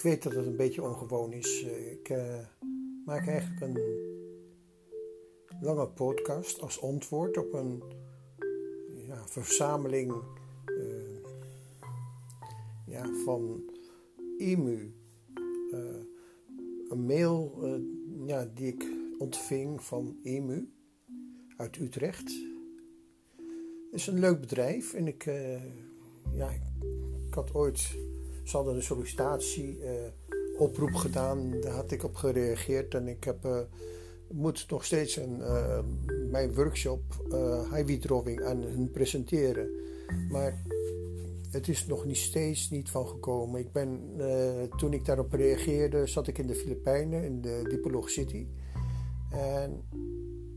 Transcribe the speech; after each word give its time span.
ik 0.00 0.06
weet 0.06 0.22
dat 0.22 0.34
het 0.34 0.46
een 0.46 0.56
beetje 0.56 0.82
ongewoon 0.82 1.32
is. 1.32 1.64
Eh, 1.64 1.92
ik 1.92 2.08
uh, 2.08 2.38
maak 3.04 3.26
eigenlijk 3.26 3.60
een 3.60 3.78
lange 5.60 5.88
podcast 5.88 6.60
als 6.60 6.82
antwoord 6.82 7.36
op 7.36 7.52
een 7.52 7.82
ja, 9.06 9.26
verzameling 9.26 10.14
uh, 10.66 11.24
ja, 12.86 13.10
van 13.24 13.62
IMU. 14.38 14.94
een 16.88 17.06
mail 17.06 17.66
ja, 18.26 18.50
die 18.54 18.66
ik 18.66 18.84
ontving 19.18 19.82
van 19.82 20.18
IMU 20.22 20.68
uit 21.56 21.76
Utrecht. 21.76 22.28
Het 23.90 24.00
is 24.00 24.06
een 24.06 24.18
leuk 24.18 24.40
bedrijf 24.40 24.94
en 24.94 25.06
ik, 25.06 25.24
ja, 26.32 26.50
ik 27.28 27.34
had 27.34 27.54
ooit 27.54 28.09
ze 28.50 28.56
hadden 28.56 28.74
een 28.74 28.82
sollicitatieoproep 28.82 30.88
eh, 30.88 30.94
uh, 30.94 31.00
gedaan. 31.00 31.60
Daar 31.60 31.72
had 31.72 31.90
ik 31.90 32.04
op 32.04 32.14
gereageerd. 32.14 32.94
En 32.94 33.08
ik 33.08 33.24
heb, 33.24 33.44
uh, 33.44 33.58
moet 34.28 34.66
nog 34.68 34.84
steeds 34.84 35.16
een, 35.16 35.38
uh, 35.38 35.78
mijn 36.30 36.54
workshop 36.54 37.00
high 37.72 37.86
withdrawing 37.86 38.44
aan 38.44 38.62
hun 38.62 38.90
presenteren. 38.90 39.70
Maar 40.30 40.62
het 41.50 41.68
is 41.68 41.86
nog 41.86 42.04
niet 42.04 42.16
steeds 42.16 42.70
niet 42.70 42.90
van 42.90 43.06
gekomen. 43.06 43.60
Ik 43.60 43.72
ben, 43.72 44.00
toen 44.76 44.92
ik 44.92 45.04
daarop 45.04 45.32
reageerde, 45.32 46.06
zat 46.06 46.26
ik 46.26 46.38
in 46.38 46.46
de 46.46 46.54
Filipijnen, 46.54 47.24
in 47.24 47.40
de 47.40 47.62
Dipolog 47.68 48.10
City. 48.10 48.46
En 49.30 49.82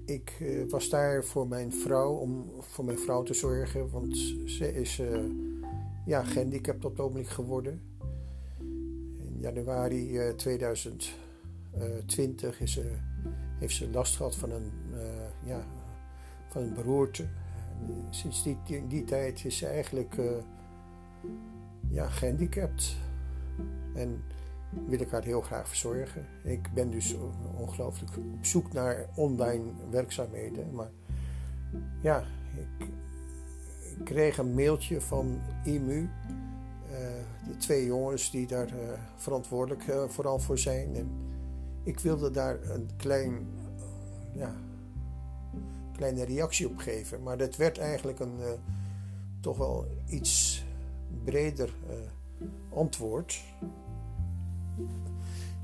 ik 0.06 0.32
was 0.70 0.90
daar 0.90 1.24
voor 1.24 1.48
mijn 1.48 1.74
vrouw, 1.74 2.14
om 2.14 2.52
voor 2.60 2.86
mijn 2.86 3.00
vrouw 3.00 3.24
te 3.24 3.34
zorgen. 3.34 3.90
Want 3.90 4.18
ze 4.46 4.74
is 4.74 5.02
ja, 6.06 6.24
gehandicapt 6.24 6.86
op 6.86 6.92
het 6.92 7.00
ogenblik 7.00 7.28
geworden. 7.28 7.82
In 9.18 9.38
januari 9.40 10.34
2020 10.36 12.56
eh, 12.56 12.62
is 12.62 12.80
heeft 13.60 13.76
ze 13.76 13.90
last 13.90 14.16
gehad 14.16 14.36
van 14.36 14.52
een, 14.52 14.72
uh, 14.94 15.00
ja, 15.46 15.66
van 16.50 16.62
een 16.62 16.74
beroerte. 16.74 17.24
En 17.80 18.06
sinds 18.10 18.44
die, 18.44 18.58
die, 18.88 19.04
tijd 19.04 19.46
is 19.46 19.58
ze 19.58 19.68
eigenlijk 19.68 20.16
ja, 21.90 22.10
gehandicapt. 22.10 22.96
En 23.94 24.24
wil 24.88 25.00
ik 25.00 25.10
haar 25.10 25.24
heel 25.24 25.42
graag 25.42 25.68
verzorgen. 25.68 26.26
Ik 26.44 26.74
ben 26.74 26.92
dus 26.92 27.16
ongelooflijk 27.58 28.18
op 28.18 28.46
zoek 28.46 28.74
naar 28.74 29.10
online 29.16 29.64
werkzaamheden. 29.90 30.76
Maar 30.76 30.92
ja, 32.02 32.24
ik, 32.56 32.88
ik 33.98 34.06
kreeg 34.06 34.38
een 34.38 34.54
mailtje 34.54 35.02
van 35.02 35.42
IMU. 35.64 36.00
Uh, 36.02 36.98
de 37.48 37.58
twee 37.58 37.86
jongens 37.86 38.32
die 38.32 38.48
daar 38.48 38.68
uh, 38.68 38.76
verantwoordelijk 39.16 39.88
uh, 39.88 40.04
vooral 40.08 40.40
voor 40.40 40.58
zijn. 40.58 40.96
En 40.96 41.10
ik 41.84 42.00
wilde 42.00 42.32
daar 42.32 42.70
een 42.70 42.90
klein, 42.98 43.48
ja, 44.34 44.56
kleine 45.96 46.24
reactie 46.24 46.70
op 46.70 46.78
geven. 46.78 47.24
Maar 47.24 47.38
dat 47.38 47.56
werd 47.56 47.78
eigenlijk 47.78 48.20
een 48.20 48.40
toch 49.40 49.58
wel 49.58 49.86
iets 50.08 50.64
breder 51.24 51.74
antwoord. 52.70 53.44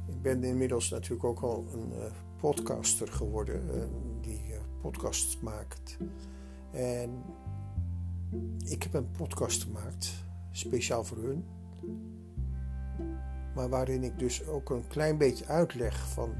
Ik 0.05 0.21
ben 0.21 0.43
inmiddels 0.43 0.89
natuurlijk 0.89 1.23
ook 1.23 1.39
al 1.39 1.65
een 1.73 1.93
podcaster 2.39 3.07
geworden 3.07 3.61
die 4.21 4.41
podcast 4.81 5.41
maakt. 5.41 5.97
En 6.71 7.23
ik 8.65 8.83
heb 8.83 8.93
een 8.93 9.11
podcast 9.11 9.63
gemaakt, 9.63 10.11
speciaal 10.51 11.03
voor 11.03 11.17
hun. 11.17 11.45
Maar 13.55 13.69
waarin 13.69 14.03
ik 14.03 14.19
dus 14.19 14.47
ook 14.47 14.69
een 14.69 14.87
klein 14.87 15.17
beetje 15.17 15.45
uitleg 15.45 16.09
van 16.09 16.33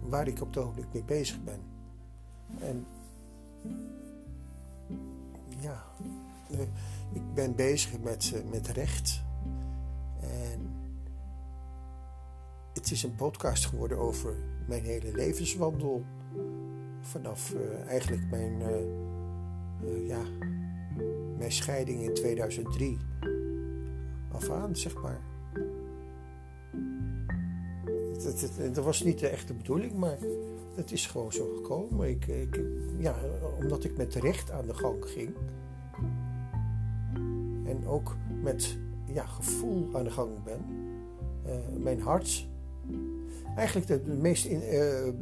waar 0.00 0.28
ik 0.28 0.40
op 0.40 0.46
het 0.46 0.56
ogenblik 0.56 0.92
mee 0.92 1.04
bezig 1.04 1.44
ben. 1.44 1.60
En 2.60 2.86
ja, 5.58 5.82
eh, 6.50 6.60
ik 7.12 7.34
ben 7.34 7.54
bezig 7.54 8.00
met, 8.00 8.32
eh, 8.34 8.50
met 8.50 8.68
recht. 8.68 9.22
En 10.20 10.70
het 12.72 12.90
is 12.90 13.02
een 13.02 13.14
podcast 13.14 13.66
geworden 13.66 13.98
over 13.98 14.34
mijn 14.68 14.84
hele 14.84 15.12
levenswandel. 15.12 16.04
Vanaf 17.00 17.54
uh, 17.54 17.86
eigenlijk 17.86 18.30
mijn, 18.30 18.62
ja, 20.06 20.22
mijn 21.42 21.54
scheiding 21.54 22.00
in 22.00 22.14
2003 22.14 22.98
af 24.32 24.50
aan, 24.50 24.76
zeg 24.76 25.02
maar. 25.02 25.20
Dat 28.72 28.84
was 28.84 29.02
niet 29.02 29.18
de 29.18 29.28
echte 29.28 29.54
bedoeling, 29.54 29.92
maar 29.92 30.18
het 30.74 30.92
is 30.92 31.06
gewoon 31.06 31.32
zo 31.32 31.54
gekomen. 31.56 32.08
Ik, 32.08 32.26
ik, 32.26 32.60
ja, 32.98 33.14
omdat 33.58 33.84
ik 33.84 33.96
met 33.96 34.14
recht 34.14 34.50
aan 34.50 34.66
de 34.66 34.74
gang 34.74 35.04
ging. 35.04 35.34
En 37.64 37.86
ook 37.86 38.16
met 38.42 38.76
ja, 39.12 39.26
gevoel 39.26 39.88
aan 39.96 40.04
de 40.04 40.10
gang 40.10 40.30
ben. 40.44 40.60
Uh, 41.46 41.82
mijn 41.82 42.00
hart. 42.00 42.48
Eigenlijk 43.56 44.04
de, 44.04 44.12
meest 44.12 44.46
uh, 44.46 44.60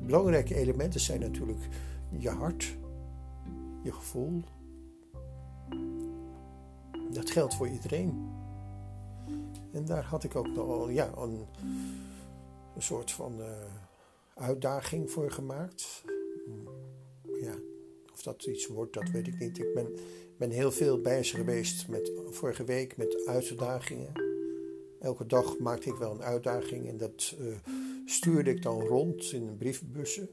belangrijke 0.07 0.55
elementen 0.55 1.01
zijn 1.01 1.21
natuurlijk 1.21 1.69
je 2.09 2.29
hart, 2.29 2.77
je 3.83 3.93
gevoel, 3.93 4.43
dat 7.13 7.31
geldt 7.31 7.55
voor 7.55 7.69
iedereen. 7.69 8.29
En 9.73 9.85
daar 9.85 10.05
had 10.05 10.25
ik 10.25 10.37
ook 10.37 10.49
nog 10.49 10.91
ja, 10.91 11.13
een, 11.17 11.47
soort 12.79 13.13
van 13.13 13.41
uh, 13.41 13.47
uitdaging 14.35 15.11
voor 15.11 15.31
gemaakt. 15.31 16.05
Ja, 17.41 17.55
of 18.13 18.23
dat 18.23 18.45
iets 18.45 18.67
wordt, 18.67 18.93
dat 18.93 19.11
weet 19.11 19.27
ik 19.27 19.39
niet. 19.39 19.59
Ik 19.59 19.75
ben, 19.75 19.95
ben 20.39 20.51
heel 20.51 20.73
veel 20.73 21.01
bezig 21.01 21.39
geweest 21.39 21.89
met, 21.89 22.13
vorige 22.31 22.65
week 22.65 22.97
met 22.97 23.27
uitdagingen. 23.27 24.13
Elke 25.01 25.27
dag 25.27 25.59
maakte 25.59 25.89
ik 25.89 25.97
wel 25.97 26.13
een 26.13 26.23
uitdaging 26.23 26.89
en 26.89 26.97
dat 26.97 27.37
uh, 27.41 27.57
stuurde 28.05 28.51
ik 28.51 28.63
dan 28.63 28.81
rond 28.81 29.33
in 29.33 29.57
brievenbussen. 29.57 30.29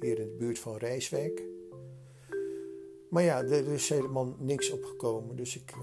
Hier 0.00 0.18
in 0.18 0.28
de 0.28 0.36
buurt 0.38 0.58
van 0.58 0.76
Rijswijk. 0.76 1.55
Maar 3.10 3.22
ja, 3.22 3.42
er 3.42 3.68
is 3.68 3.88
helemaal 3.88 4.34
niks 4.38 4.70
opgekomen. 4.70 5.36
Dus 5.36 5.56
ik, 5.56 5.74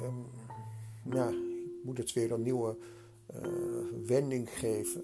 ja, 1.11 1.29
ik 1.29 1.84
moet 1.84 1.97
het 1.97 2.13
weer 2.13 2.31
een 2.31 2.41
nieuwe 2.41 2.78
uh, 3.35 3.47
wending 4.06 4.50
geven. 4.50 5.03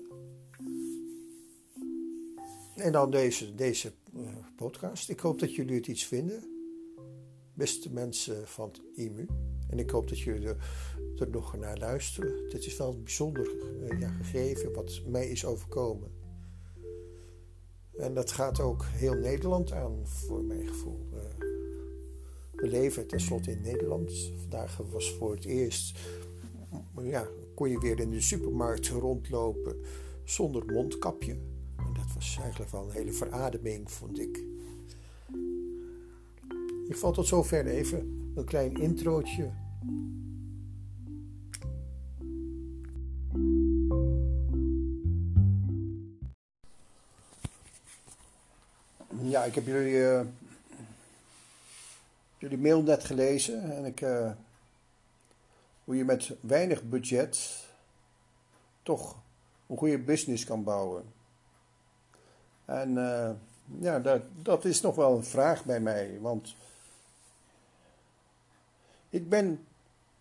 En 2.76 2.92
dan 2.92 3.12
deze, 3.12 3.56
deze 3.56 3.92
uh, 4.16 4.28
podcast. 4.56 5.10
Ik 5.10 5.20
hoop 5.20 5.40
dat 5.40 5.56
jullie 5.56 5.76
het 5.76 5.88
iets 5.88 6.06
vinden. 6.06 6.44
Beste 7.54 7.94
mensen 7.94 8.48
van 8.48 8.72
IMU. 8.96 9.28
En 9.70 9.80
ik 9.80 9.90
hoop 9.90 10.10
dat 10.10 10.20
jullie 10.20 10.48
er, 10.48 11.30
nog 11.32 11.58
naar 11.58 11.78
luisteren. 11.78 12.50
Dit 12.50 12.66
is 12.66 12.78
wel 12.78 12.94
een 12.94 13.04
bijzonder 13.04 13.52
ja, 14.00 14.10
gegeven 14.10 14.74
wat 14.74 15.02
mij 15.08 15.30
is 15.30 15.46
overkomen. 15.46 16.12
En 17.98 18.14
dat 18.14 18.32
gaat 18.32 18.60
ook 18.60 18.86
heel 18.86 19.14
Nederland 19.14 19.72
aan, 19.72 20.08
voor 20.08 20.44
mijn 20.44 20.68
gevoel. 20.68 21.10
We 22.60 22.68
leven 22.68 23.08
tenslotte 23.08 23.52
in 23.52 23.62
Nederland. 23.62 24.12
Vandaag 24.40 24.78
was 24.92 25.14
voor 25.14 25.36
het 25.36 25.46
eerst, 25.46 26.00
ja, 27.02 27.28
kon 27.56 27.70
je 27.70 27.80
weer 27.80 28.00
in 28.00 28.10
de 28.10 28.22
supermarkt 28.22 28.88
rondlopen 28.88 29.76
zonder 30.24 30.66
mondkapje. 30.66 31.32
En 31.78 31.94
dat 31.94 32.14
was 32.16 32.38
eigenlijk 32.42 32.72
wel 32.72 32.84
een 32.84 32.92
hele 32.92 33.12
verademing, 33.12 33.92
vond 33.92 34.20
ik. 34.20 34.44
Ik 36.88 36.96
val 36.96 37.12
tot 37.12 37.28
zover 37.28 37.66
even 37.66 38.32
een 38.36 38.46
klein 38.46 38.74
introotje. 38.74 39.52
Ja, 49.22 49.44
ik 49.44 49.56
heb 49.56 49.66
jullie 49.66 49.94
uh, 49.94 50.22
jullie 52.40 52.58
mail 52.58 52.82
net 52.82 53.04
gelezen 53.04 53.72
en 53.72 53.86
ik, 53.86 54.02
uh, 54.02 54.32
hoe 55.84 55.96
je 55.96 56.06
met 56.06 56.32
weinig 56.42 56.84
budget 56.84 57.66
toch 58.84 59.22
een 59.68 59.78
goede 59.78 60.00
business 60.00 60.46
kan 60.46 60.64
bouwen. 60.64 61.04
En 62.66 62.90
uh, 62.90 63.32
ja, 63.80 64.00
dat, 64.00 64.22
dat 64.42 64.66
is 64.66 64.82
nog 64.82 64.96
wel 64.96 65.16
een 65.16 65.24
vraag 65.24 65.66
bij 65.66 65.80
mij, 65.80 66.18
want 66.22 66.56
ik 69.10 69.30
ben, 69.30 69.66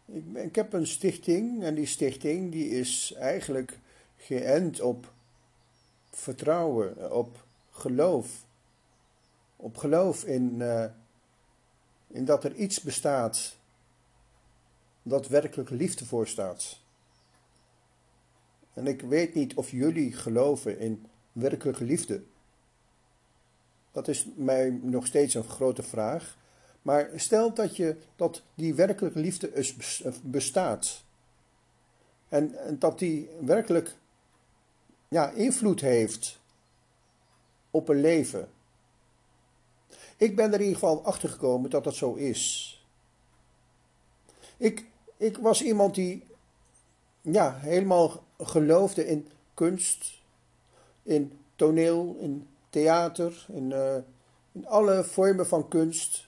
ik, 0.04 0.24
ik 0.34 0.54
heb 0.54 0.72
een 0.72 0.86
stichting 0.86 1.62
en 1.62 1.74
die 1.74 1.86
stichting 1.86 2.52
die 2.52 2.68
is 2.68 3.14
eigenlijk 3.18 3.78
geënt 4.16 4.80
op 4.80 5.12
vertrouwen, 6.10 7.12
op 7.12 7.44
geloof. 7.70 8.46
Op 9.56 9.76
geloof 9.76 10.24
in, 10.24 10.54
uh, 10.58 10.84
in 12.08 12.24
dat 12.24 12.44
er 12.44 12.54
iets 12.54 12.80
bestaat 12.80 13.56
dat 15.02 15.28
werkelijk 15.28 15.70
liefde 15.70 16.04
voorstaat. 16.04 16.78
En 18.72 18.86
ik 18.86 19.00
weet 19.00 19.34
niet 19.34 19.54
of 19.54 19.70
jullie 19.70 20.12
geloven 20.12 20.78
in 20.78 21.06
werkelijke 21.32 21.84
liefde. 21.84 22.22
Dat 23.92 24.08
is 24.08 24.26
mij 24.34 24.70
nog 24.82 25.06
steeds 25.06 25.34
een 25.34 25.44
grote 25.44 25.82
vraag. 25.82 26.36
Maar 26.82 27.10
stel 27.14 27.54
dat, 27.54 27.76
je, 27.76 27.96
dat 28.16 28.42
die 28.54 28.74
werkelijke 28.74 29.18
liefde 29.18 29.72
bestaat. 30.22 31.04
En, 32.28 32.54
en 32.66 32.78
dat 32.78 32.98
die 32.98 33.28
werkelijk 33.40 33.96
ja, 35.08 35.30
invloed 35.30 35.80
heeft 35.80 36.38
op 37.70 37.88
een 37.88 38.00
leven. 38.00 38.48
Ik 40.18 40.36
ben 40.36 40.46
er 40.46 40.60
in 40.60 40.66
ieder 40.66 40.78
geval 40.78 41.04
achter 41.04 41.28
gekomen 41.28 41.70
dat 41.70 41.84
dat 41.84 41.94
zo 41.94 42.14
is. 42.14 42.72
Ik, 44.56 44.84
ik 45.16 45.36
was 45.36 45.62
iemand 45.62 45.94
die 45.94 46.24
ja, 47.20 47.58
helemaal 47.58 48.24
geloofde 48.38 49.06
in 49.06 49.28
kunst, 49.54 50.20
in 51.02 51.38
toneel, 51.56 52.16
in 52.20 52.48
theater, 52.70 53.46
in, 53.48 53.70
uh, 53.70 53.96
in 54.52 54.66
alle 54.66 55.04
vormen 55.04 55.46
van 55.46 55.68
kunst. 55.68 56.26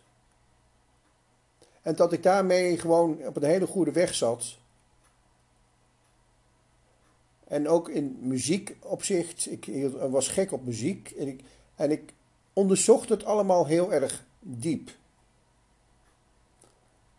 En 1.82 1.96
dat 1.96 2.12
ik 2.12 2.22
daarmee 2.22 2.78
gewoon 2.78 3.26
op 3.26 3.37
een 3.37 3.42
hele 3.42 3.66
goede 3.66 3.92
weg 3.92 4.14
zat. 4.14 4.58
En 7.44 7.69
ook 7.69 7.88
in 7.88 8.19
muziekopzicht. 8.20 9.50
Ik, 9.50 9.66
ik 9.66 9.92
was 9.92 10.28
gek 10.28 10.52
op 10.52 10.64
muziek. 10.64 11.10
En 11.10 11.28
ik, 11.28 11.42
en 11.75 11.90
ik 11.90 12.12
onderzocht 12.52 13.08
het 13.08 13.25
allemaal 13.25 13.67
heel 13.67 13.93
erg 13.93 14.25
diep. 14.38 14.91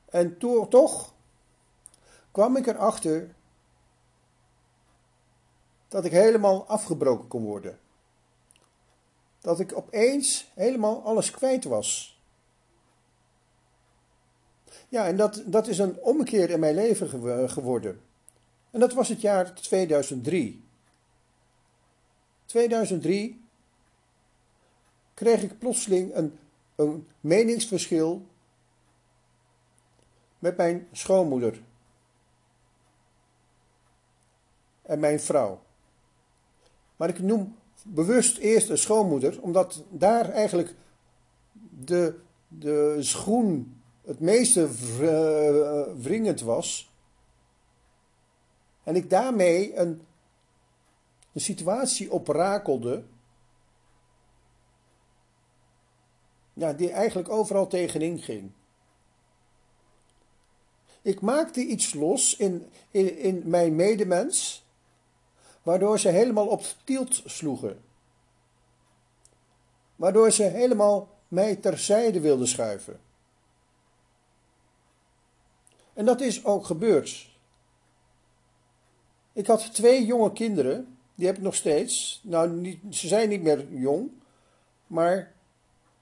En 0.10 0.38
to, 0.38 0.68
toch 0.68 1.14
kwam 2.32 2.58
ik 2.58 2.68
erachter 2.68 3.36
dat 5.88 6.06
ik 6.06 6.12
helemaal 6.12 6.68
afgebroken 6.68 7.28
kon 7.28 7.44
worden. 7.44 7.80
Dat 9.40 9.60
ik 9.60 9.78
opeens 9.78 10.52
helemaal 10.54 11.04
alles 11.04 11.32
kwijt 11.32 11.64
was. 11.64 12.20
Ja, 14.90 15.06
en 15.06 15.18
dat, 15.18 15.44
dat 15.46 15.68
is 15.68 15.78
een 15.78 16.00
omkeer 16.00 16.50
in 16.50 16.60
mijn 16.60 16.76
leven 16.76 17.10
geworden. 17.50 18.02
En 18.72 18.80
dat 18.80 18.94
was 18.94 19.08
het 19.08 19.22
jaar 19.22 19.54
2003. 19.54 20.64
2003 22.46 23.41
kreeg 25.22 25.44
ik 25.44 25.60
plotseling 25.60 26.16
een, 26.16 26.40
een 26.76 27.08
meningsverschil 27.20 28.26
met 30.40 30.58
mijn 30.58 30.88
schoonmoeder 30.92 31.62
en 34.82 35.00
mijn 35.00 35.20
vrouw. 35.20 35.62
Maar 36.96 37.10
ik 37.10 37.20
noem 37.20 37.56
bewust 37.84 38.38
eerst 38.38 38.70
een 38.70 38.78
schoonmoeder, 38.78 39.42
omdat 39.42 39.84
daar 39.90 40.30
eigenlijk 40.30 40.76
de, 41.86 42.20
de 42.48 42.98
schoen 43.00 43.82
het 44.06 44.20
meeste 44.20 44.70
wringend 46.02 46.42
was. 46.42 46.92
En 48.84 48.96
ik 48.96 49.10
daarmee 49.10 49.78
een, 49.78 50.02
een 51.34 51.42
situatie 51.42 52.12
oprakelde. 52.12 53.04
Ja, 56.62 56.74
die 56.74 56.92
eigenlijk 56.92 57.30
overal 57.30 57.68
tegenin 57.68 58.20
ging. 58.20 58.52
Ik 61.02 61.22
maakte 61.22 61.66
iets 61.66 61.94
los 61.94 62.36
in, 62.36 62.70
in, 62.92 63.18
in 63.18 63.42
mijn 63.46 63.76
medemens, 63.76 64.66
waardoor 65.64 66.00
ze 66.00 66.10
helemaal 66.10 66.48
op 66.48 66.64
tielt 66.84 67.22
sloegen. 67.26 67.82
Waardoor 69.96 70.32
ze 70.32 70.44
helemaal 70.44 71.10
mij 71.28 71.56
terzijde 71.56 72.20
wilden 72.20 72.48
schuiven. 72.48 73.00
En 75.94 76.06
dat 76.06 76.22
is 76.22 76.46
ook 76.46 76.66
gebeurd. 76.66 77.30
Ik 79.34 79.48
had 79.48 79.74
twee 79.74 80.06
jonge 80.06 80.34
kinderen, 80.34 80.98
die 81.16 81.26
heb 81.26 81.36
ik 81.36 81.44
nog 81.44 81.56
steeds. 81.56 82.22
Nou, 82.24 82.50
niet, 82.50 82.80
ze 82.90 83.08
zijn 83.08 83.30
niet 83.30 83.42
meer 83.42 83.68
jong, 83.70 84.12
maar 84.88 85.40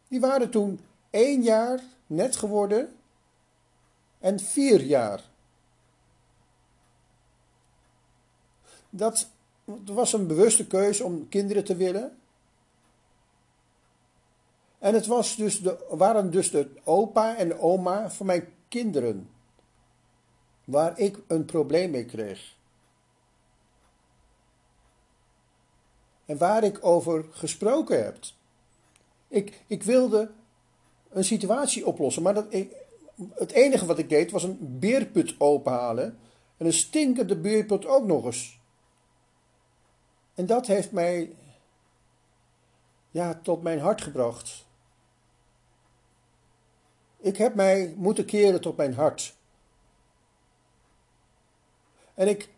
die 0.09 0.19
waren 0.19 0.49
toen 0.49 0.79
één 1.09 1.41
jaar 1.41 1.83
net 2.07 2.35
geworden 2.35 2.95
en 4.19 4.39
vier 4.39 4.81
jaar. 4.81 5.23
Dat 8.89 9.29
was 9.85 10.13
een 10.13 10.27
bewuste 10.27 10.67
keuze 10.67 11.03
om 11.03 11.29
kinderen 11.29 11.63
te 11.63 11.75
willen. 11.75 12.17
En 14.79 14.93
het 14.93 15.05
was 15.05 15.35
dus 15.35 15.61
de, 15.61 15.85
waren 15.89 16.31
dus 16.31 16.51
de 16.51 16.69
opa 16.83 17.35
en 17.35 17.47
de 17.47 17.59
oma 17.59 18.09
van 18.09 18.25
mijn 18.25 18.53
kinderen. 18.67 19.29
Waar 20.63 20.99
ik 20.99 21.19
een 21.27 21.45
probleem 21.45 21.91
mee 21.91 22.05
kreeg. 22.05 22.57
En 26.25 26.37
waar 26.37 26.63
ik 26.63 26.85
over 26.85 27.25
gesproken 27.31 28.03
heb. 28.03 28.17
Ik, 29.29 29.63
ik 29.67 29.83
wilde 29.83 30.31
een 31.09 31.23
situatie 31.23 31.85
oplossen, 31.85 32.23
maar 32.23 32.33
dat, 32.33 32.45
ik, 32.53 32.75
het 33.33 33.51
enige 33.51 33.85
wat 33.85 33.97
ik 33.99 34.09
deed 34.09 34.31
was 34.31 34.43
een 34.43 34.79
beerput 34.79 35.35
openhalen. 35.37 36.17
En 36.57 36.65
een 36.65 36.73
stinkende 36.73 37.37
beerput 37.37 37.85
ook 37.85 38.05
nog 38.05 38.25
eens. 38.25 38.59
En 40.35 40.45
dat 40.45 40.67
heeft 40.67 40.91
mij 40.91 41.35
ja, 43.11 43.39
tot 43.43 43.61
mijn 43.61 43.79
hart 43.79 44.01
gebracht. 44.01 44.65
Ik 47.17 47.37
heb 47.37 47.55
mij 47.55 47.93
moeten 47.97 48.25
keren 48.25 48.61
tot 48.61 48.77
mijn 48.77 48.93
hart. 48.93 49.35
En 52.13 52.27
ik 52.27 52.49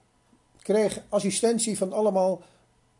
kreeg 0.62 1.04
assistentie 1.10 1.78
van 1.78 1.94
allemaal 1.94 2.42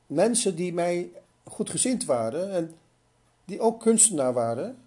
mensen 0.08 0.56
die 0.56 0.74
mij 0.74 1.12
goed 1.44 1.70
gezind 1.70 2.06
waren 2.06 2.52
en 2.52 2.76
die 3.46 3.60
ook 3.60 3.80
kunstenaar 3.80 4.34
waren. 4.34 4.78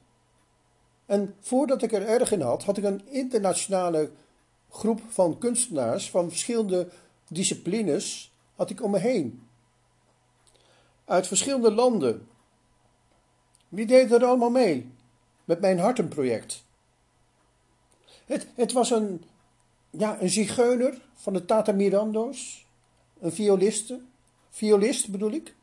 En 1.06 1.34
voordat 1.40 1.82
ik 1.82 1.93
er 1.93 2.06
erg 2.06 2.32
in 2.32 2.40
had, 2.40 2.64
had 2.64 2.76
ik 2.76 2.84
een 2.84 3.08
internationale 3.08 4.10
groep 4.70 5.00
van 5.08 5.38
kunstenaars 5.38 6.10
van 6.10 6.29
verschillende 6.29 6.88
disciplines 7.29 8.32
had 8.55 8.70
ik 8.70 8.82
om 8.82 8.90
me 8.90 8.98
heen. 8.98 9.43
Uit 11.05 11.26
verschillende 11.26 11.72
landen. 11.72 12.29
Wie 13.69 13.86
deed 13.86 14.12
er 14.12 14.24
allemaal 14.24 14.50
mee 14.50 14.93
met 15.44 15.60
mijn 15.60 15.79
hartenproject? 15.79 16.64
Het, 18.24 18.46
het 18.55 18.72
was 18.72 18.90
een, 18.90 19.24
ja, 19.90 20.20
een 20.20 20.31
zigeuner 20.31 21.00
van 21.14 21.32
de 21.32 21.44
Tata 21.44 21.72
Mirando's, 21.72 22.67
een 23.20 23.32
violiste, 23.32 24.00
violist 24.50 25.10
bedoel 25.10 25.32
ik, 25.32 25.55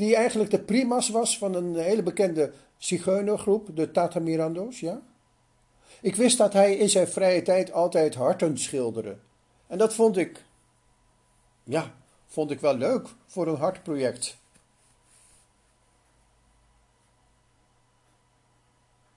die 0.00 0.16
eigenlijk 0.16 0.50
de 0.50 0.60
primas 0.60 1.08
was 1.08 1.38
van 1.38 1.54
een 1.54 1.76
hele 1.76 2.02
bekende 2.02 2.52
zigeunergroep, 2.78 3.76
de 3.76 3.90
Tata 3.90 4.20
Mirando's, 4.20 4.80
ja. 4.80 5.02
Ik 6.00 6.16
wist 6.16 6.38
dat 6.38 6.52
hij 6.52 6.76
in 6.76 6.88
zijn 6.88 7.08
vrije 7.08 7.42
tijd 7.42 7.72
altijd 7.72 8.14
harten 8.14 8.58
schilderde. 8.58 9.16
En 9.66 9.78
dat 9.78 9.94
vond 9.94 10.16
ik, 10.16 10.44
ja, 11.62 11.94
vond 12.26 12.50
ik 12.50 12.60
wel 12.60 12.76
leuk 12.76 13.08
voor 13.26 13.46
een 13.46 13.56
hartproject. 13.56 14.38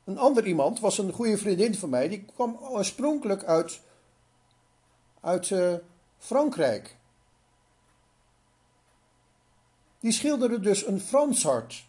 Een 0.04 0.18
ander 0.18 0.48
iemand 0.48 0.80
was 0.80 0.98
een 0.98 1.12
goede 1.12 1.38
vriendin 1.38 1.75
van 1.75 1.90
mij, 1.90 2.08
die 2.10 2.25
kwam 2.36 2.58
oorspronkelijk 2.62 3.44
uit, 3.44 3.82
uit 5.22 5.50
uh, 5.50 5.74
Frankrijk. 6.18 6.98
Die 10.04 10.12
schilderde 10.12 10.60
dus 10.60 10.86
een 10.86 11.00
Frans 11.00 11.44
hart. 11.44 11.86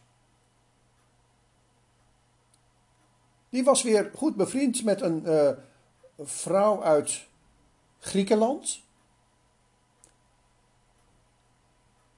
Die 3.48 3.64
was 3.64 3.82
weer 3.82 4.10
goed 4.16 4.36
bevriend 4.36 4.84
met 4.84 5.00
een 5.00 5.22
uh, 5.26 5.50
vrouw 6.18 6.82
uit 6.82 7.26
Griekenland. 7.98 8.82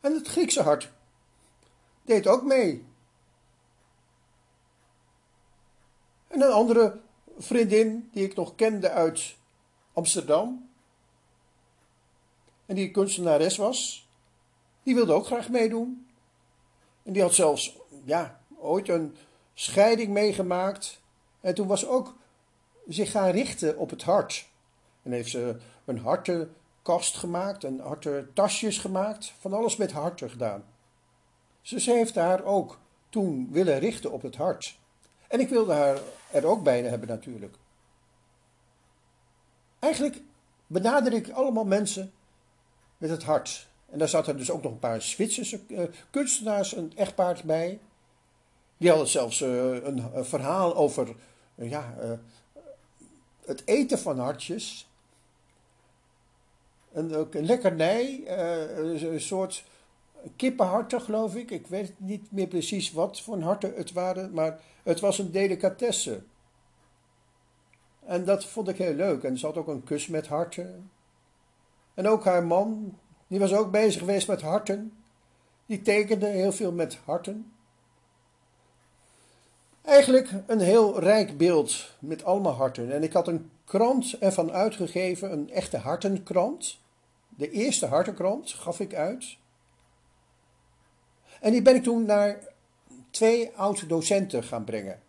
En 0.00 0.14
het 0.14 0.28
Griekse 0.28 0.62
hart 0.62 0.92
deed 2.02 2.26
ook 2.26 2.42
mee. 2.42 2.84
En 6.28 6.40
een 6.40 6.52
andere 6.52 7.00
vriendin 7.38 8.10
die 8.12 8.24
ik 8.24 8.34
nog 8.34 8.54
kende 8.54 8.90
uit 8.90 9.36
Amsterdam. 9.92 10.70
En 12.66 12.74
die 12.74 12.90
kunstenares 12.90 13.56
was. 13.56 14.05
Die 14.86 14.94
wilde 14.94 15.12
ook 15.12 15.26
graag 15.26 15.48
meedoen. 15.48 16.06
En 17.02 17.12
die 17.12 17.22
had 17.22 17.34
zelfs, 17.34 17.78
ja, 18.04 18.40
ooit 18.58 18.88
een 18.88 19.16
scheiding 19.54 20.12
meegemaakt. 20.12 21.00
En 21.40 21.54
toen 21.54 21.66
was 21.66 21.86
ook 21.86 22.14
zich 22.88 23.10
gaan 23.10 23.30
richten 23.30 23.78
op 23.78 23.90
het 23.90 24.02
hart. 24.02 24.48
En 25.02 25.12
heeft 25.12 25.30
ze 25.30 25.56
een 25.84 25.98
harten 25.98 26.56
hartenkast 26.86 27.16
gemaakt 27.16 27.64
en 27.64 27.80
harten 27.80 28.30
tasjes 28.32 28.78
gemaakt. 28.78 29.32
Van 29.38 29.52
alles 29.52 29.76
met 29.76 29.92
harten 29.92 30.30
gedaan. 30.30 30.64
Dus 31.62 31.84
ze 31.84 31.90
heeft 31.90 32.14
haar 32.14 32.44
ook 32.44 32.78
toen 33.08 33.48
willen 33.50 33.78
richten 33.78 34.12
op 34.12 34.22
het 34.22 34.36
hart. 34.36 34.78
En 35.28 35.40
ik 35.40 35.48
wilde 35.48 35.72
haar 35.72 35.98
er 36.30 36.46
ook 36.46 36.62
bij 36.62 36.82
hebben 36.82 37.08
natuurlijk. 37.08 37.56
Eigenlijk 39.78 40.22
benader 40.66 41.12
ik 41.12 41.30
allemaal 41.30 41.64
mensen 41.64 42.12
met 42.98 43.10
het 43.10 43.22
hart. 43.22 43.68
En 43.96 44.02
daar 44.02 44.10
zaten 44.10 44.36
dus 44.36 44.50
ook 44.50 44.62
nog 44.62 44.72
een 44.72 44.78
paar 44.78 45.02
Zwitserse 45.02 45.60
uh, 45.68 45.82
kunstenaars, 46.10 46.76
een 46.76 46.92
echtpaard 46.96 47.44
bij. 47.44 47.78
Die 48.76 48.88
hadden 48.88 49.08
zelfs 49.08 49.40
uh, 49.40 49.74
een, 49.74 50.16
een, 50.16 50.24
verhaal 50.24 50.76
over 50.76 51.14
uh, 51.54 51.70
ja, 51.70 51.94
het 53.44 53.62
eten 53.64 53.98
van 53.98 54.18
hartjes. 54.18 54.90
En 56.92 57.14
ook 57.14 57.34
een 57.34 57.46
lekkernij, 57.46 58.22
een 58.76 59.20
soort 59.20 59.64
kippenharten 60.36 61.00
geloof 61.00 61.34
ik. 61.34 61.50
Ik 61.50 61.66
weet 61.66 61.92
niet 61.96 62.32
meer 62.32 62.48
precies 62.48 62.92
wat 62.92 63.20
voor 63.20 63.40
harten 63.40 63.74
het 63.74 63.92
waren, 63.92 64.32
maar 64.32 64.60
het 64.82 65.00
was 65.00 65.18
een 65.18 65.30
delicatesse. 65.30 66.22
En 68.04 68.24
dat 68.24 68.44
vond 68.44 68.68
ik 68.68 68.76
heel 68.78 68.94
leuk. 68.94 69.22
En 69.22 69.38
ze 69.38 69.46
had 69.46 69.56
ook 69.56 69.68
een 69.68 69.84
kus 69.84 70.06
met 70.06 70.26
harten. 70.26 70.90
En 71.94 72.08
ook 72.08 72.24
haar 72.24 72.44
man, 72.44 72.98
die 73.26 73.38
was 73.38 73.52
ook 73.52 73.70
bezig 73.70 74.00
geweest 74.00 74.28
met 74.28 74.40
harten. 74.40 74.92
Die 75.66 75.82
tekende 75.82 76.26
heel 76.26 76.52
veel 76.52 76.72
met 76.72 76.98
harten. 77.04 77.52
Eigenlijk 79.82 80.30
een 80.46 80.60
heel 80.60 81.00
rijk 81.00 81.36
beeld 81.36 81.94
met 81.98 82.24
allemaal 82.24 82.52
harten. 82.52 82.92
En 82.92 83.02
ik 83.02 83.12
had 83.12 83.28
een 83.28 83.50
krant 83.64 84.18
ervan 84.18 84.52
uitgegeven, 84.52 85.32
een 85.32 85.50
echte 85.50 85.76
hartenkrant. 85.76 86.78
De 87.28 87.50
eerste 87.50 87.86
hartenkrant 87.86 88.52
gaf 88.52 88.80
ik 88.80 88.94
uit. 88.94 89.36
En 91.40 91.52
die 91.52 91.62
ben 91.62 91.74
ik 91.74 91.82
toen 91.82 92.04
naar 92.04 92.38
twee 93.10 93.50
oud-docenten 93.56 94.42
gaan 94.44 94.64
brengen. 94.64 95.00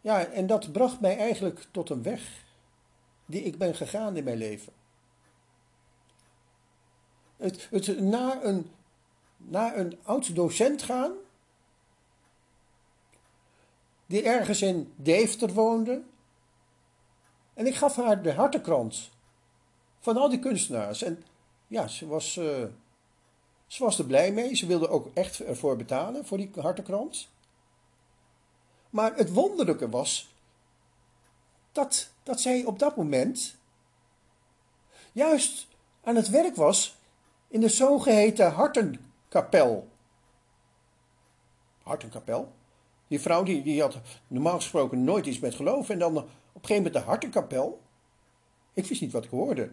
Ja, 0.00 0.24
en 0.24 0.46
dat 0.46 0.72
bracht 0.72 1.00
mij 1.00 1.18
eigenlijk 1.18 1.66
tot 1.70 1.90
een 1.90 2.02
weg 2.02 2.44
die 3.26 3.42
ik 3.42 3.58
ben 3.58 3.74
gegaan 3.74 4.16
in 4.16 4.24
mijn 4.24 4.36
leven. 4.36 4.72
Het, 7.40 7.68
het, 7.70 8.00
na 8.00 8.42
een, 8.42 8.70
na 9.36 9.76
een 9.76 9.98
oud-docent 10.02 10.82
gaan, 10.82 11.12
die 14.06 14.22
ergens 14.22 14.62
in 14.62 14.92
Deventer 14.96 15.52
woonde. 15.52 16.02
En 17.54 17.66
ik 17.66 17.74
gaf 17.74 17.96
haar 17.96 18.22
de 18.22 18.32
hartenkrant 18.32 19.10
van 20.00 20.16
al 20.16 20.28
die 20.28 20.38
kunstenaars. 20.38 21.02
En 21.02 21.24
ja, 21.66 21.88
ze 21.88 22.06
was, 22.06 22.36
uh, 22.36 22.64
ze 23.66 23.84
was 23.84 23.98
er 23.98 24.04
blij 24.04 24.32
mee. 24.32 24.54
Ze 24.54 24.66
wilde 24.66 24.88
ook 24.88 25.08
echt 25.14 25.40
ervoor 25.40 25.76
betalen, 25.76 26.26
voor 26.26 26.36
die 26.36 26.50
hartenkrant. 26.54 27.28
Maar 28.90 29.16
het 29.16 29.32
wonderlijke 29.32 29.88
was 29.88 30.34
dat, 31.72 32.10
dat 32.22 32.40
zij 32.40 32.64
op 32.64 32.78
dat 32.78 32.96
moment 32.96 33.54
juist 35.12 35.66
aan 36.02 36.16
het 36.16 36.28
werk 36.28 36.56
was 36.56 36.96
in 37.50 37.60
de 37.60 37.68
zogeheten 37.68 38.52
hartenkapel. 38.52 39.88
Hartenkapel? 41.82 42.52
Die 43.08 43.20
vrouw 43.20 43.42
die, 43.42 43.62
die 43.62 43.80
had 43.80 43.98
normaal 44.26 44.56
gesproken 44.56 45.04
nooit 45.04 45.26
iets 45.26 45.38
met 45.38 45.54
geloof 45.54 45.90
en 45.90 45.98
dan 45.98 46.16
op 46.16 46.24
een 46.24 46.30
gegeven 46.52 46.76
moment 46.76 46.94
de 46.94 47.00
hartenkapel. 47.00 47.80
Ik 48.72 48.86
wist 48.86 49.00
niet 49.00 49.12
wat 49.12 49.24
ik 49.24 49.30
hoorde. 49.30 49.70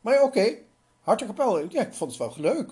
Maar 0.00 0.22
oké, 0.22 0.56
hartenkapel, 1.00 1.58
ja, 1.58 1.80
ik 1.80 1.94
vond 1.94 2.10
het 2.10 2.18
wel 2.18 2.52
leuk. 2.52 2.70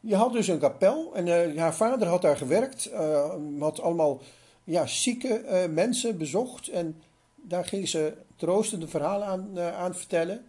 Je 0.00 0.16
had 0.16 0.32
dus 0.32 0.48
een 0.48 0.58
kapel 0.58 1.14
en 1.14 1.26
uh, 1.26 1.60
haar 1.60 1.74
vader 1.74 2.08
had 2.08 2.22
daar 2.22 2.36
gewerkt, 2.36 2.90
uh, 2.92 3.34
had 3.58 3.80
allemaal 3.80 4.20
ja, 4.64 4.86
zieke 4.86 5.44
uh, 5.44 5.74
mensen 5.74 6.18
bezocht 6.18 6.68
en 6.68 7.02
daar 7.34 7.64
ging 7.64 7.88
ze 7.88 8.16
troostende 8.36 8.88
verhalen 8.88 9.26
aan, 9.26 9.60
aan 9.60 9.94
vertellen 9.94 10.46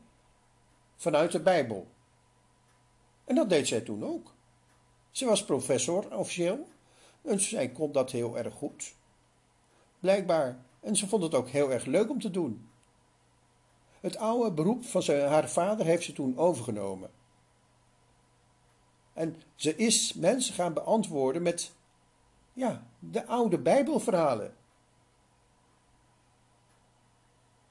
vanuit 0.95 1.31
de 1.31 1.39
Bijbel. 1.39 1.87
En 3.25 3.35
dat 3.35 3.49
deed 3.49 3.67
zij 3.67 3.81
toen 3.81 4.05
ook. 4.05 4.33
Ze 5.11 5.25
was 5.25 5.45
professor 5.45 6.17
officieel 6.17 6.67
en 7.21 7.39
zij 7.39 7.69
kon 7.69 7.91
dat 7.91 8.11
heel 8.11 8.37
erg 8.37 8.53
goed. 8.53 8.95
Blijkbaar. 9.99 10.63
En 10.79 10.95
ze 10.95 11.07
vond 11.07 11.23
het 11.23 11.33
ook 11.33 11.49
heel 11.49 11.71
erg 11.71 11.85
leuk 11.85 12.09
om 12.09 12.19
te 12.19 12.31
doen. 12.31 12.69
Het 13.99 14.17
oude 14.17 14.51
beroep 14.51 14.85
van 14.85 15.03
haar 15.09 15.49
vader 15.49 15.85
heeft 15.85 16.03
ze 16.03 16.13
toen 16.13 16.37
overgenomen. 16.37 17.09
En 19.13 19.41
ze 19.55 19.75
is 19.75 20.13
mensen 20.13 20.53
gaan 20.53 20.73
beantwoorden 20.73 21.41
met 21.41 21.71
ja, 22.53 22.87
de 22.99 23.25
oude 23.25 23.57
Bijbelverhalen. 23.57 24.55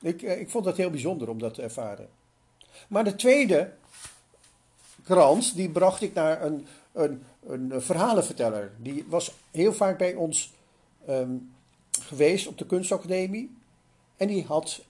Ik, 0.00 0.22
eh, 0.22 0.40
ik 0.40 0.50
vond 0.50 0.64
dat 0.64 0.76
heel 0.76 0.90
bijzonder 0.90 1.28
om 1.28 1.38
dat 1.38 1.54
te 1.54 1.62
ervaren. 1.62 2.08
Maar 2.88 3.04
de 3.04 3.16
tweede 3.16 3.74
krant, 5.04 5.54
die 5.54 5.70
bracht 5.70 6.02
ik 6.02 6.14
naar 6.14 6.44
een, 6.44 6.66
een, 6.92 7.22
een 7.46 7.82
verhalenverteller. 7.82 8.72
Die 8.78 9.04
was 9.08 9.34
heel 9.50 9.72
vaak 9.72 9.98
bij 9.98 10.14
ons 10.14 10.52
ehm, 11.06 11.36
geweest 12.00 12.46
op 12.46 12.58
de 12.58 12.66
kunstacademie. 12.66 13.56
En 14.16 14.28
die 14.28 14.44
had 14.44 14.84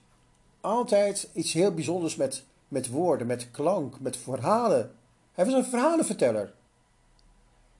altijd 0.61 1.29
iets 1.33 1.53
heel 1.53 1.73
bijzonders 1.73 2.15
met, 2.15 2.43
met 2.67 2.89
woorden, 2.89 3.27
met 3.27 3.51
klank, 3.51 3.99
met 3.99 4.17
verhalen. 4.17 4.91
Hij 5.33 5.45
was 5.45 5.53
een 5.53 5.65
verhalenverteller. 5.65 6.53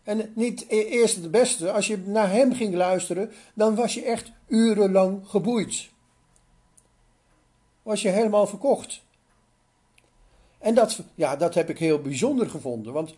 En 0.04 0.32
niet 0.36 0.65
e-, 0.68 0.84
eerst 0.84 1.15
het 1.15 1.32
beste, 1.32 1.72
als 1.72 1.88
je 1.88 1.98
naar 1.98 2.32
hem 2.32 2.54
ging 2.54 2.75
luisteren, 2.75 3.32
dan 3.54 3.75
was 3.75 3.94
je 3.94 4.04
echt 4.04 4.32
urenlang 4.48 5.27
geboeid. 5.27 5.89
Was 7.84 8.01
je 8.01 8.10
helemaal 8.10 8.48
verkocht. 8.48 9.04
En 10.65 10.75
dat, 10.75 11.00
ja, 11.15 11.36
dat 11.36 11.53
heb 11.53 11.69
ik 11.69 11.79
heel 11.79 12.01
bijzonder 12.01 12.50
gevonden, 12.50 12.93
want 12.93 13.15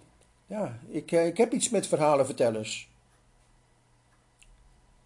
ja, 0.48 0.80
ik, 0.88 1.12
eh, 1.12 1.26
ik 1.26 1.38
heb 1.38 1.54
iets 1.54 1.70
met 1.70 1.88
verhalenvertellers. 1.88 2.90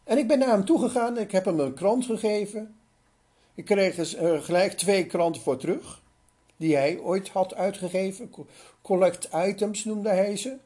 En 0.04 0.18
ik 0.18 0.28
ben 0.28 0.40
naar 0.40 0.50
hem 0.50 0.66
toegegaan, 0.66 1.18
ik 1.18 1.32
heb 1.32 1.46
hem 1.46 1.60
een 1.60 1.74
krant 1.74 2.06
gegeven. 2.06 2.76
Ik 3.56 3.66
kreeg 3.66 3.98
er 3.98 4.18
eh, 4.18 4.44
gelijk 4.44 4.72
twee 4.72 5.06
kranten 5.06 5.42
voor 5.42 5.58
terug, 5.58 6.02
die 6.58 6.76
hij 6.76 7.00
ooit 7.00 7.30
had 7.30 7.56
uitgegeven. 7.56 8.32
Collect 8.82 9.30
items 9.34 9.86
noemde 9.86 10.10
hij 10.10 10.38
ze. 10.38 10.58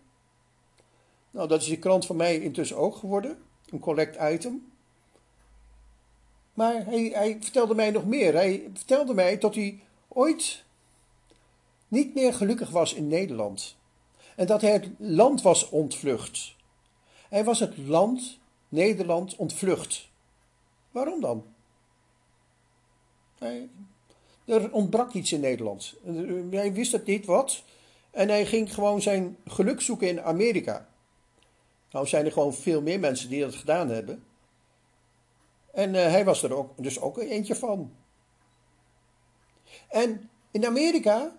Nou, 1.31 1.47
dat 1.47 1.61
is 1.61 1.67
die 1.67 1.79
krant 1.79 2.05
van 2.05 2.15
mij 2.15 2.39
intussen 2.39 2.77
ook 2.77 2.95
geworden, 2.95 3.37
een 3.69 3.79
collect 3.79 4.33
item. 4.33 4.71
Maar 6.53 6.85
hij, 6.85 7.11
hij 7.13 7.37
vertelde 7.41 7.75
mij 7.75 7.91
nog 7.91 8.05
meer. 8.05 8.33
Hij 8.33 8.69
vertelde 8.73 9.13
mij 9.13 9.37
dat 9.37 9.55
hij 9.55 9.79
ooit 10.07 10.64
niet 11.95 12.13
meer 12.13 12.33
gelukkig 12.33 12.69
was 12.69 12.93
in 12.93 13.07
Nederland. 13.07 13.75
En 14.35 14.45
dat 14.47 14.61
hij 14.61 14.71
het 14.71 14.89
land 14.97 15.41
was 15.41 15.69
ontvlucht. 15.69 16.55
Hij 17.29 17.43
was 17.43 17.59
het 17.59 17.77
land, 17.77 18.39
Nederland, 18.69 19.35
ontvlucht. 19.35 20.09
Waarom 20.91 21.21
dan? 21.21 21.45
Hij, 23.37 23.69
er 24.45 24.71
ontbrak 24.71 25.13
iets 25.13 25.31
in 25.31 25.39
Nederland. 25.39 25.95
Hij 26.49 26.73
wist 26.73 26.91
het 26.91 27.05
niet 27.05 27.25
wat. 27.25 27.63
En 28.11 28.29
hij 28.29 28.45
ging 28.45 28.73
gewoon 28.73 29.01
zijn 29.01 29.37
geluk 29.45 29.81
zoeken 29.81 30.07
in 30.07 30.21
Amerika. 30.21 30.87
Nou 31.91 32.07
zijn 32.07 32.25
er 32.25 32.31
gewoon 32.31 32.53
veel 32.53 32.81
meer 32.81 32.99
mensen 32.99 33.29
die 33.29 33.41
dat 33.41 33.55
gedaan 33.55 33.89
hebben. 33.89 34.23
En 35.71 35.93
uh, 35.93 36.01
hij 36.01 36.25
was 36.25 36.43
er 36.43 36.53
ook, 36.53 36.83
dus 36.83 36.99
ook 36.99 37.17
eentje 37.17 37.55
van. 37.55 37.91
En 39.89 40.29
in 40.51 40.65
Amerika, 40.65 41.35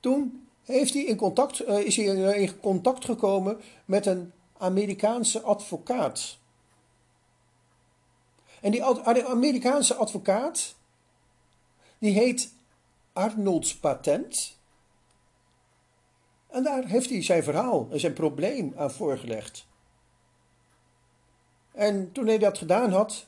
toen 0.00 0.48
heeft 0.62 0.94
hij 0.94 1.02
in 1.02 1.16
contact, 1.16 1.68
uh, 1.68 1.78
is 1.78 1.96
hij 1.96 2.04
in 2.04 2.60
contact 2.60 3.04
gekomen 3.04 3.60
met 3.84 4.06
een 4.06 4.32
Amerikaanse 4.58 5.40
advocaat. 5.40 6.38
En 8.60 8.70
die 8.70 8.84
Amerikaanse 9.24 9.94
advocaat, 9.94 10.74
die 11.98 12.12
heet 12.12 12.52
Arnold's 13.12 13.76
Patent. 13.76 14.58
En 16.46 16.62
daar 16.62 16.84
heeft 16.84 17.10
hij 17.10 17.22
zijn 17.22 17.42
verhaal 17.42 17.88
en 17.90 18.00
zijn 18.00 18.12
probleem 18.12 18.72
aan 18.76 18.90
voorgelegd. 18.90 19.66
En 21.72 22.12
toen 22.12 22.26
hij 22.26 22.38
dat 22.38 22.58
gedaan 22.58 22.92
had, 22.92 23.26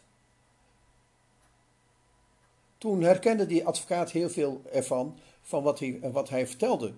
toen 2.79 3.03
herkende 3.03 3.47
die 3.47 3.67
advocaat 3.67 4.11
heel 4.11 4.31
veel 4.31 4.63
ervan, 4.73 5.19
van 5.49 5.63
wat 5.63 5.79
hij, 5.79 5.99
wat 6.13 6.29
hij 6.29 6.47
vertelde. 6.47 6.93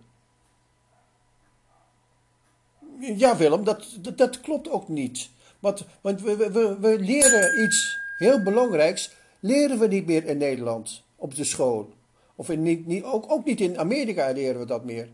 Ja, 2.98 3.36
Willem, 3.36 3.64
dat, 3.64 3.86
dat, 4.00 4.18
dat 4.18 4.40
klopt 4.40 4.68
ook 4.68 4.88
niet. 4.88 5.30
Want, 5.58 5.84
want 6.00 6.20
we, 6.20 6.36
we, 6.36 6.78
we 6.80 6.98
leren 6.98 7.62
iets 7.64 7.98
heel 8.16 8.42
belangrijks, 8.42 9.10
leren 9.40 9.78
we 9.78 9.86
niet 9.86 10.06
meer 10.06 10.24
in 10.24 10.38
Nederland 10.38 11.02
op 11.16 11.34
de 11.34 11.44
school. 11.44 11.92
Of 12.34 12.50
in, 12.50 12.62
niet, 12.62 12.86
niet, 12.86 13.02
ook, 13.04 13.30
ook 13.30 13.44
niet 13.44 13.60
in 13.60 13.78
Amerika 13.78 14.32
leren 14.32 14.60
we 14.60 14.66
dat 14.66 14.84
meer. 14.84 15.08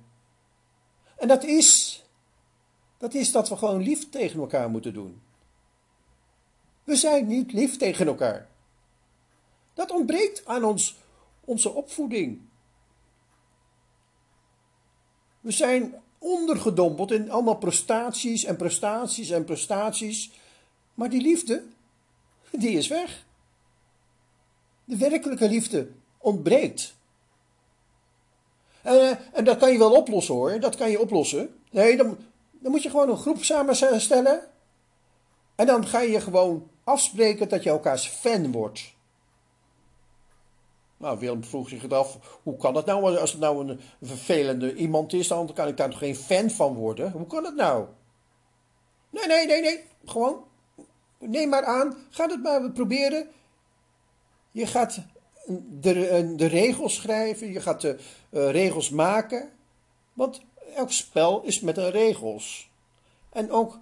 En 1.16 1.28
dat 1.28 1.44
is, 1.44 2.02
dat 2.98 3.14
is 3.14 3.32
dat 3.32 3.48
we 3.48 3.56
gewoon 3.56 3.82
lief 3.82 4.08
tegen 4.08 4.40
elkaar 4.40 4.70
moeten 4.70 4.92
doen. 4.92 5.20
We 6.84 6.96
zijn 6.96 7.26
niet 7.26 7.52
lief 7.52 7.76
tegen 7.76 8.06
elkaar. 8.06 8.48
Dat 9.74 9.90
ontbreekt 9.90 10.46
aan 10.46 10.64
ons, 10.64 10.96
onze 11.44 11.72
opvoeding. 11.72 12.40
We 15.46 15.52
zijn 15.52 15.94
ondergedompeld 16.18 17.10
in 17.10 17.30
allemaal 17.30 17.56
prestaties 17.56 18.44
en 18.44 18.56
prestaties 18.56 19.30
en 19.30 19.44
prestaties. 19.44 20.30
Maar 20.94 21.10
die 21.10 21.20
liefde, 21.20 21.62
die 22.50 22.78
is 22.78 22.88
weg. 22.88 23.24
De 24.84 24.96
werkelijke 24.96 25.48
liefde 25.48 25.90
ontbreekt. 26.18 26.94
En, 28.82 29.00
eh, 29.00 29.16
en 29.32 29.44
dat 29.44 29.56
kan 29.58 29.72
je 29.72 29.78
wel 29.78 29.92
oplossen 29.92 30.34
hoor, 30.34 30.60
dat 30.60 30.76
kan 30.76 30.90
je 30.90 31.00
oplossen. 31.00 31.54
Nee, 31.70 31.96
dan, 31.96 32.18
dan 32.50 32.70
moet 32.70 32.82
je 32.82 32.90
gewoon 32.90 33.08
een 33.08 33.16
groep 33.16 33.44
samenstellen. 33.44 34.40
En 35.54 35.66
dan 35.66 35.86
ga 35.86 36.00
je 36.00 36.20
gewoon 36.20 36.70
afspreken 36.84 37.48
dat 37.48 37.62
je 37.62 37.70
elkaars 37.70 38.06
fan 38.06 38.52
wordt. 38.52 38.94
Nou, 40.96 41.18
Willem 41.18 41.44
vroeg 41.44 41.68
zich 41.68 41.88
af, 41.88 42.40
hoe 42.42 42.56
kan 42.56 42.74
het 42.74 42.86
nou, 42.86 43.18
als 43.18 43.32
het 43.32 43.40
nou 43.40 43.68
een 43.68 43.80
vervelende 44.02 44.74
iemand 44.74 45.12
is, 45.12 45.28
dan 45.28 45.52
kan 45.52 45.68
ik 45.68 45.76
daar 45.76 45.90
toch 45.90 45.98
geen 45.98 46.16
fan 46.16 46.50
van 46.50 46.74
worden? 46.74 47.12
Hoe 47.12 47.26
kan 47.26 47.44
het 47.44 47.54
nou? 47.54 47.86
Nee, 49.10 49.26
nee, 49.26 49.46
nee, 49.46 49.60
nee, 49.60 49.84
gewoon, 50.04 50.44
neem 51.18 51.48
maar 51.48 51.64
aan, 51.64 51.96
ga 52.10 52.26
het 52.28 52.42
maar 52.42 52.70
proberen. 52.70 53.28
Je 54.50 54.66
gaat 54.66 54.98
de, 55.68 56.32
de 56.36 56.46
regels 56.46 56.94
schrijven, 56.94 57.52
je 57.52 57.60
gaat 57.60 57.80
de 57.80 57.98
uh, 58.30 58.50
regels 58.50 58.90
maken, 58.90 59.50
want 60.12 60.42
elk 60.74 60.92
spel 60.92 61.42
is 61.42 61.60
met 61.60 61.78
regels. 61.78 62.70
En 63.30 63.50
ook 63.50 63.80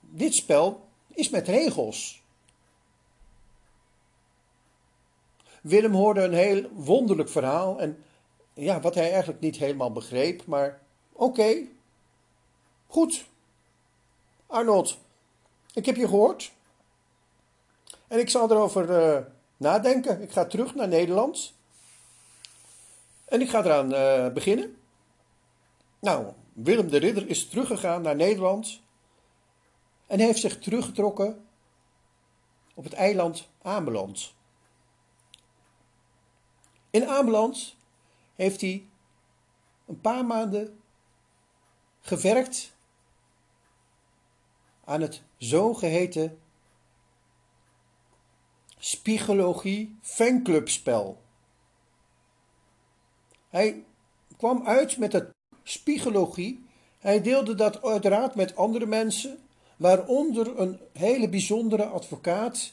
dit 0.00 0.34
spel 0.34 0.88
is 1.14 1.28
met 1.28 1.48
regels. 1.48 2.19
Willem 5.60 5.92
hoorde 5.92 6.22
een 6.22 6.32
heel 6.32 6.68
wonderlijk 6.72 7.28
verhaal 7.28 7.80
en 7.80 8.04
ja, 8.54 8.80
wat 8.80 8.94
hij 8.94 9.10
eigenlijk 9.10 9.40
niet 9.40 9.56
helemaal 9.56 9.92
begreep, 9.92 10.46
maar 10.46 10.80
oké, 11.12 11.66
goed. 12.86 13.28
Arnold, 14.46 14.98
ik 15.74 15.86
heb 15.86 15.96
je 15.96 16.08
gehoord 16.08 16.52
en 18.08 18.18
ik 18.18 18.30
zal 18.30 18.50
erover 18.50 18.90
uh, 18.90 19.24
nadenken. 19.56 20.22
Ik 20.22 20.30
ga 20.30 20.44
terug 20.44 20.74
naar 20.74 20.88
Nederland 20.88 21.54
en 23.24 23.40
ik 23.40 23.50
ga 23.50 23.64
eraan 23.64 23.92
uh, 23.92 24.32
beginnen. 24.32 24.76
Nou, 25.98 26.32
Willem 26.52 26.88
de 26.88 26.96
Ridder 26.96 27.28
is 27.28 27.48
teruggegaan 27.48 28.02
naar 28.02 28.16
Nederland 28.16 28.80
en 30.06 30.18
heeft 30.18 30.40
zich 30.40 30.58
teruggetrokken 30.58 31.44
op 32.74 32.84
het 32.84 32.92
eiland 32.92 33.48
Ameland. 33.62 34.34
In 36.90 37.06
Ameland 37.06 37.76
heeft 38.34 38.60
hij 38.60 38.86
een 39.86 40.00
paar 40.00 40.24
maanden 40.24 40.80
gewerkt 42.00 42.72
aan 44.84 45.00
het 45.00 45.22
zogeheten 45.36 46.38
Spiegologie 48.78 49.98
fanclubspel. 50.02 51.22
Hij 53.48 53.84
kwam 54.36 54.66
uit 54.66 54.98
met 54.98 55.12
het 55.12 55.30
Spiegologie. 55.62 56.64
Hij 56.98 57.22
deelde 57.22 57.54
dat 57.54 57.82
uiteraard 57.82 58.34
met 58.34 58.56
andere 58.56 58.86
mensen, 58.86 59.38
waaronder 59.76 60.60
een 60.60 60.80
hele 60.92 61.28
bijzondere 61.28 61.84
advocaat 61.84 62.72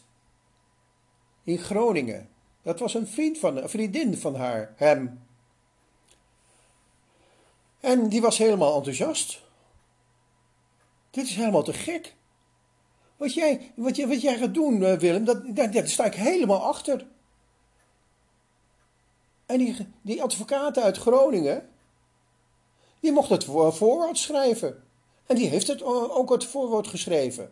in 1.43 1.57
Groningen. 1.57 2.29
Dat 2.67 2.79
was 2.79 2.93
een 2.93 3.07
vriend 3.07 3.37
van, 3.37 3.57
een 3.57 3.69
vriendin 3.69 4.17
van 4.17 4.35
haar, 4.35 4.73
hem. 4.75 5.27
En 7.79 8.09
die 8.09 8.21
was 8.21 8.37
helemaal 8.37 8.75
enthousiast. 8.75 9.41
Dit 11.09 11.25
is 11.25 11.35
helemaal 11.35 11.63
te 11.63 11.73
gek. 11.73 12.15
Wat 13.17 13.33
jij, 13.33 13.71
wat 13.75 13.95
jij, 13.95 14.07
wat 14.07 14.21
jij 14.21 14.37
gaat 14.37 14.53
doen, 14.53 14.83
eh, 14.83 14.97
Willem, 14.97 15.25
dat, 15.25 15.55
daar, 15.55 15.87
sta 15.87 16.05
ik 16.05 16.13
helemaal 16.13 16.61
achter. 16.61 17.07
En 19.45 19.57
die, 19.57 19.87
die 20.01 20.23
advocaat 20.23 20.77
uit 20.77 20.97
Groningen, 20.97 21.69
die 22.99 23.11
mocht 23.11 23.29
het 23.29 23.43
voorwoord 23.43 24.17
schrijven. 24.17 24.83
En 25.25 25.35
die 25.35 25.47
heeft 25.47 25.67
het 25.67 25.83
ook 25.83 26.29
het 26.29 26.45
voorwoord 26.45 26.87
geschreven. 26.87 27.51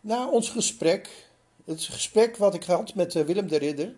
Na 0.00 0.28
ons 0.28 0.50
gesprek, 0.50 1.30
het 1.64 1.82
gesprek 1.82 2.36
wat 2.36 2.54
ik 2.54 2.64
had 2.64 2.94
met 2.94 3.14
eh, 3.14 3.24
Willem 3.24 3.48
de 3.48 3.56
Ridder, 3.56 3.96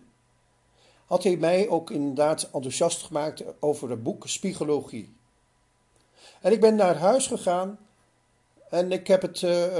had 1.05 1.23
hij 1.23 1.37
mij 1.37 1.69
ook 1.69 1.91
inderdaad 1.91 2.43
enthousiast 2.43 3.01
gemaakt 3.01 3.43
over 3.59 3.89
het 3.89 4.03
boek 4.03 4.27
Spiegologie. 4.27 5.13
En 6.41 6.51
ik 6.51 6.59
ben 6.59 6.75
naar 6.75 6.95
huis 6.95 7.27
gegaan 7.27 7.79
en 8.69 8.91
ik 8.91 9.07
heb 9.07 9.21
het, 9.21 9.41
uh, 9.41 9.77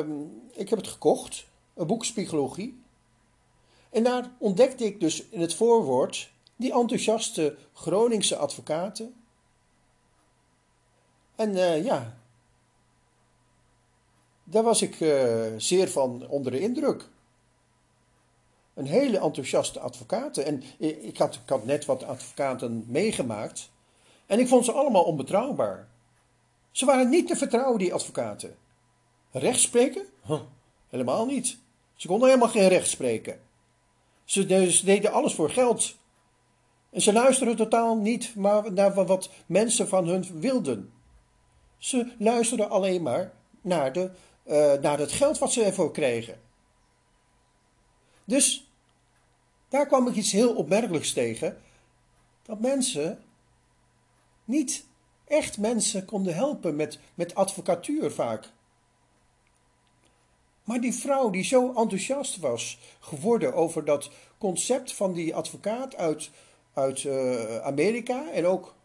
ik 0.52 0.70
heb 0.70 0.80
het 0.80 0.88
gekocht, 0.88 1.46
een 1.74 1.88
boek 1.88 2.06
Spiegologie. 2.06 2.82
En 3.90 4.04
daar 4.04 4.32
ontdekte 4.38 4.86
ik 4.86 5.00
dus 5.00 5.24
in 5.30 5.42
het 5.42 5.54
voorwoord 5.54 6.32
die 6.56 6.74
enthousiaste 6.74 7.58
Groningse 7.74 8.36
advocaten. 8.36 9.16
En 11.36 11.50
uh, 11.50 11.86
ja, 11.86 12.18
daar 14.44 14.64
was 14.64 14.82
ik 14.82 15.00
uh, 15.00 15.46
zeer 15.58 15.90
van 15.90 16.28
onder 16.28 16.52
de 16.52 16.60
indruk. 16.60 17.10
Een 18.74 18.86
hele 18.86 19.18
enthousiaste 19.18 19.80
advocaat. 19.80 20.38
En 20.38 20.64
ik 20.78 21.18
had, 21.18 21.36
ik 21.36 21.50
had 21.50 21.66
net 21.66 21.86
wat 21.86 22.04
advocaten 22.04 22.86
meegemaakt. 22.88 23.70
En 24.26 24.40
ik 24.40 24.48
vond 24.48 24.66
ze 24.66 24.72
allemaal 24.72 25.04
onbetrouwbaar. 25.04 25.88
Ze 26.72 26.86
waren 26.86 27.10
niet 27.10 27.28
te 27.28 27.36
vertrouwen, 27.36 27.80
die 27.80 27.94
advocaten. 27.94 28.56
Recht 29.32 29.60
spreken? 29.60 30.06
Huh, 30.26 30.42
helemaal 30.90 31.26
niet. 31.26 31.58
Ze 31.96 32.08
konden 32.08 32.28
helemaal 32.28 32.50
geen 32.50 32.68
recht 32.68 32.90
spreken. 32.90 33.40
Ze, 34.26 34.46
deden 34.86 35.12
alles 35.12 35.34
voor 35.34 35.50
geld. 35.50 35.96
En 36.90 37.02
ze 37.02 37.14
luisterden 37.14 37.56
totaal 37.56 37.98
niet 37.98 38.36
maar 38.36 38.74
naar 38.74 38.94
wat 38.94 39.30
mensen 39.46 39.88
van 39.88 40.08
hun 40.08 40.40
wilden. 40.40 40.94
Ze 41.78 42.12
luisterden 42.18 42.70
alleen 42.70 43.02
maar 43.02 43.34
naar 43.62 43.94
de 43.94 44.12
uh, 44.46 44.74
naar 44.74 45.00
het 45.00 45.12
geld 45.12 45.38
wat 45.38 45.52
ze 45.52 45.64
ervoor 45.64 45.92
kregen. 45.92 46.42
Dus 48.26 48.72
daar 49.70 49.88
kwam 49.88 50.08
ik 50.08 50.16
iets 50.16 50.32
heel 50.32 50.56
opmerkelijks 50.56 51.14
tegen. 51.14 51.58
Dat 52.44 52.60
mensen 52.60 53.24
niet 54.46 54.86
echt 55.26 55.58
mensen 55.58 56.06
konden 56.06 56.36
helpen 56.36 56.76
met, 56.76 57.00
met 57.14 57.36
advocatuur 57.36 58.12
vaak. 58.12 58.52
Maar 60.64 60.82
die 60.82 60.94
vrouw 60.94 61.30
die 61.30 61.44
zo 61.44 61.68
enthousiast 61.68 62.38
was 62.38 62.80
geworden 63.00 63.54
over 63.54 63.86
dat 63.86 64.10
concept 64.38 64.94
van 64.94 65.14
die 65.14 65.36
advocaat 65.36 65.96
uit, 65.96 66.32
uit 66.74 67.04
uh, 67.04 67.58
Amerika 67.58 68.32
en 68.32 68.46
ook 68.46 68.76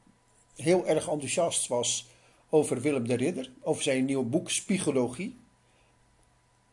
heel 0.57 0.87
erg 0.87 1.09
enthousiast 1.09 1.67
was 1.67 2.07
over 2.51 2.81
Willem 2.81 3.09
de 3.09 3.15
Ridder, 3.15 3.53
over 3.61 3.83
zijn 3.83 4.05
nieuwe 4.05 4.25
boek 4.25 4.51
Spiegologie. 4.51 5.37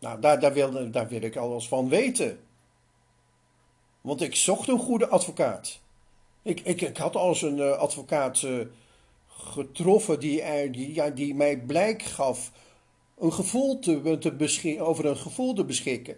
Nou, 0.06 0.20
daar, 0.20 0.40
daar, 0.40 0.54
wilde, 0.54 0.90
daar 0.90 1.08
wil 1.08 1.22
ik 1.22 1.36
alles 1.36 1.68
van 1.68 1.90
weten. 1.90 2.40
Want 4.02 4.22
ik 4.22 4.36
zocht 4.36 4.68
een 4.68 4.80
goede 4.80 5.08
advocaat. 5.08 5.80
Ik, 6.42 6.60
ik, 6.60 6.82
ik 6.82 6.98
had 6.98 7.16
al 7.16 7.28
eens 7.28 7.42
een 7.42 7.58
uh, 7.58 7.72
advocaat 7.72 8.42
uh, 8.42 8.66
getroffen 9.28 10.20
die, 10.20 10.42
uh, 10.42 10.72
die, 10.72 10.94
ja, 10.94 11.10
die 11.10 11.36
mij 11.36 11.58
blijk 11.58 12.04
gaf 12.04 12.52
een 13.18 13.34
gevoel 13.34 13.80
te, 13.80 14.18
te 14.20 14.32
beschikken, 14.32 14.86
over 14.86 15.06
een 15.06 15.18
gevoel 15.18 15.54
te 15.54 15.64
beschikken. 15.64 16.18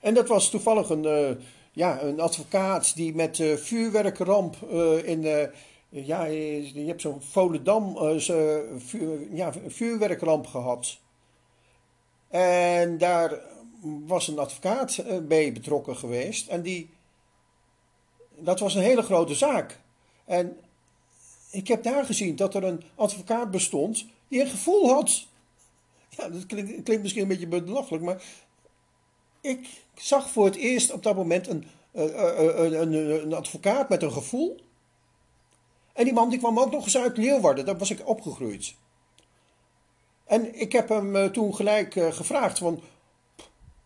En 0.00 0.14
dat 0.14 0.28
was 0.28 0.50
toevallig 0.50 0.88
een, 0.88 1.38
ja, 1.72 2.02
een 2.02 2.20
advocaat 2.20 2.96
die 2.96 3.14
met 3.14 3.36
vuurwerkramp 3.56 4.56
in. 5.04 5.50
ja, 5.88 6.24
je 6.24 6.84
hebt 6.86 7.00
zo'n 7.00 7.22
Volendam 7.22 7.96
vuur, 8.78 9.34
ja, 9.34 9.52
vuurwerkramp 9.68 10.46
gehad. 10.46 10.99
En 12.30 12.98
daar 12.98 13.40
was 13.80 14.28
een 14.28 14.38
advocaat 14.38 14.98
eh, 14.98 15.18
bij 15.18 15.52
betrokken 15.52 15.96
geweest. 15.96 16.48
En 16.48 16.62
die, 16.62 16.90
dat 18.36 18.60
was 18.60 18.74
een 18.74 18.82
hele 18.82 19.02
grote 19.02 19.34
zaak. 19.34 19.80
En 20.24 20.58
ik 21.50 21.68
heb 21.68 21.82
daar 21.82 22.04
gezien 22.04 22.36
dat 22.36 22.54
er 22.54 22.64
een 22.64 22.82
advocaat 22.94 23.50
bestond 23.50 24.06
die 24.28 24.40
een 24.40 24.50
gevoel 24.50 24.88
had. 24.88 25.26
Ja, 26.08 26.28
dat 26.28 26.46
klinkt, 26.46 27.02
misschien 27.02 27.22
een 27.22 27.28
beetje 27.28 27.46
belachelijk, 27.46 28.04
maar 28.04 28.22
ik 29.40 29.68
zag 29.94 30.30
voor 30.30 30.44
het 30.44 30.56
eerst 30.56 30.92
op 30.92 31.02
dat 31.02 31.16
moment 31.16 31.48
een, 31.48 31.66
een, 31.92 32.80
een, 32.80 33.22
een 33.22 33.32
advocaat 33.32 33.88
met 33.88 34.02
een 34.02 34.12
gevoel. 34.12 34.60
En 35.92 36.04
die 36.04 36.14
man 36.14 36.30
die 36.30 36.38
kwam 36.38 36.58
ook 36.58 36.70
nog 36.70 36.84
eens 36.84 36.98
uit 36.98 37.16
Leeuwarden, 37.16 37.64
daar 37.64 37.78
was 37.78 37.90
ik 37.90 38.08
opgegroeid. 38.08 38.74
En 40.30 40.60
ik 40.60 40.72
heb 40.72 40.88
hem 40.88 41.32
toen 41.32 41.54
gelijk 41.54 41.92
gevraagd 41.92 42.58
van, 42.58 42.80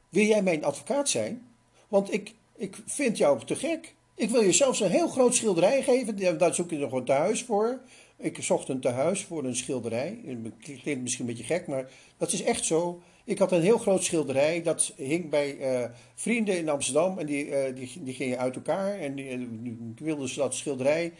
wil 0.09 0.25
jij 0.25 0.43
mijn 0.43 0.65
advocaat 0.65 1.09
zijn? 1.09 1.47
Want 1.89 2.13
ik, 2.13 2.35
ik 2.57 2.77
vind 2.87 3.19
jou 3.19 3.45
te 3.45 3.57
gek. 3.57 3.95
Ik 4.15 4.31
wil 4.31 4.43
je 4.43 4.53
zelfs 4.53 4.81
een 4.81 4.91
heel 4.91 5.09
groot 5.09 5.35
schilderij 5.35 5.83
geven. 5.83 6.39
Daar 6.39 6.55
zoek 6.55 6.71
je 6.71 6.77
nog 6.77 6.93
een 6.93 7.05
tehuis 7.05 7.43
voor. 7.45 7.81
Ik 8.17 8.43
zocht 8.43 8.69
een 8.69 8.81
tehuis 8.81 9.25
voor 9.25 9.45
een 9.45 9.57
schilderij. 9.57 10.21
Het 10.25 10.81
klinkt 10.83 11.03
misschien 11.03 11.29
een 11.29 11.35
beetje 11.35 11.55
gek, 11.55 11.67
maar 11.67 11.91
dat 12.17 12.33
is 12.33 12.43
echt 12.43 12.65
zo. 12.65 13.03
Ik 13.25 13.39
had 13.39 13.53
een 13.53 13.63
heel 13.63 13.79
groot 13.79 14.05
schilderij. 14.05 14.63
Dat 14.63 14.93
hing 14.97 15.31
bij 15.31 15.57
uh, 15.57 15.85
vrienden 16.15 16.59
in 16.59 16.69
Amsterdam. 16.69 17.19
En 17.19 17.27
die, 17.27 17.73
die, 17.73 18.03
die 18.03 18.15
gingen 18.15 18.39
uit 18.39 18.57
elkaar. 18.57 18.99
En 18.99 19.15
die, 19.15 19.95
wilden 19.97 20.29
ze 20.29 20.39
dat 20.39 20.55
schilderij 20.55 21.13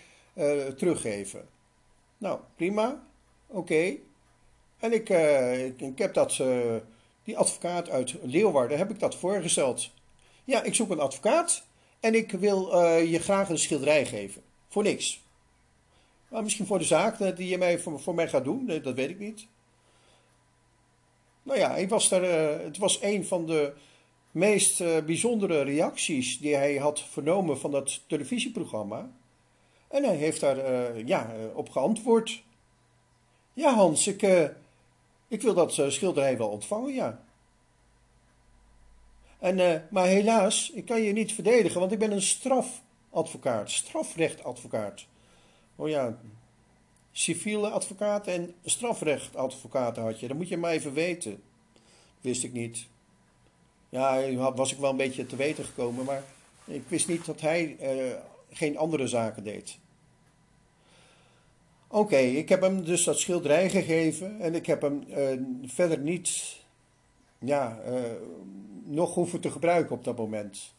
teruggeven. 0.77 1.49
Nou, 2.19 2.39
prima. 2.57 3.07
Oké. 3.47 3.97
En 4.85 4.93
ik, 4.93 5.09
ik, 5.09 5.81
ik, 5.81 5.99
heb 5.99 6.15
dat, 6.15 6.41
die 7.25 7.39
advocaat 7.39 7.91
uit 7.91 8.15
Leeuwarden, 8.23 8.79
heb 8.79 8.91
ik 8.91 8.99
dat 8.99 9.15
voorgesteld. 9.15 9.91
Ja, 10.45 10.63
ik 10.63 10.75
zoek 10.75 10.91
een 10.91 11.01
advocaat. 11.01 11.65
En 12.01 12.15
ik 12.15 12.31
wil 12.31 12.75
uh, 12.75 13.11
je 13.11 13.19
graag 13.19 13.49
een 13.49 13.59
schilderij 13.59 14.07
geven. 14.07 14.43
Voor 14.69 14.83
niks. 14.83 15.23
Maar 16.29 16.43
misschien 16.43 16.67
voor 16.67 16.79
de 16.79 16.85
zaak 16.85 17.21
eh, 17.21 17.37
die 17.37 17.49
je 17.49 17.59
mij, 17.59 17.79
voor, 17.79 18.15
mij 18.15 18.29
gaat 18.29 18.45
doen. 18.45 18.67
Dat 18.83 18.95
weet 18.95 19.11
ik 19.11 19.19
niet. 19.19 19.47
Nou 21.43 21.59
ja, 21.59 21.77
ik 21.77 21.89
was 21.89 22.09
daar, 22.09 22.23
het 22.61 22.79
was 22.79 23.03
een 23.03 23.27
van 23.27 23.47
de 23.47 23.73
meest 24.31 24.79
bijzondere 25.07 25.63
reacties 25.63 26.39
die 26.39 26.55
hij 26.55 26.77
had 26.77 27.01
vernomen 27.01 27.59
van 27.59 27.71
dat 27.71 28.01
televisieprogramma. 28.07 29.11
En 29.89 30.05
hij 30.05 30.17
heeft 30.17 30.41
daar 30.41 30.99
ja, 31.07 31.35
op 31.55 31.71
geantwoord. 31.71 32.43
Ja, 33.53 33.75
Hans, 33.75 34.07
ik, 34.07 34.23
ik 35.35 35.43
wil 35.43 35.55
dat 35.55 35.73
schilderij 35.73 36.39
wel 36.39 36.49
ontvangen, 36.49 36.95
ja. 36.95 37.23
En, 39.39 39.59
uh, 39.59 39.75
maar 39.91 40.07
helaas, 40.07 40.71
ik 40.71 40.85
kan 40.85 41.03
je 41.03 41.13
niet 41.13 41.33
verdedigen, 41.33 41.81
want 41.81 41.93
ik 41.93 41.99
ben 41.99 42.13
een 42.13 42.23
strafadvocaat, 42.23 43.71
strafrechtadvocaat. 43.71 45.05
Oh 45.77 45.89
ja, 45.89 46.19
civiele 47.13 47.69
advocaat 47.69 48.27
en 48.27 48.55
strafrechtadvocaat 48.65 49.97
had 49.97 50.21
je. 50.21 50.29
Dat 50.29 50.37
moet 50.37 50.49
je 50.49 50.57
maar 50.57 50.73
even 50.73 50.93
weten. 50.93 51.43
Wist 52.21 52.45
ik 52.45 52.53
niet. 52.53 52.87
Ja, 53.89 54.53
was 54.55 54.73
ik 54.73 54.79
wel 54.79 54.91
een 54.91 54.97
beetje 54.97 55.27
te 55.27 55.37
weten 55.37 55.65
gekomen, 55.65 56.05
maar 56.05 56.23
ik 56.65 56.83
wist 56.89 57.09
niet 57.09 57.25
dat 57.25 57.41
hij 57.41 57.77
uh, 57.81 58.15
geen 58.51 58.79
andere 58.79 59.07
zaken 59.07 59.45
deed. 59.45 59.79
Oké, 61.95 62.17
ik 62.17 62.49
heb 62.49 62.61
hem 62.61 62.85
dus 62.85 63.05
dat 63.05 63.19
schilderij 63.19 63.71
gegeven 63.71 64.41
en 64.41 64.55
ik 64.55 64.67
heb 64.67 64.83
hem 64.83 65.05
uh, 65.09 65.41
verder 65.69 65.99
niet 65.99 66.61
ja, 67.39 67.79
uh, 67.87 68.01
nog 68.85 69.15
hoeven 69.15 69.41
te 69.41 69.51
gebruiken 69.51 69.97
op 69.97 70.05
dat 70.05 70.17
moment. 70.17 70.75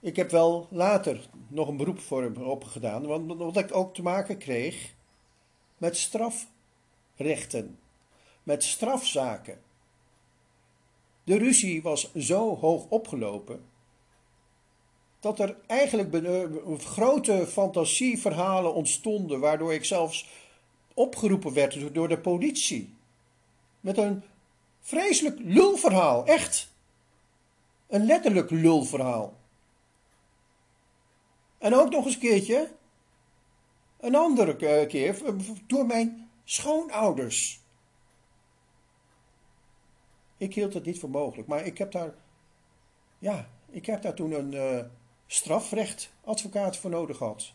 Ik 0.00 0.16
heb 0.16 0.30
wel 0.30 0.66
later 0.70 1.28
nog 1.48 1.68
een 1.68 1.76
beroep 1.76 1.98
voor 1.98 2.22
hem 2.22 2.36
opgedaan, 2.36 3.06
want 3.06 3.30
omdat 3.30 3.56
ik 3.56 3.74
ook 3.74 3.94
te 3.94 4.02
maken 4.02 4.38
kreeg 4.38 4.94
met 5.76 5.96
strafrechten, 5.96 7.78
met 8.42 8.64
strafzaken. 8.64 9.60
De 11.24 11.36
ruzie 11.36 11.82
was 11.82 12.14
zo 12.14 12.56
hoog 12.56 12.86
opgelopen 12.88 13.64
dat 15.20 15.38
er 15.38 15.56
eigenlijk 15.66 16.10
grote 16.84 17.46
fantasieverhalen 17.46 18.74
ontstonden, 18.74 19.40
waardoor 19.40 19.74
ik 19.74 19.84
zelfs 19.84 20.28
opgeroepen 20.94 21.52
werd 21.52 21.94
door 21.94 22.08
de 22.08 22.18
politie. 22.18 22.94
Met 23.80 23.98
een 23.98 24.22
Vreselijk 24.88 25.38
lulverhaal, 25.40 26.26
echt. 26.26 26.72
Een 27.86 28.04
letterlijk 28.04 28.50
lulverhaal. 28.50 29.36
En 31.58 31.74
ook 31.74 31.90
nog 31.90 32.04
eens 32.04 32.14
een 32.14 32.20
keertje, 32.20 32.72
een 34.00 34.14
andere 34.14 34.56
keer, 34.86 35.22
door 35.66 35.86
mijn 35.86 36.30
schoonouders. 36.44 37.60
Ik 40.36 40.54
hield 40.54 40.74
het 40.74 40.84
niet 40.84 40.98
voor 40.98 41.10
mogelijk, 41.10 41.48
maar 41.48 41.66
ik 41.66 41.78
heb 41.78 41.92
daar, 41.92 42.14
ja, 43.18 43.48
ik 43.70 43.86
heb 43.86 44.02
daar 44.02 44.14
toen 44.14 44.32
een 44.32 44.90
uh, 45.28 45.34
strafrechtadvocaat 45.34 46.76
voor 46.76 46.90
nodig 46.90 47.16
gehad. 47.16 47.52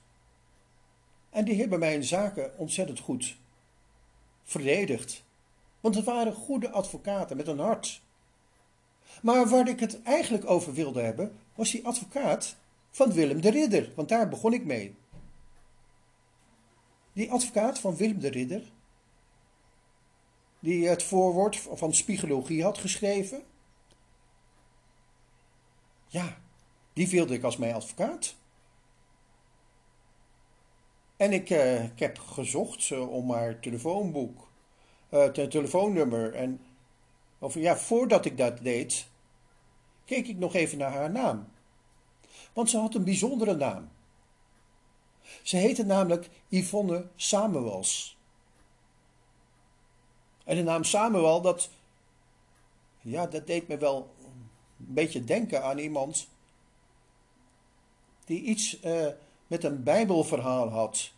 En 1.29 1.45
die 1.45 1.59
hebben 1.59 1.79
mijn 1.79 2.03
zaken 2.03 2.57
ontzettend 2.57 2.99
goed 2.99 3.37
verdedigd. 4.43 5.23
Want 5.79 5.95
het 5.95 6.05
waren 6.05 6.33
goede 6.33 6.69
advocaten 6.69 7.37
met 7.37 7.47
een 7.47 7.59
hart. 7.59 8.01
Maar 9.21 9.49
waar 9.49 9.67
ik 9.67 9.79
het 9.79 10.01
eigenlijk 10.01 10.49
over 10.49 10.73
wilde 10.73 11.01
hebben, 11.01 11.37
was 11.55 11.71
die 11.71 11.85
advocaat 11.85 12.55
van 12.91 13.13
Willem 13.13 13.41
de 13.41 13.49
Ridder, 13.49 13.91
want 13.95 14.09
daar 14.09 14.29
begon 14.29 14.53
ik 14.53 14.65
mee. 14.65 14.95
Die 17.13 17.31
advocaat 17.31 17.79
van 17.79 17.95
Willem 17.95 18.19
de 18.19 18.29
Ridder, 18.29 18.71
die 20.59 20.87
het 20.87 21.03
voorwoord 21.03 21.57
van 21.57 21.93
Spiegologie 21.93 22.63
had 22.63 22.77
geschreven, 22.77 23.43
ja, 26.07 26.42
die 26.93 27.09
wilde 27.09 27.33
ik 27.33 27.43
als 27.43 27.57
mijn 27.57 27.73
advocaat. 27.73 28.35
En 31.17 31.31
ik, 31.31 31.49
uh, 31.49 31.83
ik 31.83 31.99
heb 31.99 32.19
gezocht 32.19 32.91
om 32.91 33.31
haar 33.31 33.59
telefoonboek 33.59 34.47
uh, 35.09 35.25
telefoonnummer. 35.25 36.33
En 36.33 36.61
of, 37.39 37.53
ja, 37.53 37.77
voordat 37.77 38.25
ik 38.25 38.37
dat 38.37 38.63
deed, 38.63 39.07
keek 40.05 40.27
ik 40.27 40.37
nog 40.37 40.53
even 40.53 40.77
naar 40.77 40.91
haar 40.91 41.11
naam. 41.11 41.47
Want 42.53 42.69
ze 42.69 42.77
had 42.77 42.95
een 42.95 43.03
bijzondere 43.03 43.55
naam. 43.55 43.89
Ze 45.41 45.57
heette 45.57 45.85
namelijk 45.85 46.29
Yvonne 46.47 47.07
Samuels. 47.15 48.17
En 50.43 50.55
de 50.55 50.63
naam 50.63 50.83
Samuel, 50.83 51.41
dat, 51.41 51.69
ja, 53.01 53.27
dat 53.27 53.47
deed 53.47 53.67
me 53.67 53.77
wel 53.77 54.13
een 54.19 54.93
beetje 54.93 55.23
denken 55.23 55.63
aan 55.63 55.77
iemand 55.77 56.27
die 58.33 58.41
iets 58.41 58.83
uh, 58.83 59.07
met 59.47 59.63
een 59.63 59.83
Bijbelverhaal 59.83 60.69
had. 60.69 61.11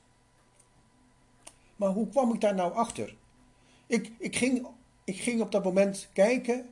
Maar 1.75 1.89
hoe 1.89 2.09
kwam 2.09 2.33
ik 2.33 2.41
daar 2.41 2.55
nou 2.55 2.73
achter? 2.73 3.15
Ik, 3.87 4.11
ik, 4.17 4.35
ging, 4.35 4.67
ik 5.03 5.19
ging 5.19 5.41
op 5.41 5.51
dat 5.51 5.63
moment 5.63 6.09
kijken 6.13 6.69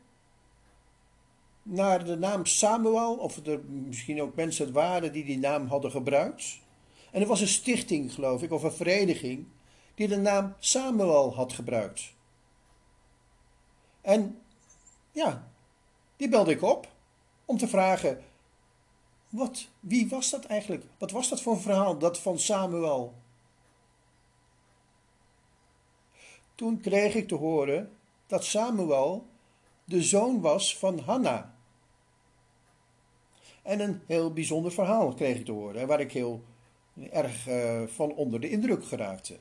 naar 1.61 2.05
de 2.05 2.17
naam 2.17 2.45
Samuel, 2.45 3.15
of 3.15 3.45
er 3.45 3.59
misschien 3.65 4.21
ook 4.21 4.35
mensen 4.35 4.71
waren 4.71 5.11
die 5.11 5.25
die 5.25 5.37
naam 5.37 5.67
hadden 5.67 5.91
gebruikt. 5.91 6.59
En 7.11 7.21
er 7.21 7.27
was 7.27 7.41
een 7.41 7.47
stichting, 7.47 8.13
geloof 8.13 8.41
ik, 8.41 8.51
of 8.51 8.63
een 8.63 8.71
vereniging, 8.71 9.45
die 9.95 10.07
de 10.07 10.17
naam 10.17 10.55
Samuel 10.59 11.35
had 11.35 11.53
gebruikt. 11.53 12.13
En 14.01 14.41
ja, 15.11 15.51
die 16.15 16.29
belde 16.29 16.51
ik 16.51 16.61
op 16.61 16.87
om 17.45 17.57
te 17.57 17.67
vragen: 17.67 18.23
wat, 19.33 19.67
wie 19.79 20.09
was 20.09 20.29
dat 20.29 20.45
eigenlijk? 20.45 20.83
Wat 20.97 21.11
was 21.11 21.29
dat 21.29 21.41
voor 21.41 21.53
een 21.53 21.59
verhaal, 21.59 21.97
dat 21.97 22.19
van 22.19 22.39
Samuel? 22.39 23.13
Toen 26.55 26.81
kreeg 26.81 27.15
ik 27.15 27.27
te 27.27 27.35
horen 27.35 27.91
dat 28.27 28.43
Samuel 28.43 29.25
de 29.83 30.03
zoon 30.03 30.41
was 30.41 30.77
van 30.77 30.99
Hanna. 30.99 31.55
En 33.61 33.79
een 33.79 34.01
heel 34.07 34.33
bijzonder 34.33 34.71
verhaal 34.71 35.13
kreeg 35.13 35.37
ik 35.37 35.45
te 35.45 35.51
horen, 35.51 35.87
waar 35.87 35.99
ik 35.99 36.11
heel 36.11 36.43
erg 37.11 37.47
uh, 37.47 37.81
van 37.87 38.13
onder 38.13 38.39
de 38.39 38.49
indruk 38.49 38.85
geraakte. 38.85 39.37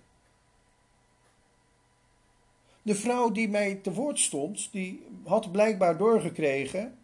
De 2.83 2.95
vrouw 2.95 3.31
die 3.31 3.49
mij 3.49 3.75
te 3.75 3.93
woord 3.93 4.21
stond, 4.21 4.73
die 4.73 5.07
had 5.25 5.53
blijkbaar 5.53 5.97
doorgekregen, 5.97 6.99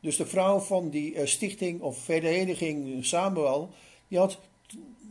dus 0.00 0.16
de 0.16 0.26
vrouw 0.26 0.58
van 0.58 0.90
die 0.90 1.14
uh, 1.14 1.26
stichting 1.26 1.80
of 1.80 1.98
vereniging 1.98 3.04
Samuel, 3.04 3.70
die 4.08 4.18
had 4.18 4.38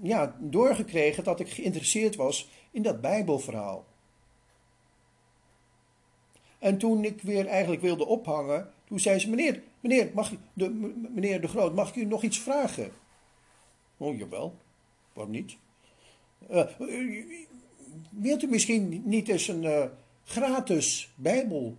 ja, 0.02 0.36
doorgekregen 0.40 1.24
dat 1.24 1.40
ik 1.40 1.50
geïnteresseerd 1.50 2.16
was 2.16 2.50
in 2.72 2.82
dat 2.82 3.02
Bijbelverhaal. 3.02 3.86
En 6.60 6.78
toen 6.78 7.04
ik 7.04 7.22
weer 7.22 7.48
eigenlijk 7.48 7.82
wilde 7.82 8.06
ophangen, 8.06 8.74
toen 8.86 9.00
zei 9.00 9.20
ze: 9.20 9.30
Meneer, 9.30 9.64
meneer, 9.80 10.12
mag, 10.14 10.32
de, 10.54 10.70
meneer 11.14 11.42
de 11.42 11.48
Groot, 11.48 11.76
mag 11.76 11.90
ik 11.90 11.96
u 11.96 12.06
nog 12.06 12.24
iets 12.24 12.40
vragen? 12.40 12.92
Oh, 13.98 14.18
jawel. 14.18 14.56
Waarom 15.14 15.34
niet? 15.34 15.58
Uh, 16.52 16.66
wilt 18.10 18.44
u 18.44 18.48
misschien 18.48 19.02
niet 19.06 19.28
eens 19.28 19.48
een 19.48 19.92
gratis 20.24 21.14
Bijbel 21.16 21.78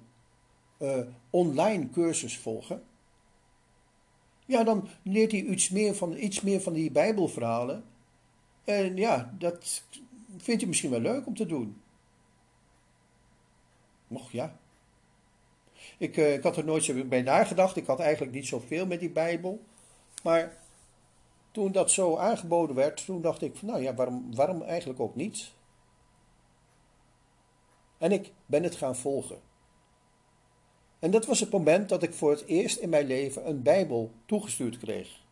eh, 0.79 1.01
online 1.31 1.91
cursus 1.91 2.39
volgen. 2.39 2.83
Ja, 4.49 4.65
dan 4.65 4.89
leert 5.03 5.33
hij 5.33 5.43
iets 5.43 5.69
meer 5.69 5.95
van, 5.95 6.17
iets 6.17 6.41
meer 6.41 6.61
van 6.61 6.73
die 6.73 6.91
Bijbelverhalen. 6.91 7.85
En 8.65 8.97
ja, 8.97 9.35
dat 9.39 9.83
vindt 10.37 10.61
hij 10.61 10.69
misschien 10.69 10.91
wel 10.91 11.01
leuk 11.01 11.27
om 11.27 11.37
te 11.37 11.47
doen. 11.47 11.81
Nog 14.07 14.33
ja. 14.33 14.59
Ik, 15.99 16.17
uh, 16.17 16.35
ik 16.35 16.43
had 16.43 16.57
er 16.57 16.65
nooit 16.65 16.85
zo 16.85 17.05
bij 17.05 17.23
nagedacht. 17.23 17.77
Ik 17.77 17.87
had 17.87 18.01
eigenlijk 18.01 18.33
niet 18.33 18.47
zoveel 18.47 18.87
met 18.87 19.01
die 19.01 19.11
Bijbel. 19.11 19.61
Maar 20.23 20.57
toen 21.51 21.73
dat 21.73 21.91
zo 21.91 22.17
aangeboden 22.17 22.77
werd, 22.77 23.05
toen 23.05 23.23
dacht 23.23 23.43
ik 23.43 23.57
van 23.57 23.69
nou 23.69 23.83
ja, 23.83 23.95
waarom, 23.95 24.35
waarom 24.35 24.63
eigenlijk 24.63 25.01
ook 25.01 25.15
niet? 25.15 25.51
En 27.99 28.13
ik 28.13 28.33
ben 28.47 28.63
het 28.63 28.77
gaan 28.77 28.97
volgen. 28.97 29.41
En 30.99 31.11
dat 31.11 31.27
was 31.27 31.41
het 31.41 31.51
moment 31.51 31.89
dat 31.89 32.03
ik 32.03 32.15
voor 32.15 32.31
het 32.31 32.45
eerst 32.45 32.79
in 32.79 32.89
mijn 32.89 33.07
leven 33.07 33.49
een 33.49 33.63
Bijbel 33.63 34.13
toegestuurd 34.27 34.79
kreeg. 34.79 35.27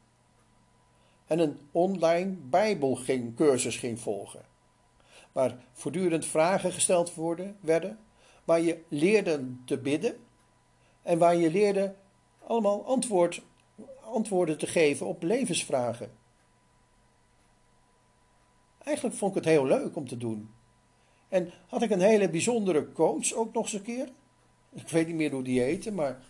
En 1.26 1.38
een 1.38 1.58
online 1.72 2.30
Bijbelcursus 2.30 3.76
ging 3.76 4.00
volgen. 4.00 4.44
Waar 5.32 5.64
voortdurend 5.72 6.26
vragen 6.26 6.72
gesteld 6.72 7.14
worden, 7.14 7.56
werden, 7.60 7.98
waar 8.44 8.60
je 8.60 8.82
leerde 8.88 9.54
te 9.64 9.78
bidden 9.78 10.16
en 11.02 11.18
waar 11.18 11.36
je 11.36 11.50
leerde 11.50 11.94
allemaal 12.46 12.84
antwoord, 12.84 13.42
antwoorden 14.00 14.58
te 14.58 14.66
geven 14.66 15.06
op 15.06 15.22
levensvragen. 15.22 16.10
Eigenlijk 18.78 19.16
vond 19.16 19.36
ik 19.36 19.44
het 19.44 19.52
heel 19.52 19.66
leuk 19.66 19.96
om 19.96 20.08
te 20.08 20.16
doen. 20.16 20.50
En 21.28 21.52
had 21.66 21.82
ik 21.82 21.90
een 21.90 22.00
hele 22.00 22.30
bijzondere 22.30 22.92
coach 22.92 23.32
ook 23.32 23.52
nog 23.52 23.62
eens 23.62 23.72
een 23.72 23.82
keer. 23.82 24.08
Ik 24.76 24.88
weet 24.88 25.06
niet 25.06 25.16
meer 25.16 25.30
hoe 25.30 25.42
die 25.42 25.60
heette, 25.60 25.92
maar 25.92 26.22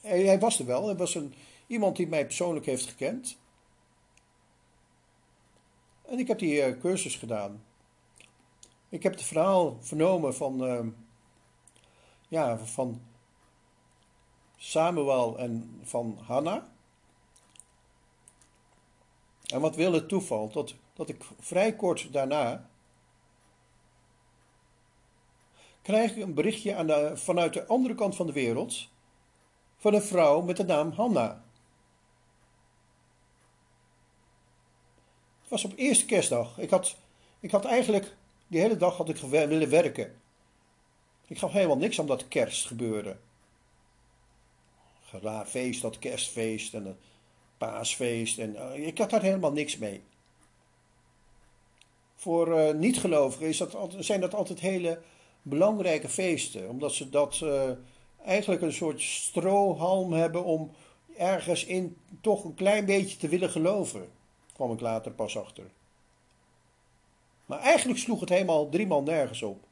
hij, 0.00 0.22
hij 0.22 0.38
was 0.38 0.58
er 0.58 0.66
wel. 0.66 0.86
Hij 0.86 0.96
was 0.96 1.14
een, 1.14 1.34
iemand 1.66 1.96
die 1.96 2.06
mij 2.06 2.24
persoonlijk 2.24 2.66
heeft 2.66 2.86
gekend. 2.86 3.36
En 6.02 6.18
ik 6.18 6.28
heb 6.28 6.38
die 6.38 6.66
uh, 6.66 6.80
cursus 6.80 7.16
gedaan. 7.16 7.64
Ik 8.88 9.02
heb 9.02 9.12
het 9.12 9.22
verhaal 9.22 9.76
vernomen 9.80 10.34
van, 10.34 10.64
uh, 10.64 10.86
ja, 12.28 12.58
van 12.58 13.00
Samuel 14.56 15.38
en 15.38 15.80
van 15.82 16.18
Hanna. 16.26 16.68
En 19.46 19.60
wat 19.60 19.76
wil 19.76 19.92
het 19.92 20.08
toeval 20.08 20.50
dat, 20.50 20.74
dat 20.92 21.08
ik 21.08 21.24
vrij 21.38 21.76
kort 21.76 22.12
daarna 22.12 22.67
krijg 25.88 26.16
ik 26.16 26.22
een 26.22 26.34
berichtje 26.34 26.74
aan 26.74 26.86
de, 26.86 27.12
vanuit 27.14 27.52
de 27.52 27.66
andere 27.66 27.94
kant 27.94 28.16
van 28.16 28.26
de 28.26 28.32
wereld 28.32 28.88
van 29.76 29.94
een 29.94 30.02
vrouw 30.02 30.40
met 30.40 30.56
de 30.56 30.64
naam 30.64 30.90
Hanna. 30.90 31.44
Het 35.40 35.48
was 35.48 35.64
op 35.64 35.72
eerste 35.76 36.06
kerstdag. 36.06 36.58
Ik 36.58 36.70
had, 36.70 36.96
ik 37.40 37.50
had 37.50 37.64
eigenlijk, 37.64 38.16
die 38.46 38.60
hele 38.60 38.76
dag 38.76 38.96
had 38.96 39.08
ik 39.08 39.16
willen 39.16 39.70
werken. 39.70 40.20
Ik 41.26 41.38
gaf 41.38 41.52
helemaal 41.52 41.76
niks 41.76 41.98
om 41.98 42.06
dat 42.06 42.28
kerst 42.28 42.66
gebeuren. 42.66 43.20
Raar 45.10 45.46
feest, 45.46 45.82
dat 45.82 45.98
kerstfeest 45.98 46.74
en 46.74 46.86
een 46.86 46.96
paasfeest. 47.58 48.38
En, 48.38 48.54
uh, 48.54 48.86
ik 48.86 48.98
had 48.98 49.10
daar 49.10 49.22
helemaal 49.22 49.52
niks 49.52 49.76
mee. 49.76 50.02
Voor 52.14 52.48
uh, 52.48 52.74
niet-gelovigen 52.74 53.70
dat, 53.70 53.94
zijn 53.98 54.20
dat 54.20 54.34
altijd 54.34 54.60
hele 54.60 55.00
belangrijke 55.48 56.08
feesten, 56.08 56.68
omdat 56.68 56.92
ze 56.92 57.10
dat 57.10 57.40
uh, 57.42 57.70
eigenlijk 58.24 58.62
een 58.62 58.72
soort 58.72 59.00
strohalm 59.00 60.12
hebben 60.12 60.44
om 60.44 60.70
ergens 61.16 61.64
in 61.64 61.96
toch 62.20 62.44
een 62.44 62.54
klein 62.54 62.84
beetje 62.84 63.16
te 63.16 63.28
willen 63.28 63.50
geloven, 63.50 64.08
kwam 64.52 64.72
ik 64.72 64.80
later 64.80 65.12
pas 65.12 65.38
achter. 65.38 65.64
Maar 67.46 67.58
eigenlijk 67.58 67.98
sloeg 67.98 68.20
het 68.20 68.28
helemaal 68.28 68.68
driemaal 68.68 69.02
nergens 69.02 69.42
op. 69.42 69.64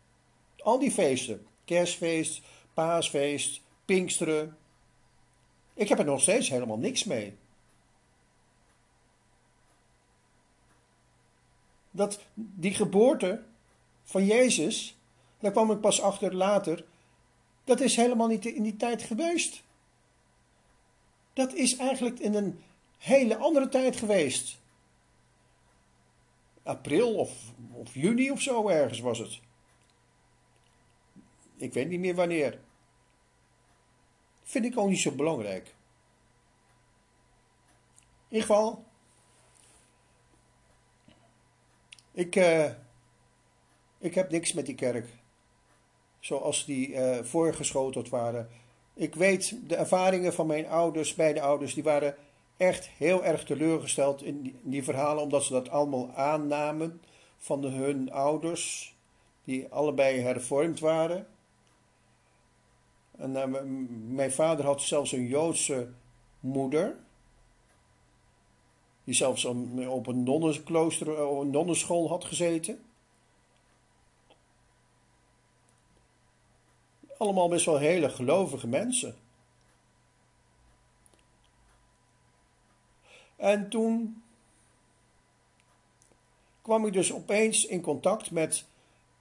Al 0.57 0.79
die 0.79 0.91
feesten, 0.91 1.47
kerstfeest, 1.65 2.43
paasfeest, 2.75 3.61
pinksteren, 3.85 4.57
ik 5.75 5.89
heb 5.89 5.99
er 5.99 6.05
nog 6.05 6.21
steeds 6.21 6.49
helemaal 6.49 6.79
niks 6.79 7.05
mee. 7.05 7.37
Dat 11.91 12.21
die 12.35 12.75
geboorte 12.75 13.43
van 14.03 14.27
Jezus 14.27 14.96
daar 15.47 15.55
kwam 15.55 15.77
ik 15.77 15.81
pas 15.81 16.01
achter 16.01 16.35
later. 16.35 16.85
Dat 17.65 17.81
is 17.81 17.97
helemaal 17.97 18.27
niet 18.27 18.45
in 18.45 18.63
die 18.63 18.77
tijd 18.77 19.03
geweest. 19.03 19.63
Dat 21.33 21.55
is 21.55 21.77
eigenlijk 21.77 22.19
in 22.19 22.35
een 22.35 22.61
hele 22.99 23.37
andere 23.37 23.69
tijd 23.69 23.97
geweest. 23.97 24.59
April 26.63 27.15
of, 27.15 27.53
of 27.73 27.95
juni 27.95 28.31
of 28.31 28.41
zo 28.41 28.69
ergens 28.69 29.01
was 29.01 29.19
het. 29.19 29.41
Ik 31.57 31.73
weet 31.73 31.89
niet 31.89 32.01
meer 32.01 32.15
wanneer. 32.15 32.61
Vind 34.43 34.65
ik 34.65 34.79
ook 34.79 34.89
niet 34.89 34.99
zo 34.99 35.13
belangrijk. 35.13 35.75
In 38.29 38.37
ieder 38.37 38.47
geval. 38.47 38.85
Ik, 42.13 42.37
uh, 42.37 42.71
ik 43.99 44.15
heb 44.15 44.31
niks 44.31 44.53
met 44.53 44.67
die 44.67 44.75
kerk 44.75 45.16
zoals 46.27 46.65
die 46.65 46.89
uh, 46.89 47.19
voorgeschoteld 47.23 48.09
waren. 48.09 48.49
Ik 48.95 49.15
weet 49.15 49.59
de 49.67 49.77
ervaringen 49.77 50.33
van 50.33 50.47
mijn 50.47 50.67
ouders, 50.67 51.15
beide 51.15 51.41
ouders, 51.41 51.75
die 51.75 51.83
waren 51.83 52.17
echt 52.57 52.89
heel 52.97 53.25
erg 53.25 53.45
teleurgesteld 53.45 54.23
in 54.23 54.59
die, 54.63 54.85
verhalen, 54.85 55.23
omdat 55.23 55.45
ze 55.45 55.53
dat 55.53 55.69
allemaal 55.69 56.11
aannamen 56.11 57.01
van 57.39 57.65
hun 57.65 58.13
ouders, 58.13 58.95
die 59.45 59.67
allebei 59.69 60.21
hervormd 60.21 60.81
waren. 60.81 61.27
En 63.19 63.31
uh, 63.31 63.45
mijn 64.09 64.33
vader 64.33 64.65
had 64.65 64.83
zelfs 64.83 65.13
een 65.13 65.27
Joodse 65.27 65.89
moeder, 66.41 66.97
die 69.05 69.15
zelfs 69.15 69.45
op 69.89 70.07
een 70.07 70.23
nonnenklooster, 70.23 71.15
eh, 71.15 71.39
een 71.41 71.51
nonnenschool 71.51 72.09
had 72.09 72.25
gezeten. 72.25 72.86
Allemaal 77.19 77.49
best 77.49 77.67
wel 77.67 77.79
hele 77.79 78.09
gelovige 78.09 78.67
mensen. 78.67 79.17
En 83.37 83.69
toen 83.69 84.23
kwam 86.63 86.87
ik 86.87 86.93
dus 86.93 87.13
opeens 87.13 87.67
in 87.67 87.81
contact 87.81 88.31
met, 88.31 88.65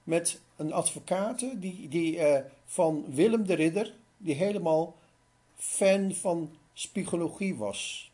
met 0.02 0.40
een 0.56 0.72
advocaat 0.72 1.38
die, 1.38 1.88
die, 1.88 2.16
uh, 2.16 2.38
van 2.64 3.04
Willem 3.08 3.46
de 3.46 3.54
Ridder, 3.54 3.94
die 4.16 4.34
helemaal 4.34 4.94
fan 5.56 6.14
van 6.14 6.56
psychologie 6.72 7.56
was. 7.56 8.10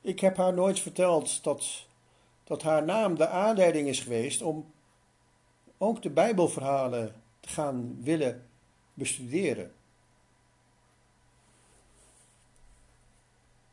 Ik 0.00 0.20
heb 0.20 0.36
haar 0.36 0.54
nooit 0.54 0.80
verteld 0.80 1.44
dat 1.44 1.86
dat 2.44 2.62
haar 2.62 2.84
naam 2.84 3.14
de 3.14 3.28
aanleiding 3.28 3.88
is 3.88 4.00
geweest 4.00 4.42
om 4.42 4.72
ook 5.78 6.02
de 6.02 6.10
Bijbelverhalen 6.10 7.22
te 7.40 7.48
gaan 7.48 8.02
willen 8.02 8.48
bestuderen. 8.94 9.72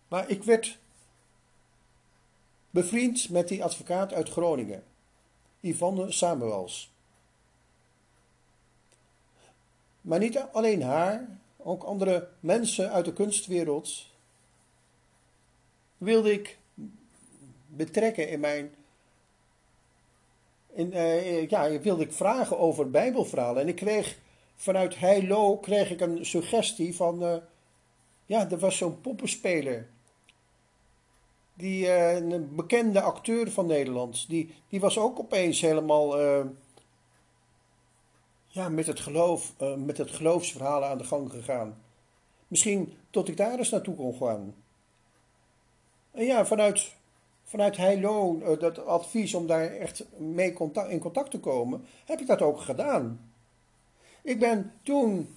Maar 0.07 0.29
ik 0.29 0.43
werd 0.43 0.77
bevriend 2.69 3.29
met 3.29 3.47
die 3.47 3.63
advocaat 3.63 4.13
uit 4.13 4.29
Groningen, 4.29 4.84
Yvonne 5.60 6.12
Samuels. 6.12 6.91
Maar 10.01 10.19
niet 10.19 10.38
alleen 10.51 10.81
haar, 10.81 11.39
ook 11.57 11.84
andere 11.84 12.29
mensen 12.39 12.91
uit 12.91 13.05
de 13.05 13.13
kunstwereld 13.13 14.05
wilde 15.97 16.31
ik 16.31 16.60
betrekken 17.75 18.29
in 18.29 18.39
mijn. 18.39 18.71
In, 20.73 20.91
uh, 20.93 21.47
ja, 21.49 21.79
wilde 21.79 22.03
ik 22.03 22.13
vragen 22.13 22.60
over 22.60 22.89
Bijbelverhalen. 22.89 23.62
En 23.62 23.67
ik 23.67 23.75
kreeg 23.75 24.17
vanuit 24.55 24.99
Heilo 24.99 25.57
kreeg 25.57 25.91
ik 25.91 26.01
een 26.01 26.25
suggestie 26.25 26.95
van. 26.95 27.23
Uh, 27.23 27.36
ja, 28.25 28.49
er 28.49 28.60
was 28.60 28.77
zo'n 28.77 29.01
poppenspeler. 29.01 29.88
Die, 31.53 31.86
uh, 31.86 32.15
een 32.15 32.55
bekende 32.55 33.01
acteur 33.01 33.51
van 33.51 33.65
Nederland. 33.65 34.29
Die, 34.29 34.53
die 34.69 34.79
was 34.79 34.97
ook 34.97 35.19
opeens 35.19 35.62
helemaal. 35.62 36.19
ja, 38.47 38.69
met 38.69 38.88
het, 38.88 38.99
geloof, 38.99 39.53
met 39.77 39.97
het 39.97 40.12
geloofsverhalen 40.12 40.89
aan 40.89 40.97
de 40.97 41.03
gang 41.03 41.31
gegaan. 41.31 41.77
Misschien 42.47 42.93
tot 43.10 43.27
ik 43.27 43.38
daar 43.38 43.57
eens 43.57 43.69
naartoe 43.69 43.95
kon 43.95 44.15
gaan. 44.15 44.55
En 46.12 46.25
ja, 46.25 46.45
vanuit 46.45 46.91
vanuit 47.51 47.77
Heilo, 47.77 48.39
uh, 48.39 48.59
dat 48.59 48.85
advies 48.85 49.33
om 49.33 49.47
daar 49.47 49.71
echt 49.71 50.03
mee 50.17 50.53
contact, 50.53 50.89
in 50.89 50.99
contact 50.99 51.31
te 51.31 51.39
komen, 51.39 51.85
heb 52.05 52.19
ik 52.19 52.27
dat 52.27 52.41
ook 52.41 52.61
gedaan. 52.61 53.31
Ik 54.23 54.39
ben 54.39 54.73
toen 54.83 55.35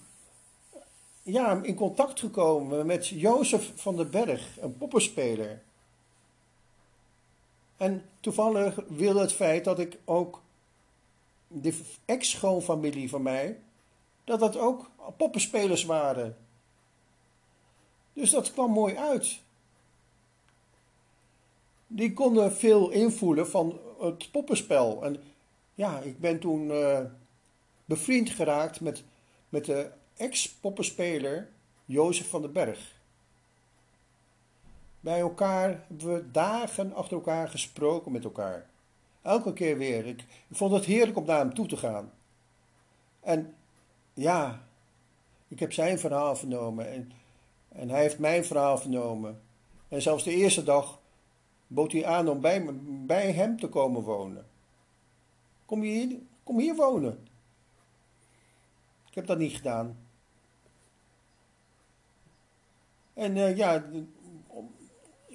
ja, 1.23 1.61
in 1.63 1.75
contact 1.75 2.21
gekomen 2.21 2.87
met 2.87 3.07
Jozef 3.07 3.73
van 3.75 3.97
den 3.97 4.11
Berg, 4.11 4.61
een 4.61 4.77
poppenspeler. 4.77 5.63
En 7.77 8.03
toevallig 8.21 8.79
wilde 8.89 9.21
het 9.21 9.33
feit 9.33 9.65
dat 9.65 9.79
ik 9.79 9.99
ook 10.05 10.43
de 11.49 11.81
ex-schoonfamilie 12.05 13.09
van 13.09 13.23
mij, 13.23 13.61
dat 14.25 14.41
dat 14.41 14.57
ook 14.57 14.91
poppenspelers 15.17 15.85
waren. 15.85 16.37
Dus 18.13 18.31
dat 18.31 18.53
kwam 18.53 18.71
mooi 18.71 18.97
uit. 18.97 19.43
Die 21.87 22.13
konden 22.13 22.53
veel 22.53 22.91
invoelen 22.91 23.49
van 23.49 23.79
het 23.99 24.31
poppenspel. 24.31 25.05
En 25.05 25.23
ja, 25.75 26.01
ik 26.01 26.21
ben 26.21 26.39
toen 26.41 26.71
uh, 26.71 27.01
bevriend 27.85 28.31
geraakt 28.31 28.81
met, 28.81 29.05
met 29.49 29.65
de 29.65 29.91
ex-poppenspeler 30.17 31.49
Jozef 31.85 32.29
van 32.29 32.43
den 32.43 32.53
Berg. 32.53 32.93
Bij 35.01 35.21
elkaar 35.21 35.85
hebben 35.89 36.15
we 36.15 36.31
dagen 36.31 36.95
achter 36.95 37.17
elkaar 37.17 37.49
gesproken 37.49 38.13
met 38.13 38.25
elkaar. 38.25 38.67
Elke 39.23 39.53
keer 39.53 39.79
weer. 39.79 40.07
Ik, 40.07 40.21
ik 40.21 40.57
vond 40.57 40.73
het 40.73 40.85
heerlijk 40.85 41.17
om 41.17 41.25
naar 41.25 41.39
hem 41.39 41.55
toe 41.55 41.67
te 41.67 41.77
gaan. 41.77 42.13
En 43.21 43.55
ja, 44.15 44.67
ik 45.49 45.61
heb 45.61 45.73
zijn 45.73 45.99
verhaal 45.99 46.37
vernomen 46.37 46.91
en, 46.91 47.13
en 47.69 47.89
hij 47.89 48.01
heeft 48.01 48.19
mijn 48.19 48.45
verhaal 48.45 48.79
vernomen. 48.79 49.41
En 49.89 50.03
zelfs 50.03 50.25
de 50.25 50.31
eerste 50.35 50.63
dag 50.63 51.01
bood 51.67 51.93
hij 51.93 52.07
aan 52.07 52.29
om 52.29 52.41
bij, 52.41 52.65
bij 53.07 53.33
hem 53.33 53.59
te 53.59 53.69
komen 53.69 54.03
wonen. 54.03 54.47
Kom 55.67 55.83
hier, 55.83 56.19
kom 56.43 56.59
hier 56.59 56.75
wonen. 56.75 57.19
Ik 59.09 59.15
heb 59.15 59.27
dat 59.27 59.39
niet 59.39 59.57
gedaan. 59.57 59.97
En 63.15 63.37
uh, 63.37 63.57
ja, 63.57 63.85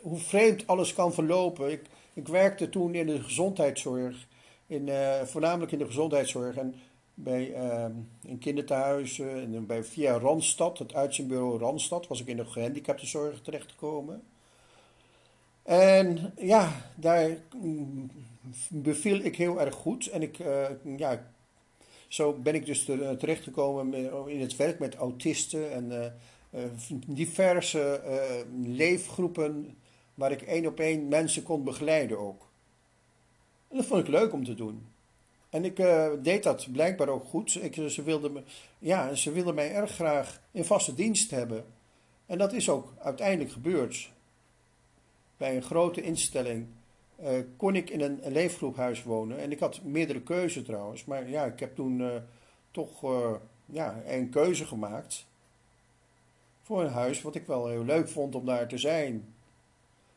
hoe 0.01 0.17
vreemd 0.17 0.67
alles 0.67 0.93
kan 0.93 1.13
verlopen. 1.13 1.71
Ik, 1.71 1.81
ik 2.13 2.27
werkte 2.27 2.69
toen 2.69 2.95
in 2.95 3.07
de 3.07 3.23
gezondheidszorg, 3.23 4.27
in, 4.67 4.87
uh, 4.87 5.21
voornamelijk 5.21 5.71
in 5.71 5.77
de 5.77 5.85
gezondheidszorg 5.85 6.55
en 6.55 6.75
bij, 7.13 7.49
uh, 7.49 7.85
in 8.21 8.39
kinderthuizen 8.39 9.55
en 9.55 9.65
bij, 9.65 9.83
via 9.83 10.17
Randstad, 10.17 10.77
het 10.77 10.93
uitzendbureau 10.93 11.59
Randstad, 11.59 12.07
was 12.07 12.21
ik 12.21 12.27
in 12.27 12.37
de 12.37 12.45
gehandicaptenzorg 12.45 13.41
terechtgekomen. 13.41 14.23
En 15.69 16.33
ja, 16.37 16.71
daar 16.95 17.37
mm, 17.61 18.09
beviel 18.69 19.19
ik 19.19 19.35
heel 19.35 19.61
erg 19.61 19.75
goed. 19.75 20.07
En 20.07 20.21
ik, 20.21 20.39
uh, 20.39 20.65
ja, 20.97 21.31
zo 22.07 22.33
ben 22.33 22.55
ik 22.55 22.65
dus 22.65 22.85
terechtgekomen 23.17 23.93
in 24.27 24.41
het 24.41 24.55
werk 24.55 24.79
met 24.79 24.95
autisten 24.95 25.71
en 25.71 26.13
uh, 26.53 26.63
diverse 27.07 28.01
leefgroepen 28.63 29.77
waar 30.13 30.31
ik 30.31 30.41
één 30.41 30.65
op 30.65 30.79
één 30.79 31.07
mensen 31.07 31.43
kon 31.43 31.63
begeleiden 31.63 32.19
ook. 32.19 32.49
Dat 33.67 33.85
vond 33.85 34.01
ik 34.01 34.07
leuk 34.07 34.33
om 34.33 34.43
te 34.43 34.55
doen. 34.55 34.87
En 35.49 35.65
ik 35.65 35.75
deed 36.23 36.43
dat 36.43 36.71
blijkbaar 36.71 37.09
ook 37.09 37.25
goed. 37.25 37.63
Ik, 37.63 37.75
ze, 37.89 38.03
wilden 38.03 38.33
me, 38.33 38.43
ja, 38.79 39.15
ze 39.15 39.31
wilden 39.31 39.55
mij 39.55 39.71
erg 39.71 39.91
graag 39.91 40.41
in 40.51 40.65
vaste 40.65 40.93
dienst 40.93 41.31
hebben. 41.31 41.65
En 42.25 42.37
dat 42.37 42.53
is 42.53 42.69
ook 42.69 42.93
uiteindelijk 42.99 43.51
gebeurd. 43.51 44.09
Bij 45.39 45.55
een 45.55 45.63
grote 45.63 46.01
instelling 46.01 46.67
uh, 47.21 47.29
kon 47.57 47.75
ik 47.75 47.89
in 47.89 48.01
een, 48.01 48.21
leefgroephuis 48.25 49.03
wonen. 49.03 49.39
En 49.39 49.51
ik 49.51 49.59
had 49.59 49.83
meerdere 49.83 50.21
keuzes 50.21 50.63
trouwens. 50.63 51.05
Maar 51.05 51.29
ja, 51.29 51.45
ik 51.45 51.59
heb 51.59 51.75
toen 51.75 51.99
uh, 51.99 52.15
toch 52.71 53.01
ja, 53.65 54.01
een 54.05 54.29
keuze 54.29 54.65
gemaakt. 54.65 55.25
Voor 56.61 56.83
een 56.83 56.91
huis 56.91 57.21
wat 57.21 57.35
ik 57.35 57.45
wel 57.45 57.67
heel 57.67 57.85
leuk 57.85 58.09
vond 58.09 58.35
om 58.35 58.45
daar 58.45 58.67
te 58.67 58.77
zijn. 58.77 59.33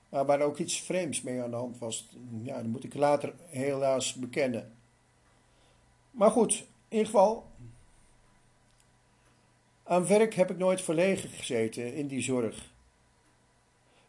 Maar 0.09 0.27
waar 0.27 0.41
ook 0.41 0.59
iets 0.59 0.81
vreemds 0.81 1.23
mee 1.23 1.43
aan 1.43 1.51
de 1.51 1.57
hand 1.57 1.79
was. 1.79 2.09
Ja, 2.43 2.57
dat 2.57 2.67
moet 2.67 2.85
ik 2.85 2.95
later 2.95 3.35
helaas 3.47 4.15
bekennen. 4.15 4.73
Maar 6.11 6.31
goed, 6.31 6.53
in 6.59 6.67
ieder 6.89 7.07
geval. 7.07 7.51
Aan 9.83 10.07
werk 10.07 10.35
heb 10.35 10.51
ik 10.51 10.59
nooit 10.59 10.81
verlegen 10.81 11.29
gezeten 11.29 11.95
in 11.95 12.07
die 12.07 12.23
zorg. 12.23 12.73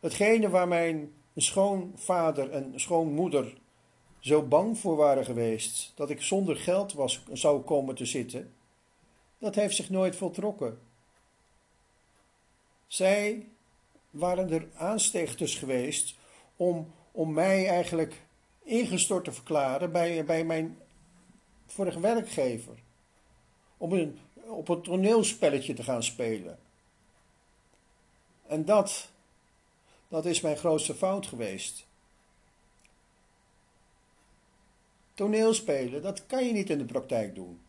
Hetgene 0.04 0.50
waar 0.50 0.68
mijn 0.68 1.14
schoonvader 1.36 2.52
en 2.52 2.74
schoonmoeder 2.76 3.58
zo 4.20 4.42
bang 4.42 4.78
voor 4.78 4.96
waren 4.96 5.26
geweest 5.26 5.92
dat 5.96 6.10
ik 6.10 6.22
zonder 6.22 6.56
geld 6.56 6.94
was, 6.94 7.24
zou 7.32 7.62
komen 7.62 7.96
te 7.96 8.06
zitten, 8.06 8.54
dat 9.38 9.56
heeft 9.56 9.76
zich 9.76 9.90
nooit 9.90 10.16
voltrokken. 10.16 10.80
Zij 12.88 13.48
waren 14.10 14.52
er 14.52 14.68
aanstichters 14.76 15.56
geweest 15.56 16.16
om, 16.56 16.94
om 17.12 17.34
mij 17.34 17.68
eigenlijk 17.68 18.22
ingestort 18.64 19.24
te 19.24 19.32
verklaren 19.32 19.92
bij, 19.92 20.26
bij 20.26 20.44
mijn 20.44 20.78
vorige 21.66 22.00
werkgever. 22.00 22.76
Om 23.78 23.94
een, 23.94 24.20
op 24.34 24.70
een 24.70 24.82
toneelspelletje 24.82 25.74
te 25.74 25.84
gaan 25.84 26.04
spelen. 26.04 26.60
En 28.48 28.66
dat, 28.66 29.12
dat 30.14 30.26
is 30.26 30.42
mijn 30.42 30.58
grootste 30.58 30.96
fout 30.96 31.28
geweest. 31.28 31.88
Toneelspelen, 35.14 36.02
dat 36.02 36.26
kan 36.26 36.46
je 36.46 36.54
niet 36.54 36.70
in 36.70 36.78
de 36.78 36.86
praktijk 36.86 37.36
doen. 37.36 37.62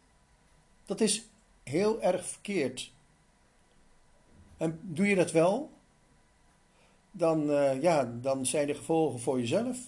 Dat 0.85 1.01
is 1.01 1.29
heel 1.63 2.03
erg 2.03 2.27
verkeerd. 2.27 2.93
En 4.57 4.81
doe 4.83 5.07
je 5.07 5.15
dat 5.15 5.31
wel, 5.31 5.71
dan, 7.11 7.51
uh, 7.51 7.83
ja, 7.83 8.05
dan 8.21 8.47
zijn 8.47 8.67
de 8.67 8.75
gevolgen 8.75 9.21
voor 9.21 9.41
jezelf. 9.41 9.79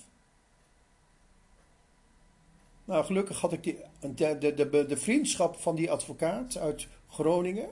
Nou, 2.84 3.04
gelukkig 3.04 3.40
had 3.40 3.52
ik 3.52 3.62
de, 4.00 4.38
de, 4.38 4.86
de 4.86 4.96
vriendschap 4.96 5.56
van 5.56 5.74
die 5.74 5.90
advocaat 5.90 6.56
uit 6.56 6.88
Groningen, 7.08 7.70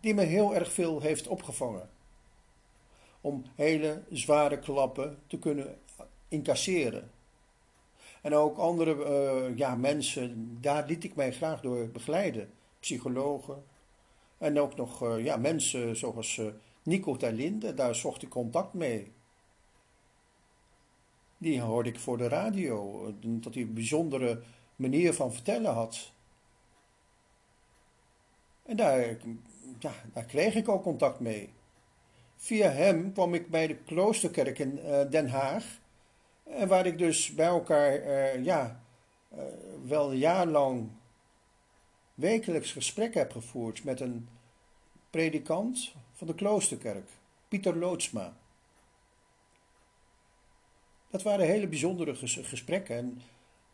die 0.00 0.14
me 0.14 0.22
heel 0.22 0.54
erg 0.54 0.72
veel 0.72 1.00
heeft 1.00 1.28
opgevangen. 1.28 1.91
Om 3.22 3.44
hele 3.54 4.02
zware 4.10 4.58
klappen 4.58 5.18
te 5.26 5.38
kunnen 5.38 5.78
incasseren. 6.28 7.10
En 8.22 8.34
ook 8.34 8.58
andere 8.58 8.94
uh, 8.94 9.56
ja, 9.56 9.74
mensen, 9.74 10.58
daar 10.60 10.86
liet 10.86 11.04
ik 11.04 11.14
mij 11.14 11.32
graag 11.32 11.60
door 11.60 11.88
begeleiden. 11.88 12.50
Psychologen. 12.80 13.64
En 14.38 14.60
ook 14.60 14.76
nog 14.76 15.02
uh, 15.02 15.24
ja, 15.24 15.36
mensen 15.36 15.96
zoals 15.96 16.36
uh, 16.36 16.46
Nico 16.82 17.16
Terlinde, 17.16 17.74
daar 17.74 17.94
zocht 17.94 18.22
ik 18.22 18.28
contact 18.28 18.72
mee. 18.72 19.12
Die 21.38 21.60
hoorde 21.60 21.88
ik 21.88 21.98
voor 21.98 22.18
de 22.18 22.28
radio, 22.28 23.06
dat 23.20 23.54
hij 23.54 23.62
een 23.62 23.74
bijzondere 23.74 24.42
manier 24.76 25.14
van 25.14 25.32
vertellen 25.32 25.72
had. 25.72 26.12
En 28.62 28.76
daar, 28.76 29.16
ja, 29.78 29.92
daar 30.12 30.24
kreeg 30.24 30.54
ik 30.54 30.68
ook 30.68 30.82
contact 30.82 31.20
mee. 31.20 31.52
Via 32.42 32.68
hem 32.70 33.12
kwam 33.12 33.34
ik 33.34 33.50
bij 33.50 33.66
de 33.66 33.76
kloosterkerk 33.76 34.58
in 34.58 34.78
uh, 34.78 35.00
Den 35.10 35.28
Haag. 35.28 35.64
En 36.44 36.68
waar 36.68 36.86
ik 36.86 36.98
dus 36.98 37.34
bij 37.34 37.46
elkaar, 37.46 38.06
uh, 38.06 38.44
ja, 38.44 38.80
uh, 39.34 39.38
wel 39.86 40.10
een 40.10 40.18
jaar 40.18 40.46
lang 40.46 40.88
wekelijks 42.14 42.72
gesprek 42.72 43.14
heb 43.14 43.32
gevoerd 43.32 43.84
met 43.84 44.00
een 44.00 44.28
predikant 45.10 45.94
van 46.12 46.26
de 46.26 46.34
kloosterkerk, 46.34 47.08
Pieter 47.48 47.76
Loodsma. 47.76 48.32
Dat 51.10 51.22
waren 51.22 51.46
hele 51.46 51.68
bijzondere 51.68 52.14
gesprekken. 52.26 52.96
En 52.96 53.22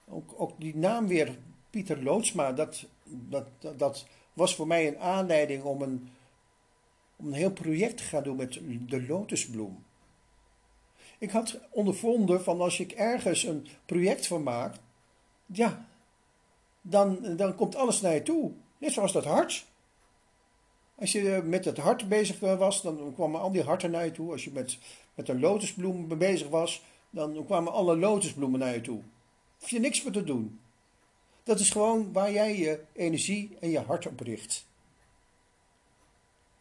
ook, 0.08 0.34
ook 0.36 0.52
die 0.60 0.76
naam 0.76 1.06
weer, 1.06 1.38
Pieter 1.70 2.02
Loodsma, 2.02 2.52
dat, 2.52 2.86
dat, 3.04 3.46
dat, 3.76 4.06
was 4.32 4.54
voor 4.54 4.66
mij 4.66 4.88
een 4.88 4.98
aanleiding 4.98 5.62
om 5.62 5.82
een, 5.82 6.08
om 7.18 7.26
een 7.26 7.32
heel 7.32 7.52
project 7.52 7.96
te 7.96 8.02
gaan 8.02 8.22
doen 8.22 8.36
met 8.36 8.60
de 8.88 9.06
lotusbloem. 9.06 9.84
Ik 11.18 11.30
had 11.30 11.58
ondervonden 11.70 12.42
van 12.42 12.60
als 12.60 12.80
ik 12.80 12.92
ergens 12.92 13.42
een 13.42 13.66
project 13.86 14.26
van 14.26 14.42
maak, 14.42 14.74
ja, 15.46 15.88
dan, 16.80 17.36
dan 17.36 17.54
komt 17.54 17.76
alles 17.76 18.00
naar 18.00 18.14
je 18.14 18.22
toe. 18.22 18.52
Net 18.78 18.92
zoals 18.92 19.12
dat 19.12 19.24
hart. 19.24 19.66
Als 20.94 21.12
je 21.12 21.42
met 21.44 21.64
het 21.64 21.78
hart 21.78 22.08
bezig 22.08 22.40
was, 22.40 22.82
dan 22.82 23.12
kwamen 23.14 23.40
al 23.40 23.52
die 23.52 23.62
harten 23.62 23.90
naar 23.90 24.04
je 24.04 24.10
toe. 24.10 24.32
Als 24.32 24.44
je 24.44 24.52
met, 24.52 24.78
met 25.14 25.28
een 25.28 25.40
lotusbloem 25.40 26.18
bezig 26.18 26.48
was, 26.48 26.82
dan 27.10 27.44
kwamen 27.44 27.72
alle 27.72 27.96
lotusbloemen 27.96 28.60
naar 28.60 28.74
je 28.74 28.80
toe. 28.80 29.00
Hoef 29.58 29.70
je 29.70 29.80
niks 29.80 30.02
meer 30.02 30.12
te 30.12 30.24
doen. 30.24 30.60
Dat 31.42 31.60
is 31.60 31.70
gewoon 31.70 32.12
waar 32.12 32.32
jij 32.32 32.58
je 32.58 32.80
energie 32.92 33.56
en 33.60 33.70
je 33.70 33.80
hart 33.80 34.06
op 34.06 34.20
richt. 34.20 34.67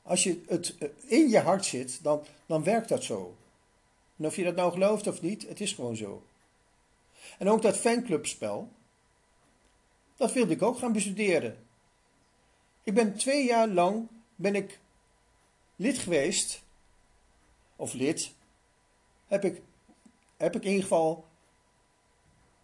Als 0.08 0.24
je 0.24 0.44
het 0.48 0.76
eh, 0.78 0.90
in 1.06 1.30
je 1.30 1.40
hart 1.40 1.66
zit, 1.66 2.04
dan, 2.04 2.24
dan 2.46 2.64
werkt 2.64 2.90
dat 2.90 3.04
zo. 3.04 3.36
En 4.18 4.26
of 4.26 4.36
je 4.36 4.44
dat 4.44 4.56
nou 4.56 4.72
gelooft 4.72 5.08
of 5.08 5.22
niet, 5.22 5.48
het 5.48 5.62
is 5.62 5.74
gewoon 5.74 5.96
zo. 5.96 6.24
En 7.38 7.50
ook 7.50 7.62
dat 7.62 7.78
fanclubspel, 7.78 8.72
dat 10.16 10.34
wilde 10.34 10.54
ik 10.54 10.62
ook 10.62 10.78
gaan 10.78 10.94
bestuderen. 10.94 11.58
Ik 12.84 12.94
ben 12.94 13.18
twee 13.18 13.46
jaar 13.46 13.68
lang 13.68 14.08
ben 14.36 14.56
ik 14.56 14.80
lid 15.76 15.98
geweest, 15.98 16.62
of 17.76 17.94
lid, 17.94 18.32
heb 19.28 19.44
ik, 19.44 19.62
heb 20.38 20.56
ik 20.56 20.62
in 20.62 20.68
ieder 20.68 20.84
geval 20.84 21.26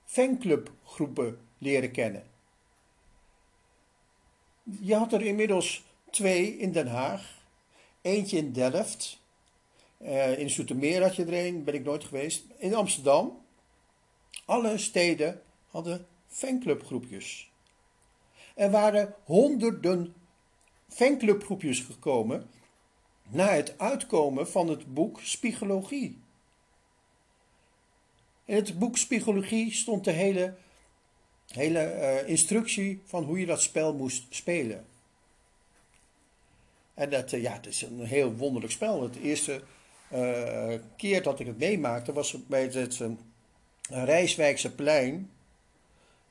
fanclubgroepen 0.05 1.39
leren 1.57 1.91
kennen. 1.91 2.27
Je 4.63 4.95
had 4.95 5.13
er 5.13 5.21
inmiddels 5.21 5.83
twee 6.13 6.57
in 6.57 6.71
Den 6.71 6.87
Haag, 6.87 7.21
eentje 8.01 8.37
in 8.37 8.51
Delft, 8.51 9.19
uh, 10.01 10.39
in 10.39 10.49
Zoetermeer 10.49 11.01
had 11.01 11.15
je 11.15 11.25
er 11.25 11.45
een, 11.45 11.63
ben 11.63 11.73
ik 11.73 11.83
nooit 11.83 12.03
geweest, 12.03 12.43
in 12.57 12.75
Amsterdam. 12.75 13.41
Alle 14.45 14.77
steden 14.77 15.41
hadden 15.67 16.07
fanclubgroepjes. 16.27 17.51
Er 18.55 18.71
waren 18.71 19.15
honderden 19.23 20.13
fanclubgroepjes 20.89 21.79
gekomen 21.79 22.49
na 23.29 23.47
het 23.47 23.79
uitkomen 23.79 24.47
van 24.47 24.67
het 24.67 24.93
boek 24.93 25.19
Psychologie. 25.19 26.21
In 28.45 28.55
het 28.55 28.79
boek 28.79 28.93
Psychologie 28.93 29.73
stond 29.73 30.03
de 30.03 30.11
hele, 30.11 30.55
hele 31.47 31.79
uh, 31.79 32.29
instructie 32.29 33.01
van 33.05 33.23
hoe 33.23 33.39
je 33.39 33.45
dat 33.45 33.61
spel 33.61 33.93
moest 33.93 34.25
spelen. 34.29 34.85
En 36.93 37.09
dat, 37.09 37.31
uh, 37.31 37.41
ja, 37.41 37.53
het 37.53 37.65
is 37.65 37.81
een 37.81 38.05
heel 38.05 38.33
wonderlijk 38.33 38.73
spel. 38.73 39.01
Het 39.01 39.15
eerste 39.15 39.61
uh, 40.13 40.73
keer 40.97 41.23
dat 41.23 41.39
ik 41.39 41.47
het 41.47 41.57
meemaakte 41.57 42.13
was 42.13 42.37
bij 42.47 42.63
het 42.63 42.99
Rijswijkse 43.89 44.75
plein. 44.75 45.31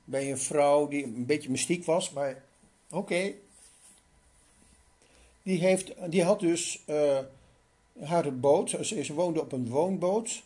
Bij 0.04 0.30
een 0.30 0.38
vrouw 0.38 0.88
die 0.88 1.04
een 1.04 1.26
beetje 1.26 1.50
mystiek 1.50 1.84
was, 1.84 2.10
maar 2.10 2.42
oké. 2.90 3.32
Die, 5.42 5.58
heeft, 5.58 5.92
die 6.10 6.24
had 6.24 6.40
dus 6.40 6.84
haar 8.00 8.38
boot, 8.38 8.70
ze 8.80 9.14
woonde 9.14 9.40
op 9.40 9.52
een 9.52 9.68
woonboot. 9.68 10.42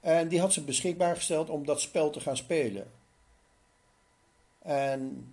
En 0.00 0.28
die 0.28 0.40
had 0.40 0.52
ze 0.52 0.64
beschikbaar 0.64 1.16
gesteld 1.16 1.50
om 1.50 1.66
dat 1.66 1.80
spel 1.80 2.10
te 2.10 2.20
gaan 2.20 2.36
spelen. 2.36 2.90
En 4.62 5.32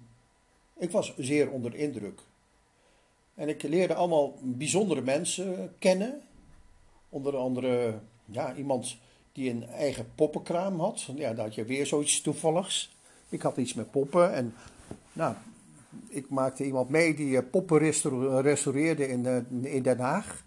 ik 0.77 0.91
was 0.91 1.13
zeer 1.17 1.51
onder 1.51 1.75
indruk. 1.75 2.21
En 3.39 3.49
ik 3.49 3.63
leerde 3.63 3.93
allemaal 3.93 4.33
bijzondere 4.41 5.01
mensen 5.01 5.75
kennen. 5.77 6.21
Onder 7.09 7.37
andere 7.37 7.99
ja, 8.25 8.55
iemand 8.55 8.97
die 9.31 9.49
een 9.49 9.67
eigen 9.67 10.11
poppenkraam 10.15 10.79
had. 10.79 11.01
Ja, 11.15 11.33
daar 11.33 11.45
had 11.45 11.55
je 11.55 11.65
weer 11.65 11.85
zoiets 11.85 12.21
toevalligs. 12.21 12.97
Ik 13.29 13.41
had 13.41 13.57
iets 13.57 13.73
met 13.73 13.91
poppen 13.91 14.33
en 14.33 14.53
nou, 15.13 15.35
ik 16.07 16.29
maakte 16.29 16.65
iemand 16.65 16.89
mee 16.89 17.15
die 17.15 17.37
eh, 17.37 17.49
poppen 17.51 17.77
restaureerde 18.41 19.07
in, 19.07 19.25
eh, 19.25 19.73
in 19.73 19.83
Den 19.83 19.99
Haag. 19.99 20.43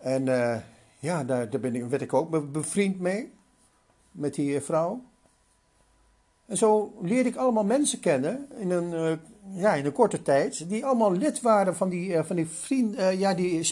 En 0.00 0.26
uh, 0.26 0.56
ja, 0.98 1.24
daar, 1.24 1.50
daar 1.50 1.60
ben 1.60 1.74
ik, 1.74 1.84
werd 1.84 2.02
ik 2.02 2.14
ook 2.14 2.52
bevriend 2.52 3.00
mee. 3.00 3.32
Met 4.10 4.34
die 4.34 4.56
eh, 4.56 4.62
vrouw. 4.62 5.02
En 6.46 6.56
zo 6.56 6.98
leerde 7.02 7.28
ik 7.28 7.36
allemaal 7.36 7.64
mensen 7.64 8.00
kennen 8.00 8.48
in 8.58 8.70
een, 8.70 9.20
ja, 9.48 9.74
in 9.74 9.84
een 9.84 9.92
korte 9.92 10.22
tijd. 10.22 10.68
Die 10.68 10.86
allemaal 10.86 11.12
lid 11.12 11.40
waren 11.40 11.76
van 11.76 11.88
die, 11.88 12.10
uh, 12.10 12.24
van 12.24 12.36
die, 12.36 12.46
vriend, 12.46 12.98
uh, 12.98 13.20
ja, 13.20 13.34
die. 13.34 13.64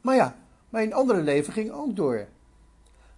Maar 0.00 0.14
ja, 0.14 0.36
mijn 0.68 0.94
andere 0.94 1.20
leven 1.20 1.52
ging 1.52 1.70
ook 1.70 1.96
door. 1.96 2.26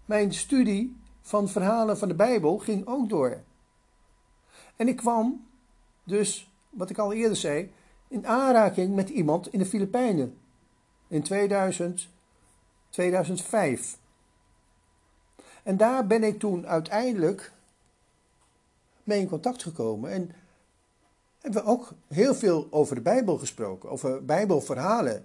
Mijn 0.04 0.34
studie 0.34 0.96
van 1.22 1.48
verhalen 1.48 1.98
van 1.98 2.08
de 2.08 2.14
Bijbel 2.14 2.58
ging 2.58 2.86
ook 2.86 3.08
door. 3.08 3.42
En 4.76 4.88
ik 4.88 4.96
kwam 4.96 5.46
dus, 6.04 6.50
wat 6.70 6.90
ik 6.90 6.98
al 6.98 7.12
eerder 7.12 7.36
zei, 7.36 7.72
in 8.08 8.26
aanraking 8.26 8.94
met 8.94 9.08
iemand 9.08 9.52
in 9.52 9.58
de 9.58 9.66
Filipijnen 9.66 10.38
in 11.08 11.22
2000, 11.22 12.08
2005. 12.88 13.98
En 15.62 15.76
daar 15.76 16.06
ben 16.06 16.24
ik 16.24 16.38
toen 16.38 16.66
uiteindelijk 16.66 17.52
mee 19.04 19.20
in 19.20 19.28
contact 19.28 19.62
gekomen 19.62 20.10
en 20.10 20.30
hebben 21.40 21.62
we 21.62 21.68
ook 21.68 21.92
heel 22.08 22.34
veel 22.34 22.66
over 22.70 22.94
de 22.94 23.00
Bijbel 23.00 23.38
gesproken, 23.38 23.90
over 23.90 24.24
Bijbelverhalen. 24.24 25.24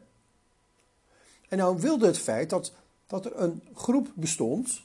En 1.49 1.57
nou 1.57 1.79
wilde 1.79 2.05
het 2.05 2.19
feit 2.19 2.49
dat, 2.49 2.73
dat 3.07 3.25
er 3.25 3.39
een 3.39 3.63
groep 3.73 4.11
bestond 4.13 4.81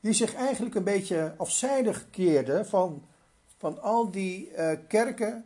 die 0.00 0.12
zich 0.12 0.34
eigenlijk 0.34 0.74
een 0.74 0.84
beetje 0.84 1.34
afzijdig 1.36 2.10
keerde 2.10 2.64
van, 2.64 3.04
van 3.56 3.82
al 3.82 4.10
die 4.10 4.50
uh, 4.50 4.70
kerken 4.88 5.44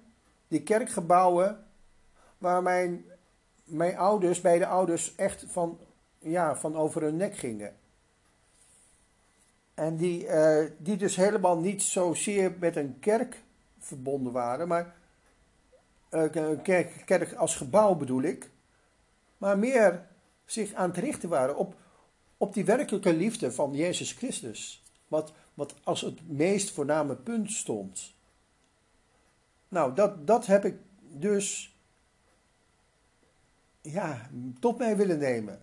die 0.52 0.62
kerkgebouwen 0.62 1.64
waar 2.38 2.62
mijn, 2.62 3.04
mijn 3.64 3.96
ouders, 3.96 4.40
beide 4.40 4.66
ouders, 4.66 5.14
echt 5.14 5.44
van, 5.48 5.78
ja, 6.18 6.56
van 6.56 6.76
over 6.76 7.02
hun 7.02 7.16
nek 7.16 7.36
gingen. 7.36 7.76
En 9.82 9.96
die, 9.96 10.26
uh, 10.26 10.64
die 10.78 10.96
dus 10.96 11.16
helemaal 11.16 11.58
niet 11.58 11.82
zozeer 11.82 12.56
met 12.58 12.76
een 12.76 12.98
kerk 13.00 13.42
verbonden 13.78 14.32
waren, 14.32 14.68
maar 14.68 14.94
uh, 16.10 16.34
een 16.34 16.62
kerk, 16.62 17.02
kerk 17.04 17.34
als 17.34 17.56
gebouw 17.56 17.94
bedoel 17.94 18.22
ik, 18.22 18.50
maar 19.38 19.58
meer 19.58 20.06
zich 20.44 20.72
aan 20.72 20.88
het 20.88 20.98
richten 20.98 21.28
waren 21.28 21.56
op, 21.56 21.74
op 22.36 22.54
die 22.54 22.64
werkelijke 22.64 23.14
liefde 23.14 23.52
van 23.52 23.74
Jezus 23.74 24.12
Christus. 24.12 24.82
Wat, 25.08 25.32
wat 25.54 25.74
als 25.82 26.00
het 26.00 26.28
meest 26.28 26.70
voorname 26.70 27.16
punt 27.16 27.52
stond. 27.52 28.14
Nou, 29.68 29.94
dat, 29.94 30.26
dat 30.26 30.46
heb 30.46 30.64
ik 30.64 30.76
dus 31.00 31.76
ja, 33.80 34.30
tot 34.60 34.78
mij 34.78 34.96
willen 34.96 35.18
nemen. 35.18 35.62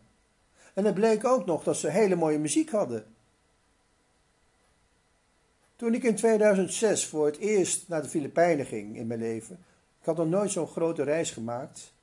En 0.74 0.86
het 0.86 0.94
bleek 0.94 1.26
ook 1.26 1.46
nog 1.46 1.64
dat 1.64 1.78
ze 1.78 1.90
hele 1.90 2.16
mooie 2.16 2.40
muziek 2.40 2.70
hadden. 2.70 3.18
Toen 5.80 5.94
ik 5.94 6.04
in 6.04 6.16
2006 6.16 7.08
voor 7.08 7.26
het 7.26 7.38
eerst 7.38 7.88
naar 7.88 8.02
de 8.02 8.08
Filipijnen 8.08 8.66
ging 8.66 8.96
in 8.96 9.08
mijn 9.08 9.20
leven, 9.20 9.56
ik 10.00 10.06
had 10.06 10.18
nog 10.18 10.28
nooit 10.28 10.52
zo'n 10.52 10.68
grote 10.68 11.04
reis 11.04 11.32
gemaakt. 11.32 11.94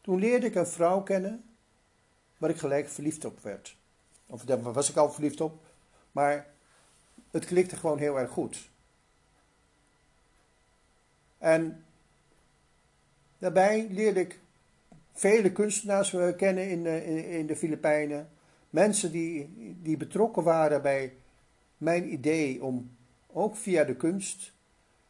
Toen 0.00 0.18
leerde 0.18 0.46
ik 0.46 0.54
een 0.54 0.66
vrouw 0.66 1.02
kennen 1.02 1.44
waar 2.38 2.50
ik 2.50 2.56
gelijk 2.56 2.88
verliefd 2.88 3.24
op 3.24 3.40
werd. 3.40 3.76
Of 4.26 4.44
daar 4.44 4.72
was 4.72 4.90
ik 4.90 4.96
al 4.96 5.12
verliefd 5.12 5.40
op, 5.40 5.64
maar 6.12 6.46
het 7.30 7.44
klikte 7.44 7.76
gewoon 7.76 7.98
heel 7.98 8.18
erg 8.18 8.30
goed. 8.30 8.68
En 11.38 11.84
daarbij 13.38 13.86
leerde 13.90 14.20
ik 14.20 14.40
vele 15.12 15.52
kunstenaars 15.52 16.10
kennen 16.36 16.68
in 16.68 16.82
de, 16.82 17.26
in 17.38 17.46
de 17.46 17.56
Filipijnen. 17.56 18.30
Mensen 18.70 19.12
die, 19.12 19.54
die 19.82 19.96
betrokken 19.96 20.42
waren 20.42 20.82
bij 20.82 21.16
mijn 21.76 22.12
idee 22.12 22.62
om 22.62 22.96
ook 23.26 23.56
via 23.56 23.84
de 23.84 23.96
kunst 23.96 24.52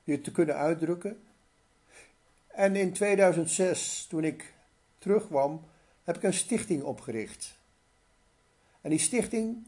je 0.05 0.21
te 0.21 0.33
kunnen 0.33 0.57
uitdrukken. 0.57 1.23
En 2.47 2.77
in 2.77 2.93
2006, 2.93 4.07
toen 4.07 4.25
ik 4.25 4.55
terugkwam, 4.99 5.65
heb 6.05 6.17
ik 6.17 6.23
een 6.23 6.35
stichting 6.35 6.83
opgericht. 6.83 7.59
En 8.81 8.91
die 8.91 8.99
stichting 8.99 9.67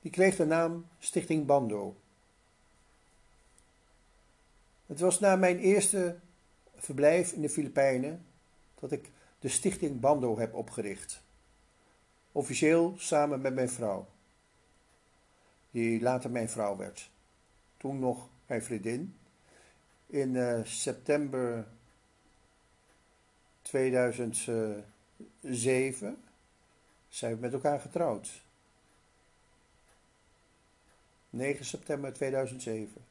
die 0.00 0.10
kreeg 0.10 0.36
de 0.36 0.44
naam 0.44 0.86
Stichting 0.98 1.46
Bando. 1.46 1.96
Het 4.86 5.00
was 5.00 5.20
na 5.20 5.36
mijn 5.36 5.58
eerste 5.58 6.18
verblijf 6.74 7.32
in 7.32 7.40
de 7.42 7.48
Filipijnen 7.48 8.26
dat 8.74 8.92
ik 8.92 9.10
de 9.38 9.48
stichting 9.48 10.00
Bando 10.00 10.38
heb 10.38 10.54
opgericht. 10.54 11.22
Officieel 12.32 12.94
samen 12.98 13.40
met 13.40 13.54
mijn 13.54 13.68
vrouw, 13.68 14.06
die 15.76 16.00
later 16.00 16.30
mijn 16.30 16.48
vrouw 16.48 16.76
werd. 16.76 17.10
Toen 17.76 17.98
nog 17.98 18.28
mijn 18.46 18.62
vriendin. 18.62 19.16
In 20.06 20.34
uh, 20.34 20.64
september 20.64 21.66
2007 23.62 26.22
zijn 27.08 27.34
we 27.34 27.40
met 27.40 27.52
elkaar 27.52 27.80
getrouwd. 27.80 28.42
9 31.30 31.64
september 31.64 32.12
2007. 32.12 33.04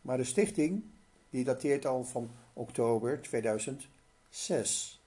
Maar 0.00 0.16
de 0.16 0.24
stichting, 0.24 0.84
die 1.30 1.44
dateert 1.44 1.86
al 1.86 2.04
van 2.04 2.30
oktober 2.52 3.22
2006. 3.22 5.01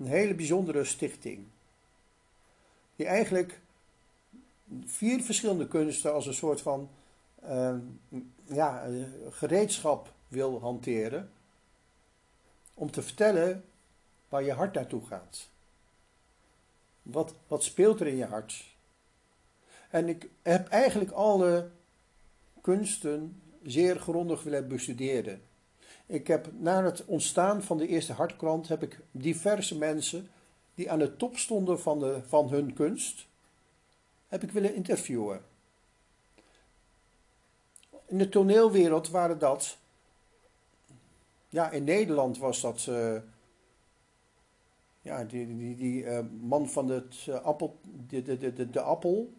Een 0.00 0.06
hele 0.06 0.34
bijzondere 0.34 0.84
stichting. 0.84 1.46
Die 2.96 3.06
eigenlijk 3.06 3.60
vier 4.84 5.22
verschillende 5.22 5.68
kunsten 5.68 6.12
als 6.12 6.26
een 6.26 6.34
soort 6.34 6.60
van 6.60 6.90
uh, 7.44 7.76
ja, 8.44 8.86
gereedschap 9.30 10.12
wil 10.28 10.60
hanteren. 10.60 11.30
Om 12.74 12.90
te 12.90 13.02
vertellen 13.02 13.64
waar 14.28 14.42
je 14.42 14.52
hart 14.52 14.74
naartoe 14.74 15.06
gaat. 15.06 15.48
Wat, 17.02 17.34
wat 17.46 17.64
speelt 17.64 18.00
er 18.00 18.06
in 18.06 18.16
je 18.16 18.26
hart? 18.26 18.64
En 19.90 20.08
ik 20.08 20.28
heb 20.42 20.68
eigenlijk 20.68 21.10
alle 21.10 21.70
kunsten 22.60 23.42
zeer 23.62 23.98
grondig 23.98 24.42
willen 24.42 24.68
bestuderen. 24.68 25.42
Ik 26.10 26.26
heb 26.26 26.48
na 26.58 26.84
het 26.84 27.04
ontstaan 27.04 27.62
van 27.62 27.78
de 27.78 27.86
eerste 27.86 28.12
hartkrant 28.12 28.68
heb 28.68 28.82
ik 28.82 29.00
diverse 29.10 29.78
mensen 29.78 30.30
die 30.74 30.90
aan 30.90 30.98
de 30.98 31.16
top 31.16 31.36
stonden 31.36 31.80
van, 31.80 31.98
de, 31.98 32.22
van 32.26 32.48
hun 32.48 32.72
kunst, 32.72 33.26
heb 34.28 34.42
ik 34.42 34.50
willen 34.50 34.74
interviewen. 34.74 35.40
In 38.06 38.18
de 38.18 38.28
toneelwereld 38.28 39.08
waren 39.08 39.38
dat, 39.38 39.78
ja, 41.48 41.70
in 41.70 41.84
Nederland 41.84 42.38
was 42.38 42.60
dat, 42.60 42.86
uh, 42.88 43.16
ja, 45.00 45.24
die, 45.24 45.56
die, 45.56 45.76
die 45.76 46.04
uh, 46.04 46.18
man 46.40 46.68
van 46.68 46.88
het 46.88 47.26
uh, 47.28 47.34
appel, 47.34 47.78
de, 48.08 48.22
de, 48.22 48.52
de, 48.52 48.70
de, 48.70 48.80
appel, 48.80 49.32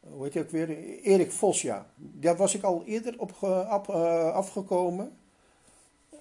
hoe 0.00 0.24
heet 0.24 0.34
hij 0.34 0.42
ook 0.42 0.50
weer? 0.50 0.68
Erik 1.02 1.32
Vos, 1.32 1.62
ja. 1.62 1.90
Daar 1.96 2.36
was 2.36 2.54
ik 2.54 2.62
al 2.62 2.84
eerder 2.84 3.20
op 3.20 3.32
af, 3.42 3.88
afgekomen. 3.88 5.16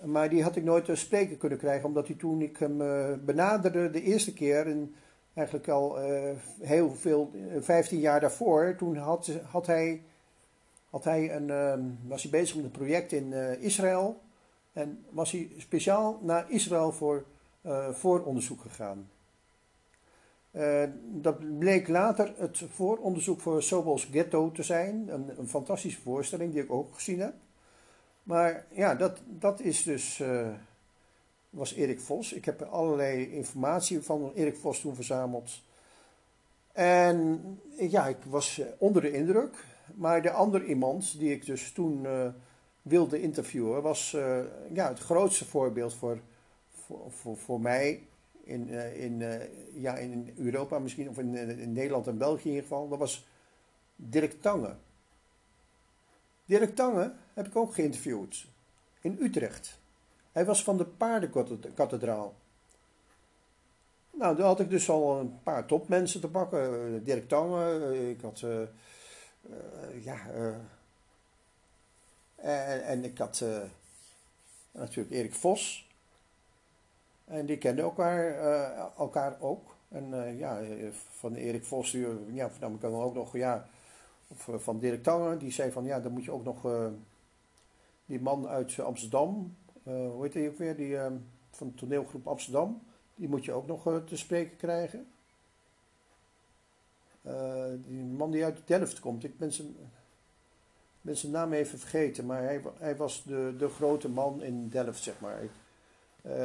Maar 0.04 0.30
die 0.30 0.44
had 0.44 0.56
ik 0.56 0.64
nooit 0.64 0.86
te 0.86 0.96
spreken 0.96 1.38
kunnen 1.38 1.58
krijgen, 1.58 1.88
omdat 1.88 2.08
hij 2.08 2.16
toen 2.16 2.42
ik 2.42 2.58
hem 2.58 2.78
benaderde 3.26 3.90
de 3.90 4.02
eerste 4.02 4.34
keer, 4.34 4.68
en 4.68 4.96
eigenlijk 5.34 5.68
al 5.68 5.98
heel 6.60 6.96
veel, 6.96 7.32
15 7.60 8.00
jaar 8.00 8.20
daarvoor, 8.20 8.76
toen 8.78 8.98
had, 8.98 9.32
had 9.50 9.68
hij 9.68 10.02
had 10.90 11.04
hij 11.04 11.36
een, 11.36 11.50
ehm, 11.50 11.82
was 12.08 12.22
hij 12.22 12.32
bezig 12.32 12.56
met 12.56 12.66
een 12.66 12.72
project 12.72 13.12
in 13.12 13.34
Israël. 13.60 14.22
En 14.74 15.06
was 15.10 15.32
hij 15.32 15.50
speciaal 15.58 16.20
naar 16.22 16.52
Israël 16.52 16.92
voor 16.92 17.26
vooronderzoek 17.92 18.62
gegaan. 18.62 19.10
Dat 21.04 21.60
bleek 21.60 21.88
later 21.88 22.34
het 22.38 22.64
vooronderzoek 22.72 23.40
voor 23.40 23.64
Sobos 23.64 24.04
Ghetto 24.04 24.52
te 24.52 24.64
zijn. 24.64 25.08
Een, 25.08 25.40
een, 25.40 25.48
fantastische 25.48 26.02
voorstelling 26.02 26.54
die 26.54 26.64
ik 26.64 26.72
ook 26.72 26.94
gezien 26.94 27.20
heb. 27.20 27.34
Maar 28.28 28.66
ja, 28.70 28.96
dat, 28.96 29.22
dat 29.26 29.60
is 29.60 29.84
dus, 29.84 30.24
was 31.50 31.74
Erik 31.74 32.00
Vos. 32.00 32.34
Ik 32.34 32.46
heb 32.46 32.62
allerlei 32.62 33.32
informatie 33.32 34.02
van 34.02 34.32
Erik 34.36 34.58
Vos 34.58 34.82
toen 34.82 34.96
verzameld. 34.96 35.62
En 36.72 37.42
ja, 37.80 38.08
ik 38.08 38.18
was 38.30 38.62
onder 38.78 39.02
de 39.02 39.12
indruk. 39.12 39.66
Maar 39.96 40.22
de 40.22 40.32
andere 40.32 40.66
iemand 40.66 41.20
die 41.20 41.32
ik 41.32 41.46
dus 41.46 41.72
toen 41.72 42.04
uh, 42.04 42.28
wilde 42.82 43.22
interviewen, 43.22 43.82
was 43.82 44.12
ja, 44.74 44.88
het 44.88 45.00
grootste 45.00 45.46
voorbeeld 45.46 45.94
voor, 45.94 46.20
voor, 46.70 47.12
voor, 47.12 47.38
voor 47.38 47.62
mij 47.62 48.04
in, 48.44 48.70
in, 48.96 49.24
ja, 49.74 49.96
in 49.96 50.34
Europa 50.38 50.80
misschien, 50.80 51.10
of 51.10 51.18
in, 51.18 51.36
in, 51.36 51.74
Nederland 51.74 52.08
en 52.08 52.18
België 52.18 52.44
in 52.44 52.56
ieder 52.56 52.68
geval. 52.68 52.88
Dat 52.88 53.00
was 53.00 53.28
Dirk 53.96 54.42
Tange. 54.42 54.76
Dirk 56.48 56.76
Tange 56.76 57.14
heb 57.34 57.48
ik 57.48 57.56
ook 57.56 57.74
geïnterviewd 57.74 58.46
in 59.02 59.18
Utrecht. 59.22 59.80
Hij 60.32 60.46
was 60.46 60.64
van 60.64 60.78
de 60.78 60.86
paardenkathedraal. 60.86 62.36
Nou, 64.12 64.36
daar 64.36 64.46
had 64.46 64.60
ik 64.60 64.70
dus 64.70 64.90
al 64.90 65.20
een 65.20 65.40
paar 65.44 65.66
topmensen 65.66 66.22
te 66.22 66.28
pakken. 66.28 67.04
Dirk 67.04 67.28
Tange, 67.28 68.10
ik 68.10 68.22
had 68.22 68.42
uh, 68.42 68.62
ja, 70.04 70.20
en, 72.82 73.04
ik 73.04 73.18
had 73.18 73.44
natuurlijk 74.72 75.16
Erik 75.16 75.34
Vos. 75.34 75.90
En 77.26 77.46
die 77.46 77.58
kenden 77.58 77.84
elkaar, 77.84 78.36
elkaar 78.98 79.38
ook. 79.40 79.76
En 79.88 80.38
ja, 80.38 80.62
van 81.10 81.36
Erik 81.36 81.66
Vos, 81.66 81.92
ja, 82.32 82.50
van 82.50 82.74
ik 82.74 82.82
dan 82.82 82.94
ook 82.94 83.14
nog, 83.14 83.34
ja, 83.34 83.68
of 84.28 84.50
van 84.64 84.80
Dirk 84.80 85.04
Tange, 85.04 85.38
die 85.38 85.52
zei 85.52 85.72
van, 85.72 85.86
ja, 85.86 86.00
dan 86.00 86.12
moet 86.12 86.24
je 86.24 86.32
ook 86.32 86.44
nog 86.44 86.92
die 88.06 88.22
man 88.22 88.48
uit 88.48 88.80
Amsterdam, 88.80 89.56
hoe 89.84 90.24
heet 90.24 90.34
hij 90.34 90.48
ook 90.48 90.58
weer, 90.58 90.76
die 90.76 90.98
van 91.52 91.74
toneelgroep 91.74 92.28
Amsterdam, 92.28 92.82
die 93.16 93.30
moet 93.30 93.46
je 93.46 93.52
ook 93.52 93.68
nog 93.68 94.02
te 94.06 94.18
spreken 94.18 94.58
krijgen. 94.58 95.08
Die 97.76 98.04
man 98.04 98.32
die 98.32 98.44
uit 98.44 98.62
Delft 98.66 99.00
komt, 99.00 99.24
ik 99.24 99.38
ben 99.38 99.54
zijn, 99.54 101.32
naam 101.32 101.54
even 101.54 101.80
vergeten, 101.80 102.26
maar 102.26 102.42
hij, 102.42 102.62
hij 102.78 102.96
was 102.96 103.24
de, 103.24 103.56
de 103.58 103.70
grote 103.70 104.10
man 104.10 104.42
in 104.42 104.70
Delft, 104.70 105.04
zeg 105.04 105.20
maar. 105.20 105.42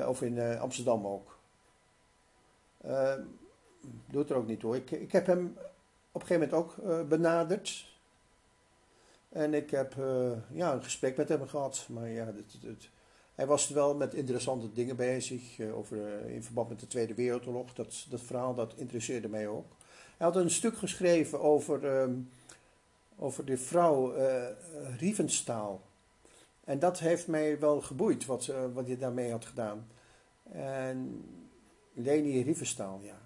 Of 0.08 0.22
in 0.22 0.58
Amsterdam 0.58 1.06
ook. 1.06 1.38
doet 4.06 4.30
er 4.30 4.36
ook 4.36 4.46
niet 4.46 4.62
hoor. 4.62 4.76
Ik, 4.76 4.90
ik 4.90 5.12
heb 5.12 5.26
hem 5.26 5.56
op 6.12 6.20
een 6.20 6.26
gegeven 6.26 6.48
moment 6.50 6.74
ook 6.78 7.08
benaderd. 7.08 7.90
En 9.28 9.54
ik 9.54 9.70
heb 9.70 9.94
ja, 10.52 10.72
een 10.72 10.82
gesprek 10.82 11.16
met 11.16 11.28
hem 11.28 11.48
gehad. 11.48 11.86
Maar 11.88 12.08
ja, 12.08 12.26
het, 12.26 12.56
het, 12.62 12.88
hij 13.34 13.46
was 13.46 13.68
wel 13.68 13.94
met 13.94 14.14
interessante 14.14 14.72
dingen 14.72 14.96
bezig. 14.96 15.60
over, 15.60 16.26
in 16.28 16.42
verband 16.42 16.68
met 16.68 16.80
de 16.80 16.86
Tweede 16.86 17.14
Wereldoorlog. 17.14 17.72
Dat, 17.72 18.06
dat 18.08 18.20
verhaal 18.20 18.54
dat 18.54 18.74
interesseerde 18.76 19.28
mij 19.28 19.48
ook. 19.48 19.66
Hij 20.16 20.26
had 20.26 20.36
een 20.36 20.50
stuk 20.50 20.76
geschreven 20.76 21.40
over, 21.40 21.84
um, 21.84 22.30
over 23.16 23.44
de 23.44 23.58
vrouw 23.58 24.16
uh, 24.16 24.44
Riefenstaal. 24.98 25.82
En 26.64 26.78
dat 26.78 26.98
heeft 26.98 27.26
mij 27.26 27.58
wel 27.58 27.80
geboeid, 27.80 28.26
wat, 28.26 28.46
uh, 28.46 28.64
wat 28.72 28.86
hij 28.86 28.96
daarmee 28.96 29.30
had 29.30 29.44
gedaan. 29.44 29.88
En 30.52 31.24
Leni 31.92 32.42
Riefenstaal, 32.42 33.00
ja. 33.02 33.21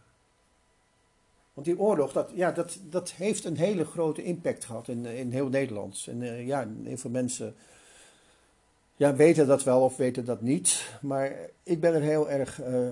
Want 1.57 1.69
die 1.69 1.79
oorlog, 1.79 2.13
dat, 2.13 2.31
ja, 2.35 2.53
dat, 2.53 2.79
dat 2.91 3.11
heeft 3.11 3.45
een 3.45 3.57
hele 3.57 3.85
grote 3.85 4.23
impact 4.23 4.65
gehad 4.65 4.89
in, 4.89 5.07
in 5.07 5.31
heel 5.31 5.49
Nederland. 5.49 6.07
En 6.09 6.21
uh, 6.21 6.47
ja, 6.47 6.69
heel 6.85 6.97
veel 6.97 7.11
mensen 7.11 7.55
ja, 8.97 9.15
weten 9.15 9.47
dat 9.47 9.65
wel 9.65 9.81
of 9.81 9.97
weten 9.97 10.25
dat 10.25 10.41
niet. 10.41 10.91
Maar 11.01 11.37
ik 11.63 11.81
ben 11.81 11.95
er 11.95 12.01
heel 12.01 12.31
erg 12.31 12.61
uh, 12.63 12.89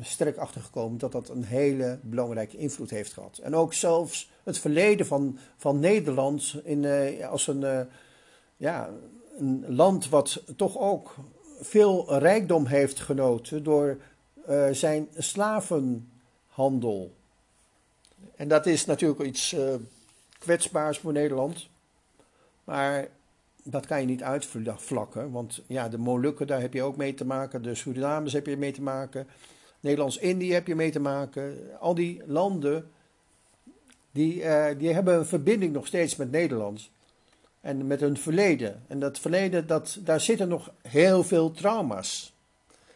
sterk 0.00 0.36
achter 0.36 0.60
gekomen 0.60 0.98
dat 0.98 1.12
dat 1.12 1.28
een 1.28 1.44
hele 1.44 1.98
belangrijke 2.02 2.56
invloed 2.56 2.90
heeft 2.90 3.12
gehad. 3.12 3.38
En 3.38 3.54
ook 3.54 3.72
zelfs 3.74 4.30
het 4.42 4.58
verleden 4.58 5.06
van, 5.06 5.38
van 5.56 5.80
Nederland 5.80 6.60
in, 6.64 6.82
uh, 6.82 7.28
als 7.28 7.46
een, 7.46 7.88
ja, 8.56 8.90
een 9.38 9.64
land 9.68 10.08
wat 10.08 10.42
toch 10.56 10.78
ook 10.78 11.14
veel 11.60 12.18
rijkdom 12.18 12.66
heeft 12.66 13.00
genoten 13.00 13.62
door 13.62 13.98
zijn 14.70 15.08
slavenhandel. 15.16 17.12
En 18.36 18.48
dat 18.48 18.66
is 18.66 18.84
natuurlijk 18.86 19.20
iets 19.20 19.56
kwetsbaars 20.38 20.98
voor 20.98 21.12
Nederland. 21.12 21.68
Maar 22.64 23.08
dat 23.62 23.86
kan 23.86 24.00
je 24.00 24.06
niet 24.06 24.22
uitvlakken, 24.22 25.30
want 25.30 25.62
ja, 25.66 25.88
de 25.88 25.98
Molukken, 25.98 26.46
daar 26.46 26.60
heb 26.60 26.72
je 26.72 26.82
ook 26.82 26.96
mee 26.96 27.14
te 27.14 27.24
maken, 27.24 27.62
de 27.62 27.74
Surinamers 27.74 28.32
heb 28.32 28.46
je 28.46 28.56
mee 28.56 28.72
te 28.72 28.82
maken, 28.82 29.26
Nederlands-Indië 29.80 30.52
heb 30.52 30.66
je 30.66 30.74
mee 30.74 30.90
te 30.90 31.00
maken. 31.00 31.58
Al 31.80 31.94
die 31.94 32.22
landen, 32.26 32.90
die, 34.10 34.42
uh, 34.42 34.66
die 34.78 34.92
hebben 34.92 35.14
een 35.14 35.26
verbinding 35.26 35.72
nog 35.72 35.86
steeds 35.86 36.16
met 36.16 36.30
Nederland 36.30 36.90
en 37.60 37.86
met 37.86 38.00
hun 38.00 38.16
verleden. 38.16 38.82
En 38.86 39.00
dat 39.00 39.18
verleden, 39.18 39.66
dat, 39.66 39.98
daar 40.00 40.20
zitten 40.20 40.48
nog 40.48 40.72
heel 40.82 41.24
veel 41.24 41.50
trauma's. 41.50 42.34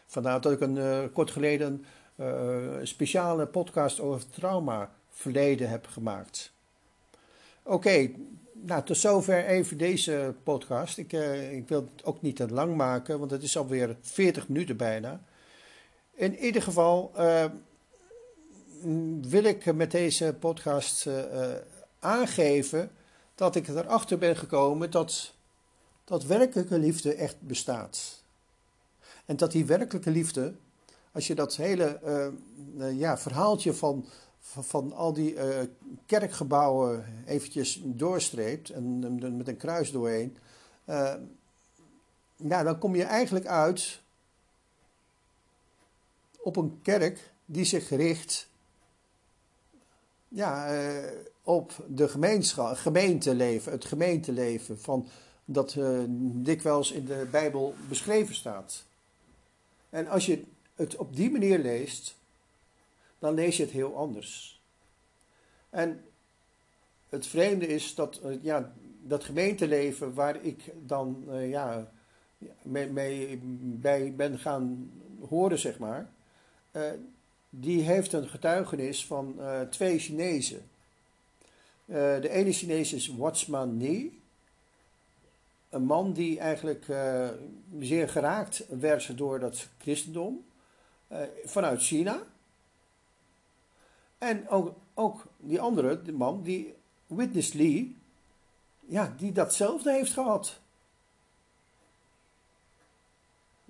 Vandaar 0.05 0.41
dat 0.41 0.51
ik 0.51 0.59
een, 0.59 0.75
uh, 0.75 0.99
kort 1.13 1.31
geleden 1.31 1.85
een 2.15 2.87
speciale 2.87 3.45
podcast 3.45 3.99
over 3.99 4.29
trauma 4.29 4.91
verleden 5.17 5.69
heb 5.69 5.87
gemaakt. 5.87 6.51
Oké, 7.63 8.09
nou, 8.53 8.83
tot 8.83 8.97
zover 8.97 9.45
even 9.45 9.77
deze 9.77 10.33
podcast. 10.43 10.97
Ik, 10.97 11.13
uh, 11.13 11.53
ik 11.53 11.67
wil 11.67 11.81
het 11.81 12.05
ook 12.05 12.21
niet 12.21 12.35
te 12.35 12.47
lang 12.47 12.75
maken, 12.75 13.19
want 13.19 13.31
het 13.31 13.43
is 13.43 13.57
alweer 13.57 13.95
40 14.01 14.47
minuten 14.47 14.77
bijna. 14.77 15.21
In 16.13 16.37
ieder 16.37 16.61
geval 16.61 17.11
uh, 17.17 17.45
wil 19.21 19.43
ik 19.43 19.73
met 19.73 19.91
deze 19.91 20.35
podcast 20.39 21.05
uh, 21.05 21.23
aangeven 21.99 22.91
dat 23.35 23.55
ik 23.55 23.67
erachter 23.67 24.17
ben 24.17 24.37
gekomen 24.37 24.91
dat, 24.91 25.33
dat 26.03 26.23
werkelijke 26.23 26.79
liefde 26.79 27.13
echt 27.13 27.41
bestaat. 27.41 28.23
En 29.25 29.37
dat 29.37 29.51
die 29.51 29.65
werkelijke 29.65 30.11
liefde, 30.11 30.53
als 31.11 31.27
je 31.27 31.35
dat 31.35 31.55
hele 31.55 31.99
ja, 32.93 33.17
verhaaltje 33.17 33.73
van 33.73 34.05
van, 34.47 34.93
al 34.93 35.13
die 35.13 35.33
uh, 35.33 35.59
kerkgebouwen 36.05 37.23
eventjes 37.25 37.81
doorstreept 37.83 38.69
en 38.69 38.99
met 39.37 39.47
een 39.47 39.57
kruis 39.57 39.91
doorheen, 39.91 40.37
uh, 40.85 41.13
ja, 42.35 42.63
dan 42.63 42.77
kom 42.77 42.95
je 42.95 43.03
eigenlijk 43.03 43.45
uit 43.45 44.01
op 46.37 46.55
een 46.55 46.79
kerk 46.81 47.31
die 47.45 47.65
zich 47.65 47.89
richt 47.89 48.49
ja, 50.27 50.67
eh, 50.67 51.11
op 51.43 51.85
de 51.87 52.07
gemeenschap, 52.07 52.75
gemeenteleven, 52.75 53.71
het 53.71 53.85
gemeenteleven 53.85 54.79
van 54.79 55.07
dat 55.45 55.77
dikwijls 56.19 56.91
in 56.91 57.05
de 57.05 57.27
Bijbel 57.31 57.75
beschreven 57.89 58.35
staat. 58.35 58.85
En 59.89 60.07
als 60.07 60.25
je 60.25 60.43
het 60.75 60.95
op 60.95 61.15
die 61.15 61.31
manier 61.31 61.59
leest, 61.59 62.16
dan 63.19 63.33
lees 63.33 63.57
je 63.57 63.63
het 63.63 63.71
heel 63.71 63.95
anders. 63.95 64.61
En 65.69 66.03
het 67.09 67.27
vreemde 67.27 67.67
is 67.67 67.95
dat 67.95 68.21
uh, 68.25 68.43
ja, 68.43 68.73
dat 69.03 69.23
gemeenteleven 69.23 70.13
waar 70.13 70.43
ik 70.43 70.73
dan 70.85 71.23
uh, 71.27 71.49
ja, 71.49 71.91
mee, 72.61 72.89
mee, 72.89 73.39
bij 73.61 74.15
ben 74.15 74.39
gaan 74.39 74.91
horen, 75.29 75.59
zeg 75.59 75.77
maar, 75.77 76.09
die 77.49 77.81
heeft 77.81 78.13
een 78.13 78.27
getuigenis 78.27 79.05
van 79.05 79.39
twee 79.69 79.99
Chinezen. 79.99 80.69
de 81.85 82.29
ene 82.29 82.51
Chinees 82.51 82.93
is 82.93 83.07
Watchman 83.07 83.77
Nee 83.77 84.21
een 85.69 85.85
man 85.85 86.13
die 86.13 86.39
eigenlijk 86.39 86.85
zeer 87.79 88.09
geraakt 88.09 88.65
werd 88.79 89.17
door 89.17 89.39
dat 89.39 89.67
christendom 89.77 90.45
vanuit 91.45 91.81
China. 91.81 92.23
En 94.17 94.49
ook, 94.49 94.75
ook 94.93 95.25
die 95.37 95.61
andere, 95.61 96.01
de 96.01 96.11
man, 96.11 96.43
die 96.43 96.73
Witness 97.07 97.53
Lee, 97.53 97.97
ja, 98.79 99.13
die 99.17 99.31
datzelfde 99.31 99.91
heeft 99.91 100.13
gehad. 100.13 100.59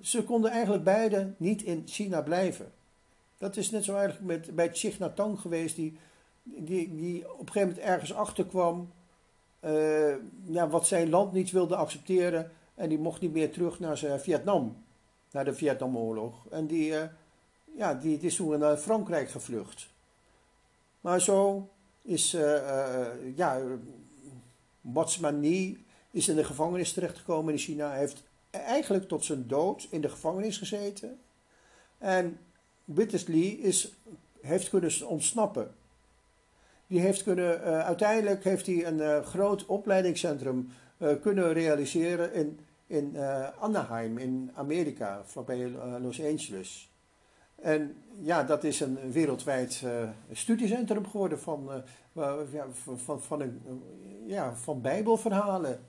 Ze 0.01 0.23
konden 0.23 0.51
eigenlijk 0.51 0.83
beide 0.83 1.33
niet 1.37 1.61
in 1.61 1.83
China 1.85 2.21
blijven. 2.21 2.71
Dat 3.37 3.57
is 3.57 3.69
net 3.71 3.83
zo 3.83 3.95
eigenlijk 3.95 4.25
met, 4.25 4.55
bij 4.55 4.69
Chich 4.73 4.97
Tang 5.15 5.39
geweest, 5.39 5.75
die, 5.75 5.97
die, 6.43 6.95
die 6.95 7.33
op 7.33 7.39
een 7.39 7.51
gegeven 7.51 7.67
moment 7.67 7.85
ergens 7.87 8.13
achterkwam 8.13 8.91
uh, 9.59 10.15
ja, 10.45 10.67
wat 10.69 10.87
zijn 10.87 11.09
land 11.09 11.33
niet 11.33 11.51
wilde 11.51 11.75
accepteren. 11.75 12.51
En 12.75 12.89
die 12.89 12.99
mocht 12.99 13.21
niet 13.21 13.33
meer 13.33 13.51
terug 13.51 13.79
naar 13.79 13.97
zijn 13.97 14.19
Vietnam, 14.19 14.83
naar 15.31 15.45
de 15.45 15.53
Vietnamoorlog. 15.53 16.45
En 16.49 16.67
die, 16.67 16.91
uh, 16.91 17.03
ja, 17.75 17.93
die, 17.93 18.19
is 18.19 18.35
toen 18.35 18.59
naar 18.59 18.77
Frankrijk 18.77 19.29
gevlucht. 19.29 19.89
Maar 21.01 21.21
zo 21.21 21.69
is, 22.01 22.33
uh, 22.33 23.35
ja, 23.35 23.61
Botsmani 24.81 25.85
is 26.11 26.27
in 26.27 26.35
de 26.35 26.43
gevangenis 26.43 26.93
terechtgekomen 26.93 27.53
in 27.53 27.59
China. 27.59 27.89
Hij 27.89 27.99
heeft 27.99 28.23
eigenlijk 28.49 29.07
tot 29.07 29.25
zijn 29.25 29.47
dood 29.47 29.87
in 29.89 30.01
de 30.01 30.09
gevangenis 30.09 30.57
gezeten. 30.57 31.19
En 31.97 32.39
Witness 32.85 33.27
Lee 33.27 33.59
is, 33.59 33.95
heeft 34.41 34.69
kunnen 34.69 35.07
ontsnappen. 35.07 35.75
Die 36.87 36.99
heeft 36.99 37.23
kunnen, 37.23 37.59
uh, 37.59 37.79
uiteindelijk 37.79 38.43
heeft 38.43 38.65
hij 38.65 38.85
een 38.85 38.97
uh, 38.97 39.25
groot 39.25 39.65
opleidingscentrum 39.65 40.69
uh, 40.97 41.09
kunnen 41.21 41.53
realiseren 41.53 42.33
in, 42.33 42.59
in 42.87 43.17
Anaheim 43.59 44.17
in 44.17 44.51
Amerika, 44.53 45.21
vlakbij 45.25 45.69
Los 45.99 46.21
Angeles. 46.21 46.91
En 47.61 47.95
ja, 48.21 48.43
dat 48.43 48.63
is 48.63 48.79
een 48.79 49.11
wereldwijd 49.11 49.83
studiecentrum 50.31 51.07
geworden 51.07 51.39
van, 51.39 51.83
ja, 52.51 52.65
van, 52.95 53.21
van, 53.21 53.41
een, 53.41 53.61
ja, 54.25 54.55
van 54.55 54.81
bijbelverhalen. 54.81 55.79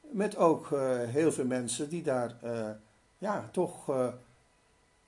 Met 0.00 0.36
ook 0.36 0.68
heel 1.06 1.32
veel 1.32 1.44
mensen 1.44 1.88
die 1.88 2.02
daar 2.02 2.34
ja, 3.18 3.48
toch 3.52 3.88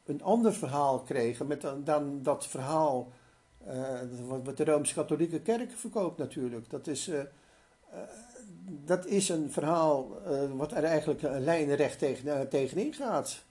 een 0.04 0.22
ander 0.22 0.54
verhaal 0.54 1.00
kregen 1.00 1.46
met 1.46 1.66
dan, 1.84 2.22
dat 2.22 2.46
verhaal 2.46 3.12
uh, 3.68 4.42
wat 4.44 4.56
de 4.56 4.64
Rooms-Katholieke 4.64 5.40
Kerk 5.40 5.70
verkoopt 5.70 6.18
natuurlijk. 6.18 6.70
Dat 6.70 6.86
is, 6.86 7.10
dat 8.84 9.06
is 9.06 9.28
een 9.28 9.52
verhaal 9.52 10.20
wat 10.56 10.72
er 10.72 10.84
eigenlijk 10.84 11.22
lijnrecht 11.22 11.98
tegen, 11.98 12.48
tegenin 12.48 12.94
gaat. 12.94 13.46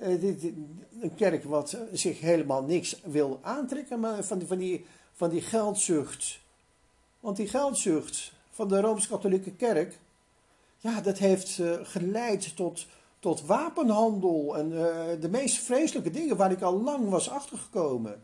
Dit, 0.00 0.42
een 1.00 1.14
kerk 1.14 1.44
wat 1.44 1.78
zich 1.92 2.20
helemaal 2.20 2.62
niks 2.62 3.00
wil 3.04 3.38
aantrekken 3.42 4.24
van, 4.24 4.42
van, 4.46 4.58
die, 4.58 4.84
van 5.12 5.30
die 5.30 5.40
geldzucht. 5.40 6.40
Want 7.20 7.36
die 7.36 7.48
geldzucht 7.48 8.32
van 8.50 8.68
de 8.68 8.80
Rooms-Katholieke 8.80 9.50
Kerk, 9.50 9.98
ja, 10.78 11.00
dat 11.00 11.18
heeft 11.18 11.60
geleid 11.82 12.56
tot, 12.56 12.86
tot 13.18 13.46
wapenhandel 13.46 14.56
en 14.56 14.68
de 15.20 15.28
meest 15.30 15.58
vreselijke 15.58 16.10
dingen 16.10 16.36
waar 16.36 16.50
ik 16.50 16.62
al 16.62 16.82
lang 16.82 17.08
was 17.08 17.30
achtergekomen. 17.30 18.22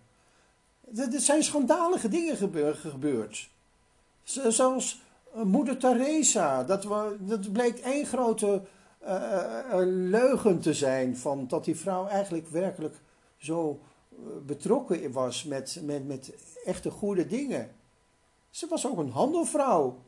Er 0.97 1.21
zijn 1.21 1.43
schandalige 1.43 2.09
dingen 2.09 2.37
gebeurd. 2.77 3.51
Zoals 4.23 5.01
eh, 5.35 5.43
moeder 5.43 5.77
Teresa. 5.77 6.65
Dat, 6.65 6.87
dat 7.19 7.53
bleek 7.53 7.79
één 7.79 8.07
grote 8.07 8.63
leugen 9.85 10.61
te 10.61 10.75
zijn. 10.75 11.17
Van 11.17 11.47
dat 11.49 11.65
die 11.65 11.77
vrouw 11.77 12.07
eigenlijk 12.07 12.49
werkelijk 12.49 12.95
zo 13.37 13.81
betrokken 14.47 15.13
was 15.13 15.45
met, 15.45 15.81
met, 15.85 16.07
met 16.07 16.35
echte 16.65 16.91
goede 16.91 17.27
dingen. 17.27 17.71
Ze 18.51 18.67
was 18.69 18.87
ook 18.87 18.99
een 18.99 19.11
handelvrouw. 19.11 19.99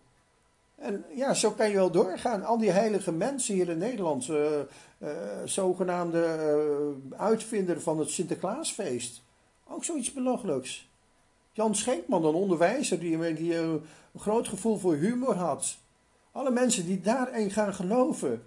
En 0.74 1.04
ja, 1.14 1.34
zo 1.34 1.50
kan 1.50 1.68
je 1.68 1.74
wel 1.74 1.90
doorgaan. 1.90 2.44
Al 2.44 2.58
die 2.58 2.70
heilige 2.70 3.12
mensen 3.12 3.54
hier 3.54 3.68
in 3.68 3.78
Nederland, 3.78 4.28
uh, 4.28 4.60
zogenaamde 5.44 6.38
uitvinder 7.16 7.80
van 7.80 7.98
het 7.98 8.10
Sinterklaasfeest. 8.10 9.22
Ook 9.68 9.84
zoiets 9.84 10.12
belachelijks. 10.12 10.92
Jan 11.52 11.74
Schenkman, 11.74 12.24
een 12.24 12.34
onderwijzer 12.34 12.98
die, 12.98 13.34
die 13.34 13.56
een 13.56 13.82
groot 14.16 14.48
gevoel 14.48 14.76
voor 14.76 14.94
humor 14.94 15.34
had. 15.34 15.76
Alle 16.32 16.50
mensen 16.50 16.86
die 16.86 17.00
daarin 17.00 17.50
gaan 17.50 17.74
geloven, 17.74 18.42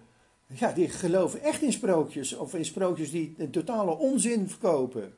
ja, 0.48 0.72
die 0.72 0.90
geloven 0.90 1.42
echt 1.42 1.62
in 1.62 1.72
sprookjes. 1.72 2.34
Of 2.34 2.54
in 2.54 2.66
sprookjes 2.66 3.12
die 3.12 3.36
een 3.38 3.52
totale 3.52 3.98
onzin 3.98 4.50
verkopen. 4.50 5.16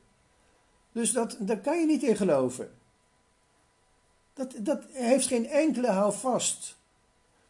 Dus 0.92 1.12
dat, 1.12 1.36
daar 1.40 1.60
kan 1.60 1.80
je 1.80 1.86
niet 1.86 2.02
in 2.02 2.16
geloven. 2.16 2.70
Dat, 4.34 4.54
dat 4.58 4.82
heeft 4.92 5.26
geen 5.26 5.46
enkele 5.48 5.88
houvast. 5.88 6.76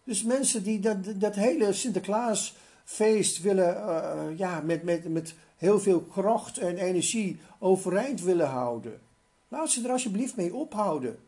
Dus 0.04 0.22
mensen 0.22 0.62
die 0.62 0.80
dat, 0.80 0.96
dat 1.14 1.34
hele 1.34 1.72
Sinterklaasfeest 1.72 3.40
willen, 3.40 3.76
uh, 3.76 4.38
ja, 4.38 4.60
met, 4.60 4.82
met, 4.82 5.08
met 5.08 5.34
heel 5.56 5.80
veel 5.80 6.00
kracht 6.00 6.58
en 6.58 6.76
energie 6.76 7.40
overeind 7.58 8.22
willen 8.22 8.48
houden. 8.48 9.00
Laat 9.48 9.70
ze 9.70 9.84
er 9.84 9.90
alsjeblieft 9.90 10.36
mee 10.36 10.54
ophouden. 10.54 11.18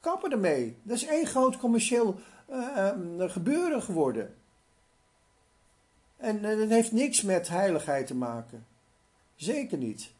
Kappen 0.00 0.30
ermee. 0.30 0.76
Dat 0.82 0.96
is 0.96 1.06
één 1.06 1.26
groot 1.26 1.56
commercieel 1.56 2.18
uh, 2.50 2.90
gebeuren 3.18 3.82
geworden. 3.82 4.34
En 6.26 6.44
uh, 6.44 6.58
dat 6.58 6.68
heeft 6.68 6.92
niks 6.92 7.22
met 7.22 7.48
heiligheid 7.48 8.06
te 8.06 8.14
maken. 8.14 8.66
Zeker 9.34 9.78
niet. 9.78 10.12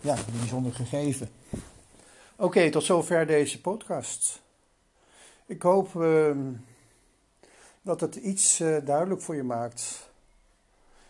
Ja, 0.00 0.16
een 0.16 0.38
bijzonder 0.38 0.72
gegeven. 0.72 1.30
Oké, 2.36 2.70
tot 2.70 2.84
zover 2.84 3.26
deze 3.26 3.60
podcast. 3.60 4.42
Ik 5.46 5.62
hoop 5.62 5.94
uh, 5.94 6.36
dat 7.82 8.00
het 8.00 8.14
iets 8.14 8.60
uh, 8.60 8.84
duidelijk 8.84 9.22
voor 9.22 9.34
je 9.34 9.42
maakt. 9.42 10.10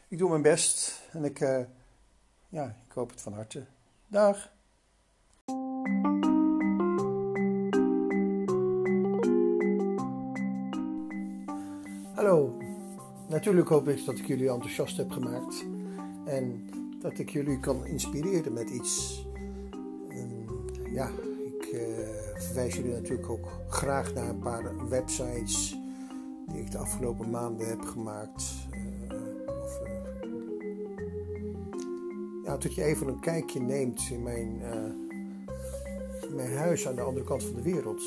Ik 0.08 0.18
doe 0.18 0.28
mijn 0.28 0.42
best 0.42 1.02
en 1.12 1.24
ik, 1.24 1.40
uh, 1.40 1.60
ja, 2.48 2.76
ik 2.88 2.92
hoop 2.92 3.10
het 3.10 3.20
van 3.20 3.32
harte. 3.32 3.64
Dag. 4.06 4.53
Natuurlijk 13.28 13.68
hoop 13.68 13.88
ik 13.88 14.04
dat 14.04 14.18
ik 14.18 14.26
jullie 14.26 14.50
enthousiast 14.50 14.96
heb 14.96 15.10
gemaakt 15.10 15.64
en 16.24 16.68
dat 16.98 17.18
ik 17.18 17.30
jullie 17.30 17.60
kan 17.60 17.86
inspireren 17.86 18.52
met 18.52 18.70
iets. 18.70 19.26
En, 20.08 20.46
ja, 20.92 21.08
ik 21.44 21.72
uh, 21.72 21.80
verwijs 22.34 22.74
jullie 22.74 22.92
natuurlijk 22.92 23.30
ook 23.30 23.48
graag 23.68 24.14
naar 24.14 24.28
een 24.28 24.38
paar 24.38 24.88
websites 24.88 25.78
die 26.46 26.60
ik 26.60 26.70
de 26.70 26.78
afgelopen 26.78 27.30
maanden 27.30 27.68
heb 27.68 27.80
gemaakt. 27.80 28.44
Uh, 29.10 29.18
of, 29.62 29.80
uh, 29.82 29.90
ja, 32.44 32.56
dat 32.56 32.74
je 32.74 32.82
even 32.82 33.08
een 33.08 33.20
kijkje 33.20 33.60
neemt 33.60 34.08
in 34.10 34.22
mijn, 34.22 34.60
in 36.28 36.34
mijn 36.34 36.56
huis 36.56 36.88
aan 36.88 36.94
de 36.94 37.02
andere 37.02 37.26
kant 37.26 37.44
van 37.44 37.54
de 37.54 37.62
wereld. 37.62 38.02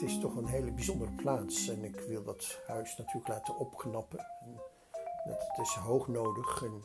Dat 0.00 0.08
is 0.08 0.18
toch 0.18 0.36
een 0.36 0.46
hele 0.46 0.72
bijzondere 0.72 1.10
plaats. 1.10 1.68
En 1.68 1.84
ik 1.84 2.00
wil 2.08 2.24
dat 2.24 2.60
huis 2.66 2.96
natuurlijk 2.96 3.28
laten 3.28 3.56
opknappen. 3.56 4.18
En 4.18 4.54
dat 5.24 5.44
het 5.48 5.66
is 5.66 5.74
hoog 5.74 6.08
nodig. 6.08 6.62
En, 6.62 6.84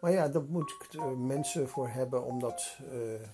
maar 0.00 0.12
ja, 0.12 0.28
daar 0.28 0.42
moet 0.48 0.70
ik 0.70 1.00
mensen 1.16 1.68
voor 1.68 1.88
hebben 1.88 2.24
om 2.24 2.40
dat, 2.40 2.78
uh, 2.92 3.26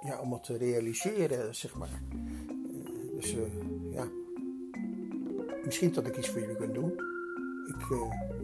ja, 0.00 0.20
om 0.20 0.40
te 0.40 0.56
realiseren, 0.56 1.54
zeg 1.54 1.74
maar. 1.74 2.02
Uh, 2.12 3.14
dus 3.14 3.36
ja, 3.90 4.08
misschien 5.64 5.92
dat 5.92 6.06
ik 6.06 6.16
iets 6.16 6.28
voor 6.28 6.40
jullie 6.40 6.56
kan 6.56 6.72
doen. 6.72 6.90
Ik 7.66 7.88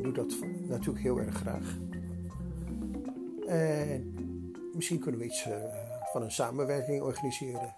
doe 0.03 0.13
dat 0.13 0.37
natuurlijk 0.69 1.05
heel 1.05 1.19
erg 1.19 1.35
graag. 1.35 1.77
En 3.47 4.15
misschien 4.75 4.99
kunnen 4.99 5.21
we 5.21 5.27
iets 5.27 5.49
van 6.13 6.23
een 6.23 6.33
samenwerking 6.33 7.03
organiseren. 7.03 7.75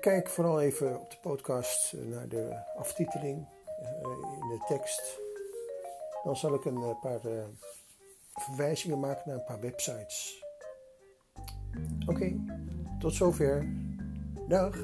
Kijk 0.00 0.28
vooral 0.28 0.60
even 0.60 1.00
op 1.00 1.10
de 1.10 1.16
podcast 1.20 1.92
naar 1.92 2.28
de 2.28 2.56
aftiteling 2.76 3.46
in 4.40 4.48
de 4.48 4.64
tekst. 4.68 5.20
Dan 6.24 6.36
zal 6.36 6.54
ik 6.54 6.64
een 6.64 6.98
paar 7.00 7.20
verwijzingen 8.32 9.00
maken 9.00 9.22
naar 9.26 9.36
een 9.36 9.44
paar 9.44 9.60
websites. 9.60 10.44
Oké, 12.06 12.34
tot 12.98 13.14
zover. 13.14 13.66
Dag. 14.48 14.76